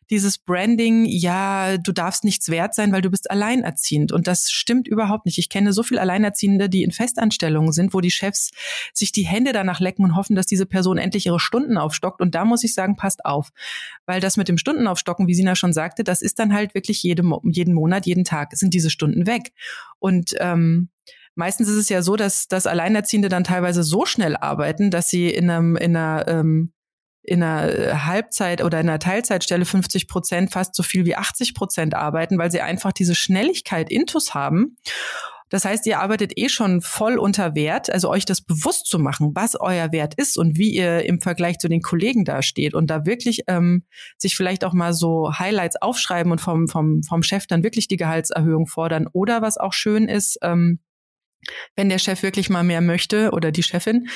dieses 0.10 0.38
Branding, 0.40 1.06
ja, 1.06 1.78
du 1.78 1.92
darfst 1.92 2.24
nichts 2.24 2.50
wert 2.50 2.74
sein, 2.74 2.92
weil 2.92 3.02
du 3.02 3.10
bist 3.10 3.30
alleinerziehend. 3.30 4.12
Und 4.12 4.28
das 4.28 4.50
stimmt 4.50 4.88
überhaupt 4.88 5.26
nicht. 5.26 5.38
Ich 5.38 5.50
kenne 5.50 5.72
so 5.72 5.84
viele 5.84 6.02
Alleinerziehende, 6.02 6.70
die 6.70 6.84
in 6.84 6.92
Festanstellungen 6.92 7.72
sind, 7.72 7.94
wo 7.94 8.02
die 8.02 8.12
Chefs 8.12 8.52
sich 8.94 9.12
die 9.12 9.26
Hände 9.26 9.54
danach 9.54 9.80
lecken 9.80 10.04
und 10.04 10.16
hoffen, 10.16 10.36
dass 10.36 10.48
diese 10.48 10.66
Person 10.66 10.98
endlich 10.98 11.28
ihre 11.28 11.40
Stunden 11.40 11.78
aufstockt. 11.78 12.22
Und 12.22 12.34
da 12.34 12.46
muss 12.46 12.64
ich 12.64 12.74
sagen, 12.74 12.96
passt 12.96 13.24
auf. 13.26 13.50
Weil 14.06 14.20
das 14.20 14.38
mit 14.38 14.48
dem 14.48 14.58
Stundenaufstocken, 14.58 15.28
wie 15.28 15.36
Sina 15.36 15.56
schon 15.56 15.74
sagte, 15.74 16.04
das 16.04 16.22
ist 16.22 16.40
dann 16.40 16.54
halt 16.54 16.74
wirklich 16.74 17.04
jede, 17.04 17.24
jeden 17.44 17.74
Monat, 17.74 18.06
jeden 18.06 18.24
Tag 18.24 18.54
sind 18.54 18.74
diese 18.74 18.90
Stunden 18.90 19.28
weg. 19.28 19.54
Und 20.00 20.34
ähm, 20.40 20.90
meistens 21.36 21.68
ist 21.70 21.78
es 21.78 21.90
ja 21.90 22.02
so, 22.02 22.16
dass, 22.16 22.48
dass 22.48 22.66
Alleinerziehende 22.66 23.30
dann 23.30 23.44
teilweise 23.44 23.84
so 23.84 24.06
schnell 24.06 24.36
arbeiten, 24.36 24.90
dass 24.90 25.10
sie 25.10 25.30
in 25.30 25.50
einem, 25.50 25.76
in 25.76 25.96
einer 25.96 26.28
ähm, 26.28 26.74
in 27.30 27.44
einer 27.44 27.70
äh, 27.70 27.94
Halbzeit 27.94 28.64
oder 28.64 28.80
in 28.80 28.90
einer 28.90 29.00
Teilzeitstelle 29.00 29.66
50 29.66 30.08
Prozent 30.08 30.52
fast 30.52 30.76
so 30.76 30.84
viel 30.84 31.06
wie 31.06 31.16
80 31.16 31.54
Prozent 31.54 31.94
arbeiten, 31.94 32.38
weil 32.38 32.52
sie 32.52 32.62
einfach 32.62 32.92
diese 32.92 33.16
Schnelligkeit 33.16 33.92
intus 33.92 34.34
haben. 34.34 34.76
Das 35.50 35.66
heißt, 35.66 35.86
ihr 35.88 36.00
arbeitet 36.00 36.34
eh 36.36 36.48
schon 36.48 36.82
voll 36.82 37.18
unter 37.18 37.56
Wert, 37.56 37.92
also 37.92 38.10
euch 38.10 38.26
das 38.26 38.42
bewusst 38.42 38.86
zu 38.86 39.00
machen, 39.00 39.32
was 39.34 39.56
euer 39.56 39.92
Wert 39.92 40.14
ist 40.16 40.38
und 40.38 40.58
wie 40.60 40.70
ihr 40.70 41.06
im 41.06 41.22
Vergleich 41.22 41.58
zu 41.58 41.68
den 41.68 41.82
Kollegen 41.82 42.24
da 42.24 42.44
steht 42.44 42.76
und 42.76 42.88
da 42.88 43.06
wirklich 43.06 43.42
ähm, 43.48 43.84
sich 44.18 44.36
vielleicht 44.36 44.64
auch 44.64 44.74
mal 44.74 44.94
so 44.94 45.32
Highlights 45.38 45.82
aufschreiben 45.82 46.32
und 46.32 46.40
vom, 46.40 46.68
vom, 46.68 47.02
vom 47.02 47.24
Chef 47.24 47.48
dann 47.48 47.64
wirklich 47.64 47.88
die 47.88 47.98
Gehaltserhöhung 47.98 48.68
fordern. 48.68 49.08
Oder 49.12 49.42
was 49.42 49.58
auch 49.58 49.74
schön 49.74 50.08
ist, 50.08 50.38
ähm, 50.44 50.80
wenn 51.76 51.90
der 51.90 52.00
Chef 52.00 52.22
wirklich 52.22 52.50
mal 52.50 52.64
mehr 52.64 52.82
möchte 52.82 53.32
oder 53.32 53.52
die 53.52 53.64
Chefin, 53.64 54.08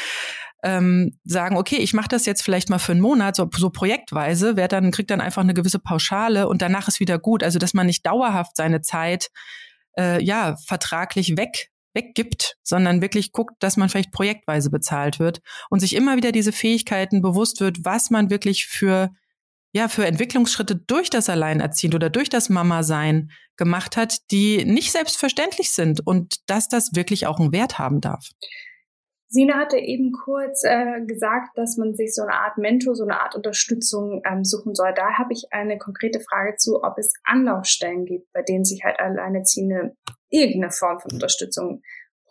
ähm, 0.63 1.19
sagen, 1.25 1.57
okay, 1.57 1.75
ich 1.75 1.93
mache 1.93 2.07
das 2.07 2.25
jetzt 2.25 2.41
vielleicht 2.41 2.69
mal 2.69 2.79
für 2.79 2.93
einen 2.93 3.01
Monat, 3.01 3.35
so, 3.35 3.49
so 3.55 3.69
projektweise, 3.69 4.55
wer 4.55 4.67
dann 4.67 4.91
kriegt 4.91 5.11
dann 5.11 5.21
einfach 5.21 5.41
eine 5.41 5.53
gewisse 5.53 5.79
Pauschale 5.79 6.47
und 6.47 6.61
danach 6.61 6.87
ist 6.87 6.99
wieder 6.99 7.19
gut. 7.19 7.43
Also 7.43 7.59
dass 7.59 7.73
man 7.73 7.85
nicht 7.85 8.05
dauerhaft 8.05 8.55
seine 8.55 8.81
Zeit 8.81 9.29
äh, 9.97 10.23
ja 10.23 10.55
vertraglich 10.65 11.37
weg 11.37 11.69
weggibt, 11.95 12.57
sondern 12.63 13.01
wirklich 13.01 13.31
guckt, 13.31 13.53
dass 13.59 13.77
man 13.77 13.87
vielleicht 13.87 14.11
projektweise 14.11 14.71
bezahlt 14.71 15.19
wird 15.19 15.41
und 15.69 15.79
sich 15.79 15.95
immer 15.95 16.17
wieder 16.17 16.31
diese 16.31 16.51
Fähigkeiten 16.51 17.21
bewusst 17.21 17.59
wird, 17.59 17.85
was 17.85 18.09
man 18.09 18.31
wirklich 18.31 18.65
für 18.65 19.11
ja, 19.75 19.87
für 19.87 20.05
Entwicklungsschritte 20.05 20.75
durch 20.75 21.09
das 21.09 21.29
Alleinerziehend 21.29 21.95
oder 21.95 22.11
durch 22.11 22.29
das 22.29 22.47
Mama-Sein 22.47 23.31
gemacht 23.57 23.97
hat, 23.97 24.17
die 24.29 24.65
nicht 24.65 24.91
selbstverständlich 24.91 25.71
sind 25.71 26.05
und 26.05 26.47
dass 26.47 26.67
das 26.67 26.93
wirklich 26.93 27.25
auch 27.25 27.39
einen 27.39 27.51
Wert 27.51 27.79
haben 27.79 27.99
darf. 27.99 28.29
Sina 29.33 29.55
hatte 29.55 29.77
eben 29.77 30.11
kurz 30.11 30.63
äh, 30.63 31.01
gesagt, 31.07 31.57
dass 31.57 31.75
man 31.75 31.95
sich 31.95 32.13
so 32.13 32.21
eine 32.21 32.35
Art 32.35 32.59
Mentor, 32.59 32.95
so 32.95 33.03
eine 33.03 33.19
Art 33.19 33.33
Unterstützung 33.35 34.21
ähm, 34.29 34.45
suchen 34.45 34.75
soll. 34.75 34.93
Da 34.95 35.17
habe 35.17 35.33
ich 35.33 35.47
eine 35.49 35.79
konkrete 35.79 36.19
Frage 36.19 36.55
zu, 36.57 36.83
ob 36.83 36.99
es 36.99 37.11
Anlaufstellen 37.23 38.05
gibt, 38.05 38.31
bei 38.31 38.43
denen 38.43 38.63
sich 38.63 38.83
halt 38.83 38.99
Alleinerziehende 38.99 39.95
irgendeine 40.29 40.71
Form 40.71 40.99
von 40.99 41.13
Unterstützung 41.13 41.81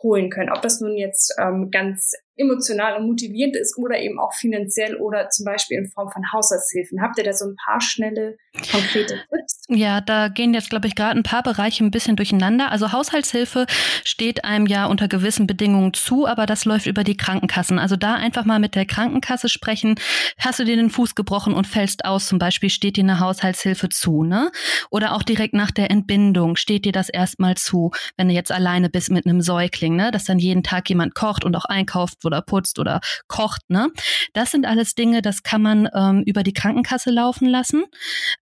holen 0.00 0.30
können. 0.30 0.50
Ob 0.50 0.62
das 0.62 0.80
nun 0.80 0.96
jetzt 0.96 1.34
ähm, 1.40 1.72
ganz 1.72 2.12
emotional 2.36 2.96
und 2.96 3.06
motivierend 3.06 3.56
ist 3.56 3.76
oder 3.76 3.98
eben 3.98 4.18
auch 4.18 4.32
finanziell 4.32 4.96
oder 4.96 5.28
zum 5.28 5.44
Beispiel 5.44 5.78
in 5.78 5.90
Form 5.90 6.10
von 6.10 6.22
Haushaltshilfen. 6.32 7.02
Habt 7.02 7.18
ihr 7.18 7.24
da 7.24 7.32
so 7.32 7.46
ein 7.46 7.56
paar 7.56 7.80
schnelle, 7.80 8.36
konkrete 8.70 9.20
Tipps? 9.30 9.64
Ja, 9.68 10.00
da 10.00 10.28
gehen 10.28 10.54
jetzt, 10.54 10.70
glaube 10.70 10.86
ich, 10.86 10.94
gerade 10.94 11.18
ein 11.18 11.22
paar 11.22 11.42
Bereiche 11.42 11.84
ein 11.84 11.90
bisschen 11.90 12.16
durcheinander. 12.16 12.70
Also 12.70 12.92
Haushaltshilfe 12.92 13.66
steht 14.04 14.44
einem 14.44 14.66
ja 14.66 14.86
unter 14.86 15.08
gewissen 15.08 15.46
Bedingungen 15.46 15.94
zu, 15.94 16.26
aber 16.26 16.46
das 16.46 16.64
läuft 16.64 16.86
über 16.86 17.04
die 17.04 17.16
Krankenkassen. 17.16 17.78
Also 17.78 17.96
da 17.96 18.14
einfach 18.14 18.44
mal 18.44 18.58
mit 18.58 18.74
der 18.74 18.86
Krankenkasse 18.86 19.48
sprechen. 19.48 19.94
Hast 20.38 20.58
du 20.58 20.64
dir 20.64 20.76
den 20.76 20.90
Fuß 20.90 21.14
gebrochen 21.14 21.54
und 21.54 21.66
fällst 21.66 22.04
aus, 22.04 22.26
zum 22.26 22.38
Beispiel, 22.38 22.70
steht 22.70 22.96
dir 22.96 23.04
eine 23.04 23.20
Haushaltshilfe 23.20 23.88
zu, 23.88 24.24
ne? 24.24 24.50
Oder 24.90 25.14
auch 25.14 25.22
direkt 25.22 25.54
nach 25.54 25.70
der 25.70 25.90
Entbindung 25.90 26.56
steht 26.56 26.84
dir 26.84 26.92
das 26.92 27.08
erstmal 27.08 27.56
zu, 27.56 27.92
wenn 28.16 28.28
du 28.28 28.34
jetzt 28.34 28.52
alleine 28.52 28.90
bist 28.90 29.10
mit 29.10 29.26
einem 29.26 29.40
Säugling, 29.40 29.96
ne? 29.96 30.10
Dass 30.10 30.24
dann 30.24 30.38
jeden 30.38 30.62
Tag 30.62 30.88
jemand 30.88 31.14
kocht 31.14 31.44
und 31.44 31.56
auch 31.56 31.64
einkauft, 31.64 32.21
oder 32.24 32.42
putzt 32.42 32.78
oder 32.78 33.00
kocht. 33.28 33.62
Ne? 33.68 33.88
Das 34.32 34.50
sind 34.50 34.66
alles 34.66 34.94
Dinge, 34.94 35.22
das 35.22 35.42
kann 35.42 35.62
man 35.62 35.88
ähm, 35.94 36.22
über 36.26 36.42
die 36.42 36.52
Krankenkasse 36.52 37.10
laufen 37.10 37.48
lassen. 37.48 37.84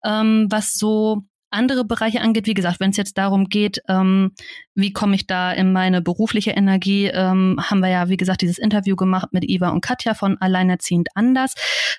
Ähm, 0.04 0.46
was 0.50 0.74
so 0.74 1.22
andere 1.50 1.84
Bereiche 1.84 2.20
angeht, 2.20 2.46
wie 2.46 2.54
gesagt, 2.54 2.80
wenn 2.80 2.90
es 2.90 2.96
jetzt 2.96 3.16
darum 3.18 3.48
geht, 3.48 3.80
ähm, 3.88 4.32
wie 4.74 4.92
komme 4.92 5.16
ich 5.16 5.26
da 5.26 5.52
in 5.52 5.72
meine 5.72 6.02
berufliche 6.02 6.52
Energie, 6.52 7.06
ähm, 7.06 7.58
haben 7.60 7.80
wir 7.80 7.88
ja, 7.88 8.08
wie 8.08 8.16
gesagt, 8.16 8.42
dieses 8.42 8.58
Interview 8.58 8.96
gemacht 8.96 9.28
mit 9.32 9.48
Iva 9.48 9.70
und 9.70 9.80
Katja 9.80 10.14
von 10.14 10.38
Alleinerziehend 10.38 11.08
anders, 11.14 11.54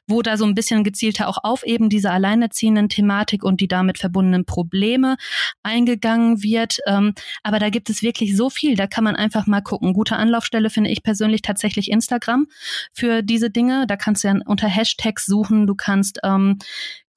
wo 0.08 0.22
da 0.22 0.38
so 0.38 0.46
ein 0.46 0.56
bisschen 0.56 0.84
gezielter 0.84 1.28
auch 1.28 1.40
auf 1.44 1.64
eben 1.66 1.90
diese 1.90 2.12
alleinerziehenden 2.12 2.90
Thematik 2.90 3.44
und 3.44 3.60
die 3.60 3.68
damit 3.68 3.98
verbundenen 3.98 4.46
Probleme 4.46 5.18
eingegangen 5.64 6.42
wird. 6.42 6.78
Ähm, 6.88 7.14
aber 7.44 7.60
da 7.60 7.70
gibt 7.70 7.90
es 7.90 8.02
wirklich 8.02 8.38
so 8.38 8.50
viel, 8.50 8.76
da 8.76 8.88
kann 8.88 9.04
man 9.04 9.16
einfach 9.16 9.48
mal 9.48 9.62
gucken. 9.62 9.94
Gute 9.94 10.16
Anlaufstelle 10.16 10.70
finde 10.70 10.90
ich 10.90 11.04
persönlich 11.04 11.42
tatsächlich 11.42 11.92
Instagram 11.92 12.48
für 12.94 13.24
diese 13.24 13.50
Dinge. 13.50 13.86
Da 13.88 13.98
kannst 13.98 14.24
du 14.24 14.30
ja 14.30 14.36
unter 14.46 14.68
Hashtags 14.68 15.26
suchen, 15.26 15.68
du 15.68 15.76
kannst 15.76 16.20
ähm, 16.24 16.60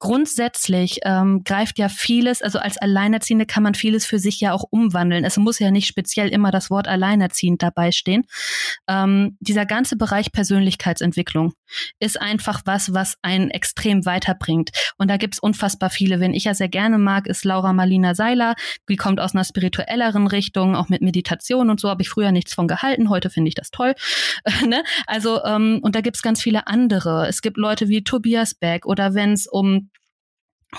grundsätzlich 0.03 0.99
ähm, 1.05 1.45
greift 1.45 1.79
ja 1.79 1.87
vieles, 1.87 2.41
also 2.41 2.59
als 2.59 2.77
Alleinerziehende 2.77 3.45
kann 3.45 3.63
man 3.63 3.73
vieles 3.73 4.05
für 4.05 4.19
sich 4.19 4.37
ja 4.41 4.51
auch 4.51 4.65
umwandeln. 4.69 5.23
Es 5.23 5.37
muss 5.37 5.59
ja 5.59 5.71
nicht 5.71 5.87
speziell 5.87 6.27
immer 6.27 6.51
das 6.51 6.69
Wort 6.69 6.89
Alleinerziehend 6.89 7.63
dabei 7.63 7.93
stehen. 7.93 8.25
Ähm, 8.89 9.37
dieser 9.39 9.65
ganze 9.65 9.95
Bereich 9.95 10.33
Persönlichkeitsentwicklung 10.33 11.53
ist 11.99 12.19
einfach 12.21 12.61
was, 12.65 12.93
was 12.93 13.15
einen 13.21 13.49
extrem 13.49 14.05
weiterbringt. 14.05 14.71
Und 14.97 15.09
da 15.09 15.17
gibt's 15.17 15.39
unfassbar 15.39 15.89
viele. 15.89 16.19
Wen 16.19 16.33
ich 16.33 16.45
ja 16.45 16.53
sehr 16.53 16.69
gerne 16.69 16.97
mag, 16.97 17.27
ist 17.27 17.45
Laura 17.45 17.73
Marlina 17.73 18.15
Seiler. 18.15 18.55
Die 18.89 18.95
kommt 18.95 19.19
aus 19.19 19.33
einer 19.33 19.43
spirituelleren 19.43 20.27
Richtung, 20.27 20.75
auch 20.75 20.89
mit 20.89 21.01
Meditation 21.01 21.69
und 21.69 21.79
so 21.79 21.89
habe 21.89 22.01
ich 22.01 22.09
früher 22.09 22.31
nichts 22.31 22.53
von 22.53 22.67
gehalten. 22.67 23.09
Heute 23.09 23.29
finde 23.29 23.49
ich 23.49 23.55
das 23.55 23.71
toll. 23.71 23.93
ne? 24.65 24.83
Also, 25.07 25.43
ähm, 25.43 25.79
und 25.81 25.95
da 25.95 26.01
gibt's 26.01 26.21
ganz 26.21 26.41
viele 26.41 26.67
andere. 26.67 27.27
Es 27.27 27.41
gibt 27.41 27.57
Leute 27.57 27.89
wie 27.89 28.03
Tobias 28.03 28.53
Beck 28.53 28.85
oder 28.85 29.13
wenn 29.13 29.33
es 29.33 29.47
um 29.47 29.89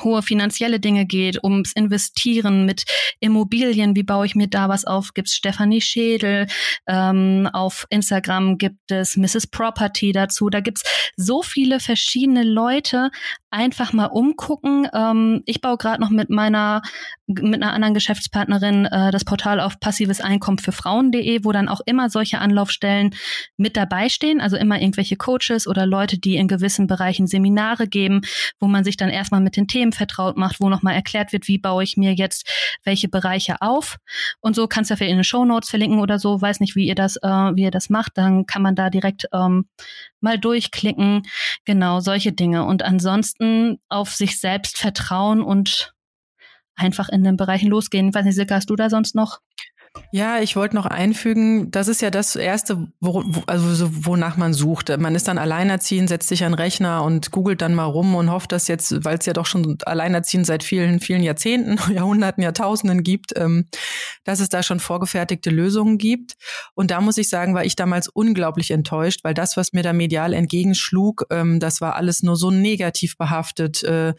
hohe 0.03 0.22
finanzielle 0.22 0.80
Dinge 0.80 1.07
geht, 1.07 1.42
ums 1.42 1.72
Investieren 1.74 2.64
mit 2.64 2.84
Immobilien, 3.20 3.95
wie 3.97 4.03
baue 4.03 4.26
ich 4.26 4.34
mir 4.34 4.49
da 4.49 4.68
was 4.68 4.84
auf, 4.84 5.14
gibt's 5.14 5.34
Stefanie 5.34 5.80
Schädel, 5.80 6.47
ähm, 6.88 7.49
auf 7.53 7.86
Instagram 7.90 8.59
gibt 8.59 8.90
es 8.90 9.16
Mrs. 9.16 9.47
Property 9.47 10.12
dazu, 10.12 10.49
da 10.51 10.61
gibt's 10.61 10.82
so 11.16 11.42
viele 11.42 11.80
verschiedene 11.80 12.42
Leute, 12.42 13.11
einfach 13.55 13.92
mal 13.92 14.07
umgucken. 14.07 14.88
Ähm, 14.92 15.42
ich 15.46 15.61
baue 15.61 15.76
gerade 15.76 16.00
noch 16.00 16.11
mit 16.11 16.28
meiner, 16.28 16.82
mit 17.28 17.62
einer 17.62 17.72
anderen 17.72 17.94
Geschäftspartnerin 17.94 18.86
äh, 18.86 19.12
das 19.12 19.24
Portal 19.24 19.61
auf 19.61 19.78
passives 19.78 20.20
Einkommen 20.20 20.59
für 20.59 20.72
Frauen.de, 20.72 21.44
wo 21.44 21.52
dann 21.52 21.68
auch 21.68 21.80
immer 21.86 22.11
solche 22.11 22.40
Anlaufstellen 22.40 23.14
mit 23.57 23.76
dabei 23.76 24.09
stehen, 24.09 24.40
also 24.40 24.57
immer 24.57 24.80
irgendwelche 24.80 25.16
Coaches 25.16 25.68
oder 25.68 25.86
Leute, 25.86 26.18
die 26.18 26.34
in 26.34 26.48
gewissen 26.48 26.88
Bereichen 26.88 27.28
Seminare 27.28 27.86
geben, 27.86 28.22
wo 28.59 28.66
man 28.66 28.82
sich 28.82 28.96
dann 28.96 29.09
erstmal 29.09 29.40
mit 29.40 29.57
den 29.57 29.68
Themen 29.68 29.92
vertraut 29.92 30.36
macht, 30.36 30.59
wo 30.59 30.68
nochmal 30.68 30.94
erklärt 30.94 31.32
wird, 31.32 31.46
wie 31.46 31.59
baue 31.59 31.84
ich 31.84 31.96
mir 31.96 32.12
jetzt 32.12 32.50
welche 32.82 33.09
Bereiche 33.09 33.62
auf. 33.62 33.98
Und 34.40 34.57
so 34.57 34.66
kannst 34.66 34.90
du 34.90 34.94
ja 34.94 34.98
für 34.98 35.05
in 35.05 35.16
den 35.16 35.24
Show 35.24 35.44
Notes 35.44 35.70
verlinken 35.70 36.00
oder 36.00 36.18
so, 36.18 36.40
weiß 36.40 36.59
nicht, 36.59 36.74
wie 36.74 36.88
ihr 36.88 36.96
das, 36.96 37.16
äh, 37.22 37.28
wie 37.28 37.62
ihr 37.62 37.70
das 37.70 37.88
macht, 37.88 38.18
dann 38.18 38.46
kann 38.46 38.62
man 38.62 38.74
da 38.74 38.90
direkt 38.90 39.28
ähm, 39.32 39.66
mal 40.24 40.38
durchklicken. 40.38 41.22
Genau, 41.64 42.00
solche 42.00 42.32
Dinge. 42.32 42.64
Und 42.64 42.82
ansonsten 42.82 43.43
auf 43.88 44.14
sich 44.14 44.40
selbst 44.40 44.78
vertrauen 44.78 45.42
und 45.42 45.95
einfach 46.76 47.09
in 47.09 47.24
den 47.24 47.36
Bereichen 47.36 47.68
losgehen. 47.68 48.09
Ich 48.09 48.14
weiß 48.14 48.24
nicht, 48.24 48.34
Silke, 48.34 48.55
hast 48.55 48.70
du 48.70 48.76
da 48.76 48.90
sonst 48.90 49.14
noch 49.14 49.40
ja, 50.11 50.40
ich 50.40 50.57
wollte 50.57 50.74
noch 50.74 50.86
einfügen, 50.86 51.70
das 51.70 51.88
ist 51.88 52.03
ja 52.03 52.11
das 52.11 52.34
Erste, 52.36 52.88
wo, 53.01 53.24
also 53.47 53.74
so, 53.74 54.07
wonach 54.07 54.36
man 54.36 54.53
sucht. 54.53 54.97
Man 54.97 55.14
ist 55.14 55.28
dann 55.28 55.38
alleinerziehend, 55.38 56.09
setzt 56.09 56.28
sich 56.28 56.45
an 56.45 56.55
Rechner 56.55 57.03
und 57.05 57.30
googelt 57.30 57.62
dann 57.62 57.74
mal 57.74 57.84
rum 57.84 58.14
und 58.14 58.30
hofft, 58.30 58.53
dass 58.53 58.66
jetzt, 58.66 59.05
weil 59.05 59.18
es 59.18 59.26
ja 59.26 59.32
doch 59.32 59.47
schon 59.47 59.78
alleinerziehend 59.84 60.47
seit 60.47 60.64
vielen, 60.64 61.01
vielen 61.01 61.22
Jahrzehnten, 61.22 61.78
Jahrhunderten, 61.92 62.42
Jahrtausenden 62.42 63.03
gibt, 63.03 63.36
ähm, 63.36 63.66
dass 64.24 64.40
es 64.40 64.49
da 64.49 64.62
schon 64.62 64.80
vorgefertigte 64.80 65.51
Lösungen 65.51 65.99
gibt. 65.99 66.34
Und 66.74 66.90
da 66.90 67.01
muss 67.01 67.18
ich 67.18 67.28
sagen, 67.28 67.55
war 67.55 67.64
ich 67.64 67.76
damals 67.76 68.09
unglaublich 68.09 68.72
enttäuscht, 68.72 69.20
weil 69.22 69.34
das, 69.34 69.57
was 69.57 69.72
mir 69.72 69.82
da 69.82 69.92
medial 69.92 70.32
entgegenschlug, 70.32 71.26
ähm, 71.30 71.61
das 71.61 71.80
war 71.80 71.95
alles 71.95 72.22
nur 72.22 72.36
so 72.36 72.51
negativ 72.51 73.16
behaftet. 73.16 73.82
Äh, 73.84 74.14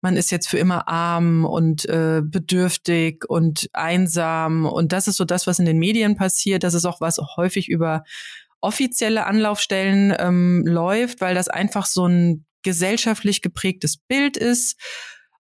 man 0.00 0.16
ist 0.16 0.30
jetzt 0.30 0.48
für 0.48 0.58
immer 0.58 0.88
arm 0.88 1.44
und 1.44 1.88
äh, 1.88 2.22
bedürftig 2.22 3.24
und 3.28 3.68
einsam. 3.72 4.64
Und 4.64 4.92
das 4.92 5.08
ist 5.08 5.16
so 5.16 5.24
das, 5.24 5.46
was 5.46 5.58
in 5.58 5.66
den 5.66 5.78
Medien 5.78 6.16
passiert. 6.16 6.62
Das 6.62 6.74
ist 6.74 6.84
auch 6.84 7.00
was 7.00 7.18
häufig 7.36 7.68
über 7.68 8.04
offizielle 8.60 9.26
Anlaufstellen 9.26 10.14
ähm, 10.18 10.64
läuft, 10.66 11.20
weil 11.20 11.34
das 11.34 11.48
einfach 11.48 11.86
so 11.86 12.06
ein 12.06 12.44
gesellschaftlich 12.62 13.42
geprägtes 13.42 13.96
Bild 13.96 14.36
ist. 14.36 14.76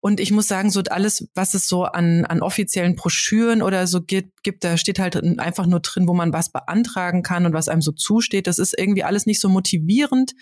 Und 0.00 0.20
ich 0.20 0.30
muss 0.30 0.46
sagen, 0.46 0.70
so 0.70 0.82
alles, 0.88 1.28
was 1.34 1.54
es 1.54 1.66
so 1.66 1.84
an, 1.84 2.24
an 2.26 2.40
offiziellen 2.40 2.94
Broschüren 2.94 3.62
oder 3.62 3.86
so 3.86 4.02
gibt, 4.02 4.42
gibt, 4.42 4.62
da 4.62 4.76
steht 4.76 4.98
halt 4.98 5.16
einfach 5.38 5.66
nur 5.66 5.80
drin, 5.80 6.06
wo 6.06 6.14
man 6.14 6.32
was 6.32 6.52
beantragen 6.52 7.22
kann 7.22 7.44
und 7.44 7.54
was 7.54 7.68
einem 7.68 7.82
so 7.82 7.92
zusteht. 7.92 8.46
Das 8.46 8.58
ist 8.58 8.78
irgendwie 8.78 9.02
alles 9.02 9.26
nicht 9.26 9.40
so 9.40 9.48
motivierend 9.48 10.32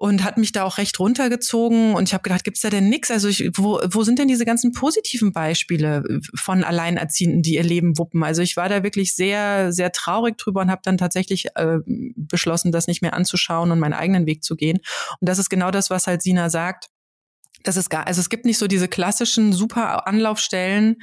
und 0.00 0.24
hat 0.24 0.38
mich 0.38 0.50
da 0.52 0.64
auch 0.64 0.78
recht 0.78 0.98
runtergezogen 0.98 1.92
und 1.92 2.08
ich 2.08 2.14
habe 2.14 2.22
gedacht, 2.22 2.42
gibt's 2.42 2.62
da 2.62 2.70
denn 2.70 2.88
nix? 2.88 3.10
Also 3.10 3.28
ich, 3.28 3.50
wo, 3.54 3.80
wo 3.84 4.02
sind 4.02 4.18
denn 4.18 4.28
diese 4.28 4.46
ganzen 4.46 4.72
positiven 4.72 5.30
Beispiele 5.30 6.20
von 6.34 6.64
Alleinerziehenden, 6.64 7.42
die 7.42 7.56
ihr 7.56 7.62
Leben 7.62 7.98
wuppen? 7.98 8.24
Also 8.24 8.40
ich 8.40 8.56
war 8.56 8.70
da 8.70 8.82
wirklich 8.82 9.14
sehr, 9.14 9.74
sehr 9.74 9.92
traurig 9.92 10.38
drüber 10.38 10.62
und 10.62 10.70
habe 10.70 10.80
dann 10.84 10.96
tatsächlich 10.96 11.48
äh, 11.54 11.80
beschlossen, 12.16 12.72
das 12.72 12.86
nicht 12.86 13.02
mehr 13.02 13.12
anzuschauen 13.12 13.72
und 13.72 13.78
meinen 13.78 13.92
eigenen 13.92 14.24
Weg 14.24 14.42
zu 14.42 14.56
gehen. 14.56 14.78
Und 15.20 15.28
das 15.28 15.38
ist 15.38 15.50
genau 15.50 15.70
das, 15.70 15.90
was 15.90 16.06
halt 16.06 16.22
Sina 16.22 16.48
sagt. 16.48 16.86
Das 17.62 17.76
ist 17.76 17.90
gar, 17.90 18.06
also 18.06 18.22
es 18.22 18.30
gibt 18.30 18.46
nicht 18.46 18.56
so 18.56 18.68
diese 18.68 18.88
klassischen 18.88 19.52
super 19.52 20.06
Anlaufstellen, 20.06 20.96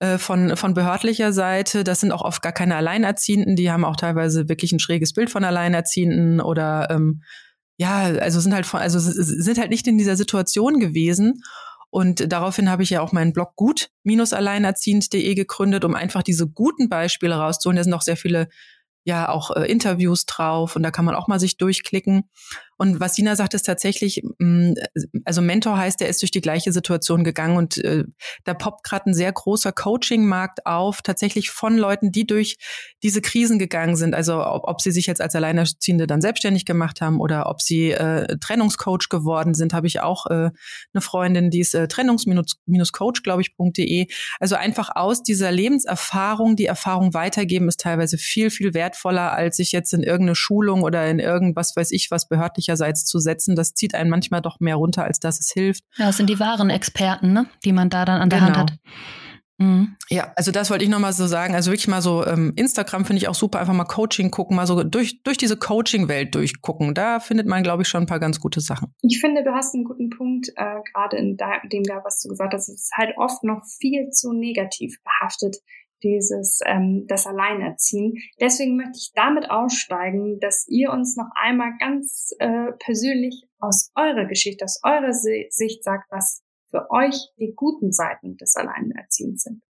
äh, 0.00 0.18
von, 0.18 0.54
von 0.58 0.74
behördlicher 0.74 1.32
Seite. 1.32 1.82
Das 1.82 2.00
sind 2.00 2.12
auch 2.12 2.20
oft 2.20 2.42
gar 2.42 2.52
keine 2.52 2.76
Alleinerziehenden, 2.76 3.56
die 3.56 3.70
haben 3.70 3.86
auch 3.86 3.96
teilweise 3.96 4.50
wirklich 4.50 4.72
ein 4.72 4.80
schräges 4.80 5.14
Bild 5.14 5.30
von 5.30 5.44
Alleinerziehenden 5.44 6.42
oder 6.42 6.88
ähm, 6.90 7.22
ja, 7.76 8.04
also 8.04 8.40
sind 8.40 8.54
halt 8.54 8.72
also 8.74 8.98
sind 9.00 9.58
halt 9.58 9.70
nicht 9.70 9.86
in 9.86 9.98
dieser 9.98 10.16
Situation 10.16 10.78
gewesen. 10.78 11.42
Und 11.90 12.32
daraufhin 12.32 12.70
habe 12.70 12.82
ich 12.82 12.90
ja 12.90 13.00
auch 13.00 13.12
meinen 13.12 13.32
Blog 13.32 13.54
gut-alleinerziehend.de 13.54 15.34
gegründet, 15.34 15.84
um 15.84 15.94
einfach 15.94 16.24
diese 16.24 16.48
guten 16.48 16.88
Beispiele 16.88 17.36
rauszuholen. 17.36 17.76
Da 17.76 17.84
sind 17.84 17.94
auch 17.94 18.02
sehr 18.02 18.16
viele 18.16 18.48
ja 19.04 19.28
auch 19.28 19.50
äh, 19.54 19.70
Interviews 19.70 20.26
drauf 20.26 20.76
und 20.76 20.82
da 20.82 20.90
kann 20.90 21.04
man 21.04 21.14
auch 21.14 21.28
mal 21.28 21.38
sich 21.38 21.56
durchklicken. 21.56 22.28
Und 22.76 23.00
was 23.00 23.14
Sina 23.14 23.36
sagt, 23.36 23.54
ist 23.54 23.64
tatsächlich, 23.64 24.22
mm, 24.38 24.74
also 25.24 25.42
Mentor 25.42 25.78
heißt, 25.78 26.00
der 26.00 26.08
ist 26.08 26.22
durch 26.22 26.30
die 26.30 26.40
gleiche 26.40 26.72
Situation 26.72 27.24
gegangen 27.24 27.56
und 27.56 27.78
äh, 27.78 28.04
da 28.44 28.54
poppt 28.54 28.84
gerade 28.84 29.10
ein 29.10 29.14
sehr 29.14 29.32
großer 29.32 29.72
Coaching-Markt 29.72 30.66
auf, 30.66 31.02
tatsächlich 31.02 31.50
von 31.50 31.76
Leuten, 31.76 32.12
die 32.12 32.26
durch 32.26 32.56
diese 33.02 33.20
Krisen 33.20 33.58
gegangen 33.58 33.96
sind. 33.96 34.14
Also 34.14 34.44
ob, 34.44 34.64
ob 34.64 34.80
sie 34.80 34.90
sich 34.90 35.06
jetzt 35.06 35.20
als 35.20 35.34
Alleinerziehende 35.34 36.06
dann 36.06 36.20
selbstständig 36.20 36.64
gemacht 36.64 37.00
haben 37.00 37.20
oder 37.20 37.48
ob 37.48 37.62
sie 37.62 37.92
äh, 37.92 38.36
Trennungscoach 38.38 39.08
geworden 39.08 39.54
sind, 39.54 39.72
habe 39.72 39.86
ich 39.86 40.00
auch 40.00 40.26
äh, 40.26 40.50
eine 40.92 41.00
Freundin, 41.00 41.50
die 41.50 41.60
ist 41.60 41.74
äh, 41.74 41.88
trennungs-coach, 41.88 43.22
glaube 43.22 43.42
ich.de. 43.42 44.06
Also 44.40 44.56
einfach 44.56 44.90
aus 44.94 45.22
dieser 45.22 45.52
Lebenserfahrung, 45.52 46.56
die 46.56 46.66
Erfahrung 46.66 47.14
weitergeben, 47.14 47.68
ist 47.68 47.80
teilweise 47.80 48.18
viel, 48.18 48.50
viel 48.50 48.74
wertvoller, 48.74 49.32
als 49.32 49.56
sich 49.56 49.72
jetzt 49.72 49.92
in 49.92 50.02
irgendeine 50.02 50.34
Schulung 50.34 50.82
oder 50.82 51.08
in 51.08 51.18
irgendwas 51.18 51.74
weiß 51.76 51.92
ich 51.92 52.10
was 52.10 52.28
behördlich 52.28 52.63
wissenschaftlicherseits 52.64 53.04
zu 53.04 53.18
setzen, 53.18 53.56
das 53.56 53.74
zieht 53.74 53.94
einen 53.94 54.10
manchmal 54.10 54.40
doch 54.40 54.60
mehr 54.60 54.76
runter, 54.76 55.04
als 55.04 55.20
dass 55.20 55.40
es 55.40 55.50
hilft. 55.52 55.84
Ja, 55.96 56.06
das 56.06 56.16
sind 56.16 56.28
die 56.28 56.40
wahren 56.40 56.70
Experten, 56.70 57.32
ne? 57.32 57.46
die 57.64 57.72
man 57.72 57.90
da 57.90 58.04
dann 58.04 58.20
an 58.20 58.30
der 58.30 58.40
genau. 58.40 58.56
Hand 58.56 58.72
hat. 58.72 58.78
Mhm. 59.56 59.96
Ja, 60.10 60.32
also 60.34 60.50
das 60.50 60.70
wollte 60.70 60.82
ich 60.82 60.90
nochmal 60.90 61.12
so 61.12 61.28
sagen. 61.28 61.54
Also 61.54 61.70
wirklich 61.70 61.86
mal 61.86 62.02
so 62.02 62.26
ähm, 62.26 62.52
Instagram 62.56 63.04
finde 63.04 63.18
ich 63.18 63.28
auch 63.28 63.36
super. 63.36 63.60
Einfach 63.60 63.72
mal 63.72 63.84
Coaching 63.84 64.32
gucken, 64.32 64.56
mal 64.56 64.66
so 64.66 64.82
durch, 64.82 65.22
durch 65.22 65.36
diese 65.36 65.56
Coaching-Welt 65.56 66.34
durchgucken. 66.34 66.92
Da 66.92 67.20
findet 67.20 67.46
man, 67.46 67.62
glaube 67.62 67.82
ich, 67.82 67.88
schon 67.88 68.02
ein 68.02 68.06
paar 68.06 68.18
ganz 68.18 68.40
gute 68.40 68.60
Sachen. 68.60 68.92
Ich 69.02 69.20
finde, 69.20 69.44
du 69.44 69.52
hast 69.52 69.72
einen 69.74 69.84
guten 69.84 70.10
Punkt, 70.10 70.48
äh, 70.56 70.80
gerade 70.92 71.16
in 71.18 71.36
dem 71.72 71.84
da, 71.84 72.02
was 72.04 72.20
du 72.20 72.30
gesagt 72.30 72.52
hast. 72.52 72.68
Es 72.68 72.82
ist 72.82 72.92
halt 72.96 73.16
oft 73.16 73.44
noch 73.44 73.62
viel 73.78 74.10
zu 74.10 74.32
negativ 74.32 74.96
behaftet 75.04 75.58
dieses 76.04 76.60
ähm, 76.66 77.06
das 77.08 77.26
Alleinerziehen. 77.26 78.14
Deswegen 78.40 78.76
möchte 78.76 78.98
ich 78.98 79.12
damit 79.14 79.50
aussteigen, 79.50 80.38
dass 80.38 80.66
ihr 80.68 80.92
uns 80.92 81.16
noch 81.16 81.30
einmal 81.34 81.72
ganz 81.80 82.34
äh, 82.38 82.72
persönlich 82.78 83.42
aus 83.58 83.90
eurer 83.96 84.26
Geschichte, 84.26 84.64
aus 84.64 84.80
eurer 84.84 85.12
Sicht 85.12 85.82
sagt, 85.82 86.10
was 86.10 86.42
für 86.70 86.90
euch 86.90 87.16
die 87.38 87.54
guten 87.56 87.92
Seiten 87.92 88.36
des 88.36 88.54
Alleinerziehens 88.56 89.42
sind. 89.44 89.62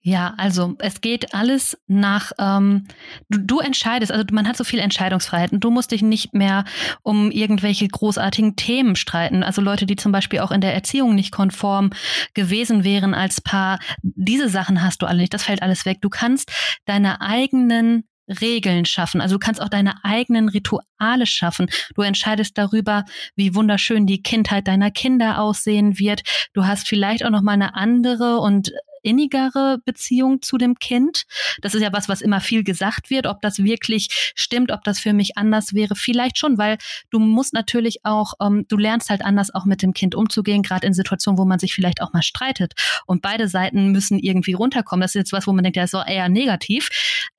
Ja, 0.00 0.34
also 0.36 0.74
es 0.78 1.00
geht 1.00 1.34
alles 1.34 1.78
nach, 1.86 2.32
ähm, 2.38 2.86
du, 3.28 3.38
du 3.38 3.60
entscheidest, 3.60 4.10
also 4.10 4.24
man 4.32 4.48
hat 4.48 4.56
so 4.56 4.64
viel 4.64 4.78
Entscheidungsfreiheit 4.78 5.52
und 5.52 5.60
du 5.62 5.70
musst 5.70 5.92
dich 5.92 6.02
nicht 6.02 6.34
mehr 6.34 6.64
um 7.02 7.30
irgendwelche 7.30 7.86
großartigen 7.86 8.56
Themen 8.56 8.96
streiten. 8.96 9.42
Also 9.42 9.62
Leute, 9.62 9.86
die 9.86 9.96
zum 9.96 10.10
Beispiel 10.10 10.40
auch 10.40 10.50
in 10.50 10.60
der 10.60 10.74
Erziehung 10.74 11.14
nicht 11.14 11.32
konform 11.32 11.90
gewesen 12.34 12.84
wären 12.84 13.14
als 13.14 13.40
Paar, 13.40 13.78
diese 14.02 14.48
Sachen 14.48 14.82
hast 14.82 15.02
du 15.02 15.06
alle 15.06 15.18
nicht, 15.18 15.34
das 15.34 15.44
fällt 15.44 15.62
alles 15.62 15.86
weg. 15.86 15.98
Du 16.00 16.08
kannst 16.08 16.50
deine 16.84 17.20
eigenen 17.20 18.04
Regeln 18.40 18.84
schaffen. 18.84 19.20
Also 19.20 19.36
du 19.36 19.38
kannst 19.38 19.60
auch 19.60 19.68
deine 19.68 20.04
eigenen 20.04 20.48
Rituale 20.48 21.26
schaffen. 21.26 21.68
Du 21.94 22.02
entscheidest 22.02 22.56
darüber, 22.56 23.04
wie 23.36 23.54
wunderschön 23.54 24.06
die 24.06 24.22
Kindheit 24.22 24.68
deiner 24.68 24.90
Kinder 24.90 25.40
aussehen 25.40 25.98
wird. 25.98 26.22
Du 26.54 26.64
hast 26.64 26.88
vielleicht 26.88 27.24
auch 27.24 27.30
noch 27.30 27.42
mal 27.42 27.52
eine 27.52 27.74
andere 27.74 28.38
und 28.38 28.72
innigere 29.02 29.78
Beziehung 29.84 30.42
zu 30.42 30.58
dem 30.58 30.76
Kind. 30.78 31.24
Das 31.60 31.74
ist 31.74 31.82
ja 31.82 31.92
was, 31.92 32.08
was 32.08 32.20
immer 32.20 32.40
viel 32.40 32.64
gesagt 32.64 33.10
wird. 33.10 33.26
Ob 33.26 33.40
das 33.42 33.58
wirklich 33.58 34.32
stimmt, 34.34 34.70
ob 34.70 34.84
das 34.84 34.98
für 34.98 35.12
mich 35.12 35.36
anders 35.36 35.74
wäre, 35.74 35.94
vielleicht 35.94 36.38
schon, 36.38 36.58
weil 36.58 36.78
du 37.10 37.18
musst 37.18 37.52
natürlich 37.52 38.04
auch, 38.04 38.34
ähm, 38.40 38.64
du 38.68 38.76
lernst 38.76 39.10
halt 39.10 39.24
anders 39.24 39.54
auch 39.54 39.64
mit 39.64 39.82
dem 39.82 39.92
Kind 39.92 40.14
umzugehen, 40.14 40.62
gerade 40.62 40.86
in 40.86 40.94
Situationen, 40.94 41.38
wo 41.38 41.44
man 41.44 41.58
sich 41.58 41.74
vielleicht 41.74 42.02
auch 42.02 42.12
mal 42.12 42.22
streitet. 42.22 42.72
Und 43.06 43.22
beide 43.22 43.48
Seiten 43.48 43.92
müssen 43.92 44.18
irgendwie 44.18 44.52
runterkommen. 44.52 45.02
Das 45.02 45.12
ist 45.12 45.20
jetzt 45.20 45.32
was, 45.32 45.46
wo 45.46 45.52
man 45.52 45.64
denkt, 45.64 45.76
ja, 45.76 45.84
ist 45.84 45.94
eher 45.94 46.28
negativ. 46.28 46.88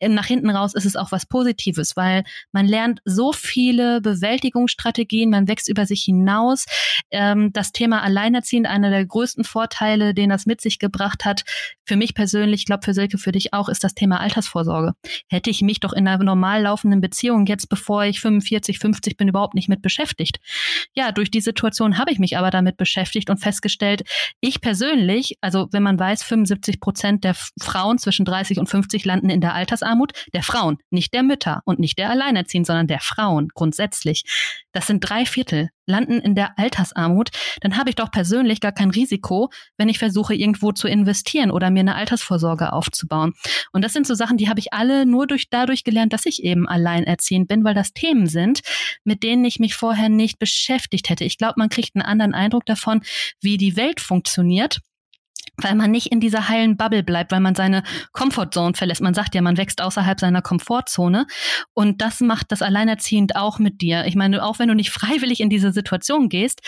Nach 0.06 0.26
hinten 0.26 0.50
raus 0.50 0.74
ist 0.74 0.86
es 0.86 0.96
auch 0.96 1.12
was 1.12 1.26
Positives, 1.26 1.96
weil 1.96 2.24
man 2.52 2.68
lernt 2.68 3.02
so 3.06 3.34
viele 3.34 4.02
Bewältigungsstrategien, 4.02 5.30
man 5.30 5.48
wächst 5.48 5.70
über 5.70 5.86
sich 5.86 6.04
hinaus. 6.04 6.66
Ähm, 7.12 7.52
das 7.54 7.72
Thema 7.72 8.04
Alleinerziehend, 8.04 8.68
einer 8.68 8.90
der 8.90 9.06
größten 9.06 9.44
Vorteile, 9.44 10.14
den 10.14 10.30
das 10.30 10.46
mit 10.46 10.62
sich 10.62 10.80
gebracht 10.80 11.26
hat, 11.26 11.44
für 11.86 11.96
mich 11.96 12.14
persönlich, 12.14 12.62
ich 12.62 12.66
glaube 12.66 12.84
für 12.84 12.94
Silke, 12.94 13.18
für 13.18 13.32
dich 13.32 13.54
auch, 13.54 13.70
ist 13.70 13.84
das 13.84 13.94
Thema 13.94 14.20
Altersvorsorge. 14.20 14.94
Hätte 15.30 15.50
ich 15.50 15.62
mich 15.62 15.80
doch 15.80 15.94
in 15.94 16.08
einer 16.08 16.24
normal 16.24 16.62
laufenden 16.62 17.02
Beziehung 17.02 17.46
jetzt, 17.46 17.68
bevor 17.68 18.06
ich 18.06 18.22
45, 18.22 18.80
50 18.80 19.18
bin, 19.18 19.28
überhaupt 19.28 19.54
nicht 19.54 19.70
mit 19.70 19.82
beschäftigt. 19.82 20.40
Ja, 20.94 21.12
durch 21.12 21.32
die 21.32 21.42
Situation 21.42 21.98
habe 21.98 22.12
ich 22.12 22.20
mich 22.20 22.38
aber 22.38 22.52
damit 22.52 22.78
beschäftigt 22.78 23.30
und 23.30 23.38
festgestellt, 23.38 24.04
ich 24.40 24.62
persönlich, 24.62 25.38
also 25.42 25.68
wenn 25.72 25.84
man 25.84 26.00
weiß, 26.00 26.24
75 26.24 26.80
Prozent 26.80 27.24
der 27.24 27.36
Frauen 27.62 27.98
zwischen 27.98 28.26
30 28.26 28.60
und 28.60 28.70
50 28.70 29.04
landen 29.06 29.30
in 29.30 29.42
der 29.42 29.54
Altersarmut, 29.54 30.12
der 30.34 30.44
Frauen, 30.44 30.78
nicht 30.90 31.14
der 31.14 31.24
Mütter 31.24 31.62
und 31.66 31.80
nicht 31.80 31.98
der 31.98 32.10
Alleinerziehenden, 32.10 32.66
sondern 32.66 32.88
der 32.88 33.00
Frauen 33.00 33.50
grundsätzlich. 33.54 34.24
Das 34.72 34.88
sind 34.88 35.02
drei 35.02 35.26
Viertel 35.26 35.70
landen 35.86 36.20
in 36.20 36.36
der 36.36 36.58
Altersarmut, 36.58 37.30
dann 37.62 37.78
habe 37.78 37.90
ich 37.90 37.96
doch 37.96 38.12
persönlich 38.12 38.62
gar 38.62 38.72
kein 38.72 38.90
Risiko, 38.90 39.50
wenn 39.78 39.90
ich 39.90 40.00
versuche, 40.00 40.36
irgendwo 40.36 40.72
zu 40.72 40.88
investieren 40.88 41.52
oder 41.52 41.70
mir 41.70 41.82
eine 41.82 41.96
Altersvorsorge 41.96 42.74
aufzubauen. 42.74 43.34
Und 43.72 43.84
das 43.84 43.94
sind 43.94 44.08
so 44.08 44.14
Sachen, 44.14 44.38
die 44.38 44.50
habe 44.50 44.60
ich 44.60 44.74
alle 44.74 45.06
nur 45.06 45.28
durch 45.28 45.50
dadurch 45.50 45.84
gelernt, 45.84 46.14
dass 46.14 46.26
ich 46.26 46.44
eben 46.44 46.68
alleinerziehend 46.68 47.48
bin, 47.48 47.64
weil 47.64 47.74
das 47.74 47.94
Themen 47.94 48.28
sind, 48.28 48.62
mit 49.04 49.24
denen 49.24 49.46
ich 49.46 49.60
mich 49.60 49.76
vorher 49.76 50.10
nicht 50.10 50.40
beschäftigt 50.40 51.10
hätte. 51.10 51.24
Ich 51.24 51.38
glaube, 51.38 51.56
man 51.58 51.70
kriegt 51.70 51.96
einen 51.96 52.06
anderen 52.06 52.34
Eindruck 52.34 52.66
davon, 52.66 53.02
wie 53.42 53.58
die 53.58 53.76
Welt 53.76 54.02
funktioniert 54.02 54.80
weil 55.58 55.76
man 55.76 55.92
nicht 55.92 56.08
in 56.08 56.20
dieser 56.20 56.50
heilen 56.50 56.78
Bubble 56.78 57.04
bleibt, 57.04 57.32
weil 57.32 57.40
man 57.40 57.54
seine 57.54 57.84
Comfortzone 58.12 58.74
verlässt. 58.74 59.02
Man 59.02 59.14
sagt 59.14 59.36
ja, 59.36 59.42
man 59.42 59.58
wächst 59.58 59.82
außerhalb 59.82 60.20
seiner 60.20 60.42
Komfortzone 60.42 61.28
und 61.74 62.02
das 62.02 62.22
macht 62.22 62.52
das 62.52 62.62
Alleinerziehend 62.62 63.36
auch 63.36 63.60
mit 63.60 63.82
dir. 63.82 64.06
Ich 64.06 64.16
meine, 64.16 64.44
auch 64.44 64.58
wenn 64.58 64.70
du 64.70 64.76
nicht 64.76 64.90
freiwillig 64.90 65.42
in 65.42 65.50
diese 65.50 65.72
Situation 65.72 66.28
gehst, 66.28 66.62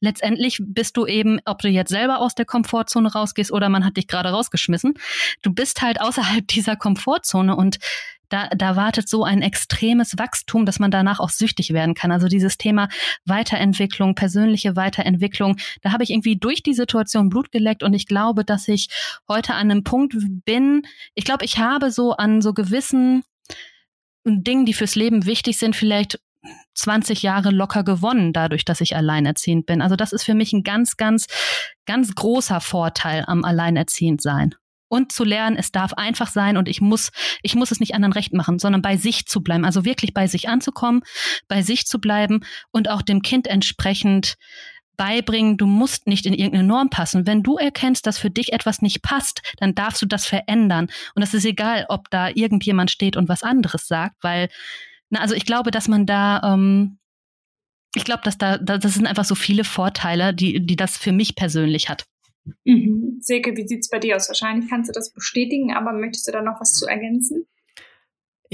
letztendlich 0.00 0.58
bist 0.60 0.96
du 0.96 1.06
eben, 1.06 1.38
ob 1.44 1.60
du 1.60 1.68
jetzt 1.68 1.90
selber 1.90 2.18
aus 2.18 2.34
der 2.34 2.44
Komfortzone 2.44 3.12
rausgehst 3.12 3.52
oder 3.52 3.68
man 3.68 3.84
hat 3.84 3.96
dich 3.96 4.08
gerade 4.08 4.30
rausgeschmissen, 4.30 4.94
du 5.42 5.52
bist 5.52 5.82
halt 5.82 6.00
außerhalb 6.00 6.46
dieser 6.48 6.76
Komfortzone 6.76 7.54
und 7.54 7.78
da, 8.32 8.48
da 8.48 8.76
wartet 8.76 9.08
so 9.08 9.24
ein 9.24 9.42
extremes 9.42 10.16
Wachstum, 10.16 10.64
dass 10.64 10.78
man 10.78 10.90
danach 10.90 11.20
auch 11.20 11.28
süchtig 11.28 11.72
werden 11.72 11.94
kann. 11.94 12.10
Also 12.10 12.28
dieses 12.28 12.56
Thema 12.56 12.88
Weiterentwicklung, 13.26 14.14
persönliche 14.14 14.74
Weiterentwicklung, 14.74 15.56
da 15.82 15.92
habe 15.92 16.02
ich 16.02 16.10
irgendwie 16.10 16.36
durch 16.36 16.62
die 16.62 16.74
Situation 16.74 17.28
Blut 17.28 17.52
geleckt 17.52 17.82
und 17.82 17.92
ich 17.92 18.06
glaube, 18.06 18.44
dass 18.44 18.68
ich 18.68 18.88
heute 19.28 19.54
an 19.54 19.70
einem 19.70 19.84
Punkt 19.84 20.14
bin, 20.44 20.82
ich 21.14 21.24
glaube, 21.24 21.44
ich 21.44 21.58
habe 21.58 21.90
so 21.90 22.12
an 22.12 22.40
so 22.40 22.54
gewissen 22.54 23.22
Dingen, 24.24 24.64
die 24.66 24.74
fürs 24.74 24.94
Leben 24.94 25.26
wichtig 25.26 25.58
sind, 25.58 25.76
vielleicht 25.76 26.18
20 26.74 27.22
Jahre 27.22 27.50
locker 27.50 27.84
gewonnen, 27.84 28.32
dadurch, 28.32 28.64
dass 28.64 28.80
ich 28.80 28.96
alleinerziehend 28.96 29.66
bin. 29.66 29.82
Also 29.82 29.94
das 29.94 30.12
ist 30.12 30.24
für 30.24 30.34
mich 30.34 30.52
ein 30.52 30.62
ganz, 30.62 30.96
ganz, 30.96 31.26
ganz 31.86 32.14
großer 32.14 32.60
Vorteil 32.60 33.24
am 33.26 33.44
Alleinerziehend 33.44 34.22
sein 34.22 34.54
und 34.92 35.10
zu 35.10 35.24
lernen, 35.24 35.56
es 35.56 35.72
darf 35.72 35.94
einfach 35.94 36.28
sein 36.28 36.58
und 36.58 36.68
ich 36.68 36.82
muss, 36.82 37.12
ich 37.42 37.54
muss 37.54 37.70
es 37.70 37.80
nicht 37.80 37.94
anderen 37.94 38.12
recht 38.12 38.34
machen, 38.34 38.58
sondern 38.58 38.82
bei 38.82 38.98
sich 38.98 39.24
zu 39.24 39.42
bleiben, 39.42 39.64
also 39.64 39.86
wirklich 39.86 40.12
bei 40.12 40.26
sich 40.26 40.50
anzukommen, 40.50 41.00
bei 41.48 41.62
sich 41.62 41.86
zu 41.86 41.98
bleiben 41.98 42.40
und 42.72 42.90
auch 42.90 43.00
dem 43.00 43.22
Kind 43.22 43.46
entsprechend 43.46 44.34
beibringen, 44.98 45.56
du 45.56 45.66
musst 45.66 46.06
nicht 46.06 46.26
in 46.26 46.34
irgendeine 46.34 46.68
Norm 46.68 46.90
passen. 46.90 47.26
Wenn 47.26 47.42
du 47.42 47.56
erkennst, 47.56 48.06
dass 48.06 48.18
für 48.18 48.28
dich 48.28 48.52
etwas 48.52 48.82
nicht 48.82 49.00
passt, 49.00 49.40
dann 49.56 49.74
darfst 49.74 50.02
du 50.02 50.06
das 50.06 50.26
verändern. 50.26 50.88
Und 51.14 51.22
es 51.22 51.32
ist 51.32 51.46
egal, 51.46 51.86
ob 51.88 52.10
da 52.10 52.28
irgendjemand 52.28 52.90
steht 52.90 53.16
und 53.16 53.30
was 53.30 53.42
anderes 53.42 53.88
sagt, 53.88 54.16
weil, 54.20 54.50
na, 55.08 55.20
also 55.20 55.34
ich 55.34 55.46
glaube, 55.46 55.70
dass 55.70 55.88
man 55.88 56.04
da, 56.04 56.52
ähm, 56.52 56.98
ich 57.94 58.04
glaube, 58.04 58.22
dass 58.24 58.36
da, 58.36 58.58
das 58.58 58.92
sind 58.92 59.06
einfach 59.06 59.24
so 59.24 59.34
viele 59.34 59.64
Vorteile, 59.64 60.34
die, 60.34 60.66
die 60.66 60.76
das 60.76 60.98
für 60.98 61.12
mich 61.12 61.34
persönlich 61.34 61.88
hat. 61.88 62.04
Mhm. 62.64 63.18
Silke, 63.20 63.56
wie 63.56 63.66
sieht's 63.66 63.88
bei 63.88 63.98
dir 63.98 64.16
aus? 64.16 64.28
Wahrscheinlich 64.28 64.68
kannst 64.68 64.88
du 64.88 64.92
das 64.92 65.12
bestätigen, 65.12 65.72
aber 65.72 65.92
möchtest 65.92 66.26
du 66.26 66.32
da 66.32 66.42
noch 66.42 66.60
was 66.60 66.72
zu 66.72 66.86
ergänzen? 66.86 67.46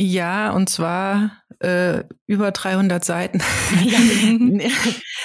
Ja, 0.01 0.53
und 0.53 0.69
zwar 0.69 1.43
äh, 1.59 2.05
über 2.27 2.53
300 2.53 3.05
Seiten. 3.05 3.43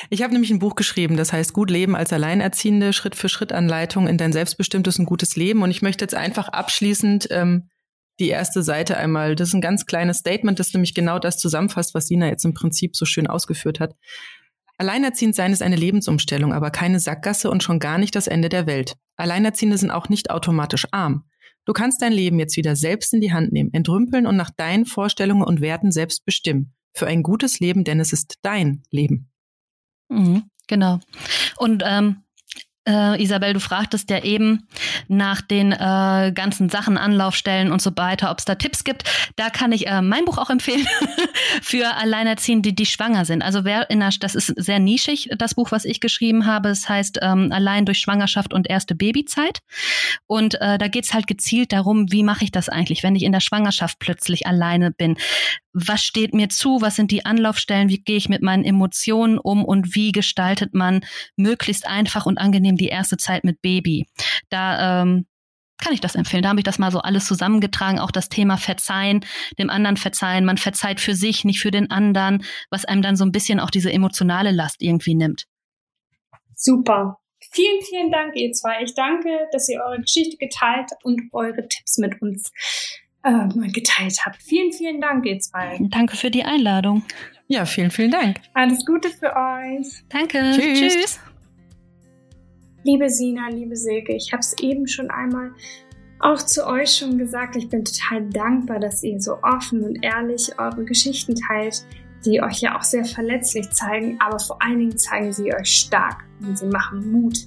ich 0.09 0.24
habe 0.24 0.34
nämlich 0.34 0.49
ein 0.49 0.57
Buch 0.57 0.74
geschrieben, 0.74 1.16
das 1.16 1.32
heißt 1.32 1.53
Gut 1.53 1.70
Leben 1.70 1.95
als 1.95 2.11
Alleinerziehende, 2.11 2.91
Schritt 2.91 3.16
für 3.16 3.30
Schritt 3.30 3.51
Anleitung 3.51 4.07
in 4.07 4.18
dein 4.18 4.34
selbstbestimmtes 4.34 4.97
und 4.97 5.05
gutes 5.05 5.36
Leben. 5.36 5.61
Und 5.61 5.70
ich 5.70 5.84
möchte 5.84 6.03
jetzt 6.03 6.16
einfach 6.16 6.47
abschließend 6.47 7.28
ähm, 7.30 7.70
die 8.20 8.30
erste 8.30 8.64
Seite 8.64 8.97
einmal, 8.97 9.36
das 9.36 9.49
ist 9.49 9.53
ein 9.53 9.61
ganz 9.61 9.86
kleines 9.86 10.18
Statement, 10.18 10.59
das 10.59 10.74
nämlich 10.74 10.95
genau 10.95 11.20
das 11.20 11.38
zusammenfasst, 11.38 11.93
was 11.93 12.07
Sina 12.07 12.28
jetzt 12.28 12.45
im 12.45 12.55
Prinzip 12.55 12.95
so 12.95 13.05
schön 13.05 13.28
ausgeführt 13.28 13.80
hat. 13.80 13.95
Alleinerziehend 14.78 15.36
sein 15.36 15.53
ist 15.53 15.61
eine 15.61 15.76
Lebensumstellung, 15.76 16.53
aber 16.53 16.71
keine 16.71 16.99
Sackgasse 16.99 17.49
und 17.49 17.63
schon 17.63 17.80
gar 17.80 17.97
nicht 17.97 18.15
das 18.15 18.28
Ende 18.28 18.49
der 18.49 18.65
Welt. 18.65 18.95
Alleinerziehende 19.17 19.78
sind 19.78 19.91
auch 19.91 20.09
nicht 20.09 20.32
automatisch 20.32 20.88
arm. 20.91 21.26
Du 21.65 21.74
kannst 21.74 22.01
dein 22.01 22.11
Leben 22.11 22.39
jetzt 22.39 22.57
wieder 22.57 22.76
selbst 22.76 23.13
in 23.13 23.21
die 23.21 23.32
Hand 23.32 23.53
nehmen, 23.53 23.74
entrümpeln 23.74 24.28
und 24.28 24.36
nach 24.36 24.49
deinen 24.49 24.86
Vorstellungen 24.86 25.43
und 25.43 25.61
Werten 25.61 25.91
selbst 25.91 26.26
bestimmen. 26.26 26.74
Für 26.93 27.07
ein 27.07 27.24
gutes 27.24 27.59
Leben, 27.59 27.84
denn 27.84 27.99
es 27.99 28.11
ist 28.11 28.39
dein 28.41 28.84
Leben. 28.91 29.32
Mhm, 30.09 30.43
genau. 30.67 30.99
Und 31.57 31.84
ähm, 31.86 32.22
äh, 32.88 33.21
Isabel, 33.21 33.53
du 33.53 33.59
fragtest 33.59 34.09
ja 34.09 34.23
eben 34.23 34.67
nach 35.07 35.41
den 35.41 35.71
äh, 35.71 36.31
ganzen 36.34 36.69
Sachen, 36.69 36.97
Anlaufstellen 36.97 37.71
und 37.71 37.81
so 37.81 37.91
weiter, 37.95 38.31
ob 38.31 38.39
es 38.39 38.45
da 38.45 38.55
Tipps 38.55 38.84
gibt. 38.84 39.03
Da 39.36 39.49
kann 39.49 39.71
ich 39.71 39.88
äh, 39.88 40.01
mein 40.01 40.25
Buch 40.25 40.38
auch 40.38 40.49
empfehlen 40.49 40.86
für 41.61 41.95
Alleinerziehende, 41.95 42.69
die, 42.69 42.75
die 42.75 42.86
schwanger 42.86 43.25
sind. 43.25 43.41
Also 43.41 43.63
wer 43.63 43.89
in 43.89 43.99
der, 43.99 44.09
das 44.19 44.36
ist 44.36 44.47
sehr 44.47 44.79
nischig, 44.79 45.29
das 45.38 45.55
Buch, 45.55 45.71
was 45.71 45.86
ich 45.86 45.99
geschrieben 45.99 46.45
habe. 46.45 46.69
Es 46.69 46.89
heißt 46.89 47.19
ähm, 47.21 47.51
Allein 47.51 47.86
durch 47.86 47.99
Schwangerschaft 47.99 48.53
und 48.53 48.69
erste 48.69 48.95
Babyzeit. 48.95 49.59
Und 50.27 50.59
äh, 50.61 50.77
da 50.77 50.88
geht's 50.88 51.13
halt 51.13 51.27
gezielt 51.27 51.71
darum, 51.71 52.11
wie 52.11 52.23
mache 52.23 52.43
ich 52.43 52.51
das 52.51 52.69
eigentlich, 52.69 53.03
wenn 53.03 53.15
ich 53.15 53.23
in 53.23 53.31
der 53.31 53.39
Schwangerschaft 53.39 53.99
plötzlich 53.99 54.45
alleine 54.47 54.91
bin 54.91 55.15
was 55.73 56.03
steht 56.03 56.34
mir 56.34 56.49
zu, 56.49 56.81
was 56.81 56.95
sind 56.95 57.09
die 57.09 57.25
Anlaufstellen, 57.25 57.89
wie 57.89 57.97
gehe 57.97 58.15
ich 58.15 58.29
mit 58.29 58.43
meinen 58.43 58.63
Emotionen 58.63 59.39
um 59.39 59.65
und 59.65 59.95
wie 59.95 60.11
gestaltet 60.11 60.73
man 60.73 61.01
möglichst 61.36 61.88
einfach 61.88 62.27
und 62.27 62.38
angenehm 62.38 62.72
die 62.76 62.88
erste 62.88 63.17
Zeit 63.17 63.43
mit 63.43 63.61
Baby. 63.61 64.07
Da 64.49 65.01
ähm, 65.01 65.26
kann 65.84 65.93
ich 65.93 66.01
das 66.01 66.15
empfehlen. 66.15 66.43
Da 66.43 66.49
habe 66.49 66.59
ich 66.59 66.63
das 66.63 66.80
mal 66.80 66.91
so 66.91 66.99
alles 66.99 67.26
zusammengetragen, 67.26 67.99
auch 67.99 68.11
das 68.11 68.30
Thema 68.30 68.57
Verzeihen, 68.57 69.26
dem 69.59 69.69
anderen 69.69 69.97
verzeihen. 69.97 70.45
Man 70.45 70.57
verzeiht 70.57 71.01
für 71.01 71.15
sich, 71.15 71.43
nicht 71.43 71.59
für 71.59 71.71
den 71.71 71.91
anderen, 71.91 72.43
was 72.69 72.86
einem 72.86 73.01
dann 73.01 73.15
so 73.15 73.26
ein 73.26 73.32
bisschen 73.32 73.59
auch 73.59 73.69
diese 73.69 73.91
emotionale 73.91 74.51
Last 74.51 74.82
irgendwie 74.82 75.15
nimmt. 75.15 75.45
Super. 76.55 77.17
Vielen, 77.51 77.82
vielen 77.82 78.11
Dank, 78.11 78.36
ihr 78.36 78.51
zwei. 78.53 78.84
Ich 78.84 78.93
danke, 78.95 79.30
dass 79.51 79.67
ihr 79.67 79.82
eure 79.86 79.99
Geschichte 79.99 80.38
geteilt 80.38 80.91
und 81.03 81.21
eure 81.34 81.67
Tipps 81.67 81.97
mit 81.97 82.21
uns 82.21 82.51
äh, 83.24 83.47
geteilt 83.69 84.17
habt. 84.26 84.41
Vielen, 84.41 84.71
vielen 84.71 85.01
Dank, 85.01 85.26
ihr 85.26 85.39
zwei. 85.39 85.78
Danke 85.89 86.15
für 86.15 86.32
die 86.32 86.43
Einladung. 86.43 87.03
Ja, 87.47 87.65
vielen, 87.65 87.91
vielen 87.91 88.11
Dank. 88.11 88.39
Alles 88.53 88.86
Gute 88.86 89.09
für 89.09 89.36
euch. 89.36 90.03
Danke. 90.09 90.53
Tschüss. 90.55 90.80
Tschüss. 90.80 91.19
Liebe 92.84 93.09
Sina, 93.09 93.49
liebe 93.49 93.75
Silke, 93.75 94.13
ich 94.13 94.31
habe 94.34 94.41
es 94.41 94.55
eben 94.61 94.88
schon 94.88 95.09
einmal 95.09 95.51
auch 96.19 96.41
zu 96.41 96.65
euch 96.67 96.97
schon 96.97 97.17
gesagt. 97.17 97.55
Ich 97.55 97.69
bin 97.69 97.84
total 97.84 98.29
dankbar, 98.29 98.79
dass 98.79 99.03
ihr 99.03 99.19
so 99.19 99.38
offen 99.41 99.84
und 99.84 100.03
ehrlich 100.03 100.51
eure 100.57 100.84
Geschichten 100.86 101.36
teilt, 101.36 101.86
die 102.25 102.41
euch 102.41 102.61
ja 102.61 102.77
auch 102.77 102.84
sehr 102.84 103.05
verletzlich 103.05 103.69
zeigen, 103.71 104.17
aber 104.19 104.39
vor 104.39 104.61
allen 104.61 104.79
Dingen 104.79 104.97
zeigen 104.97 105.34
sie 105.34 105.53
euch 105.53 105.67
stark 105.67 106.23
und 106.41 106.57
sie 106.57 106.67
machen 106.67 107.11
Mut 107.11 107.38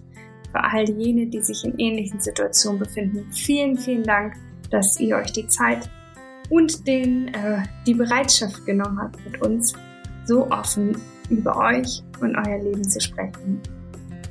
für 0.51 0.63
all 0.63 0.89
jene, 0.89 1.27
die 1.27 1.43
sich 1.43 1.65
in 1.65 1.79
ähnlichen 1.79 2.21
Situationen 2.21 2.79
befinden. 2.79 3.31
Vielen, 3.33 3.77
vielen 3.77 4.05
Dank 4.05 4.35
dass 4.71 4.99
ihr 5.01 5.17
euch 5.17 5.33
die 5.33 5.47
Zeit 5.47 5.91
und 6.49 6.87
den, 6.87 7.29
äh, 7.29 7.63
die 7.87 7.95
Bereitschaft 7.95 8.65
genommen 8.67 9.01
habt, 9.01 9.25
mit 9.25 9.41
uns 9.43 9.75
so 10.25 10.49
offen 10.51 10.97
über 11.29 11.57
euch 11.57 12.03
und 12.21 12.37
euer 12.37 12.63
Leben 12.63 12.85
zu 12.85 13.01
sprechen. 13.01 13.61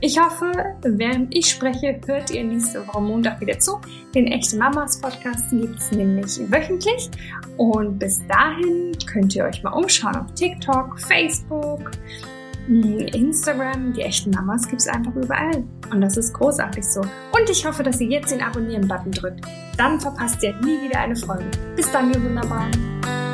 Ich 0.02 0.20
hoffe, 0.20 0.52
während 0.84 1.34
ich 1.36 1.50
spreche, 1.50 2.00
hört 2.06 2.30
ihr 2.30 2.44
nächste 2.44 2.86
Woche 2.88 3.02
Montag 3.02 3.40
wieder 3.40 3.58
zu. 3.58 3.80
Den 4.14 4.28
Echte 4.28 4.58
Mamas 4.58 5.00
Podcast 5.00 5.50
gibt 5.52 5.80
es 5.80 5.92
nämlich 5.92 6.40
wöchentlich. 6.52 7.10
Und 7.58 7.98
bis 7.98 8.20
dahin 8.28 8.92
könnt 9.06 9.36
ihr 9.36 9.46
euch 9.46 9.64
mal 9.64 9.72
umschauen 9.72 10.16
auf 10.18 10.34
TikTok, 10.34 11.00
Facebook, 11.00 11.92
hm, 12.68 13.00
Instagram. 13.00 13.94
Die 13.94 14.02
echten 14.02 14.32
Mamas 14.32 14.68
gibt 14.68 14.82
es 14.82 14.88
einfach 14.88 15.16
überall. 15.16 15.64
Und 15.92 16.02
das 16.02 16.18
ist 16.18 16.34
großartig 16.34 16.84
so. 16.84 17.02
Und 17.02 17.50
ich 17.50 17.66
hoffe, 17.66 17.84
dass 17.84 18.02
ihr 18.02 18.08
jetzt 18.08 18.32
den 18.32 18.42
Abonnieren-Button 18.42 19.12
drückt. 19.12 19.46
Dann 19.78 20.00
verpasst 20.00 20.44
ihr 20.44 20.54
nie 20.62 20.82
wieder 20.82 21.00
eine 21.00 21.16
Folge. 21.16 21.46
Bis 21.76 21.90
dann, 21.92 22.14
ihr 22.14 22.22
Wunderbaren. 22.22 23.25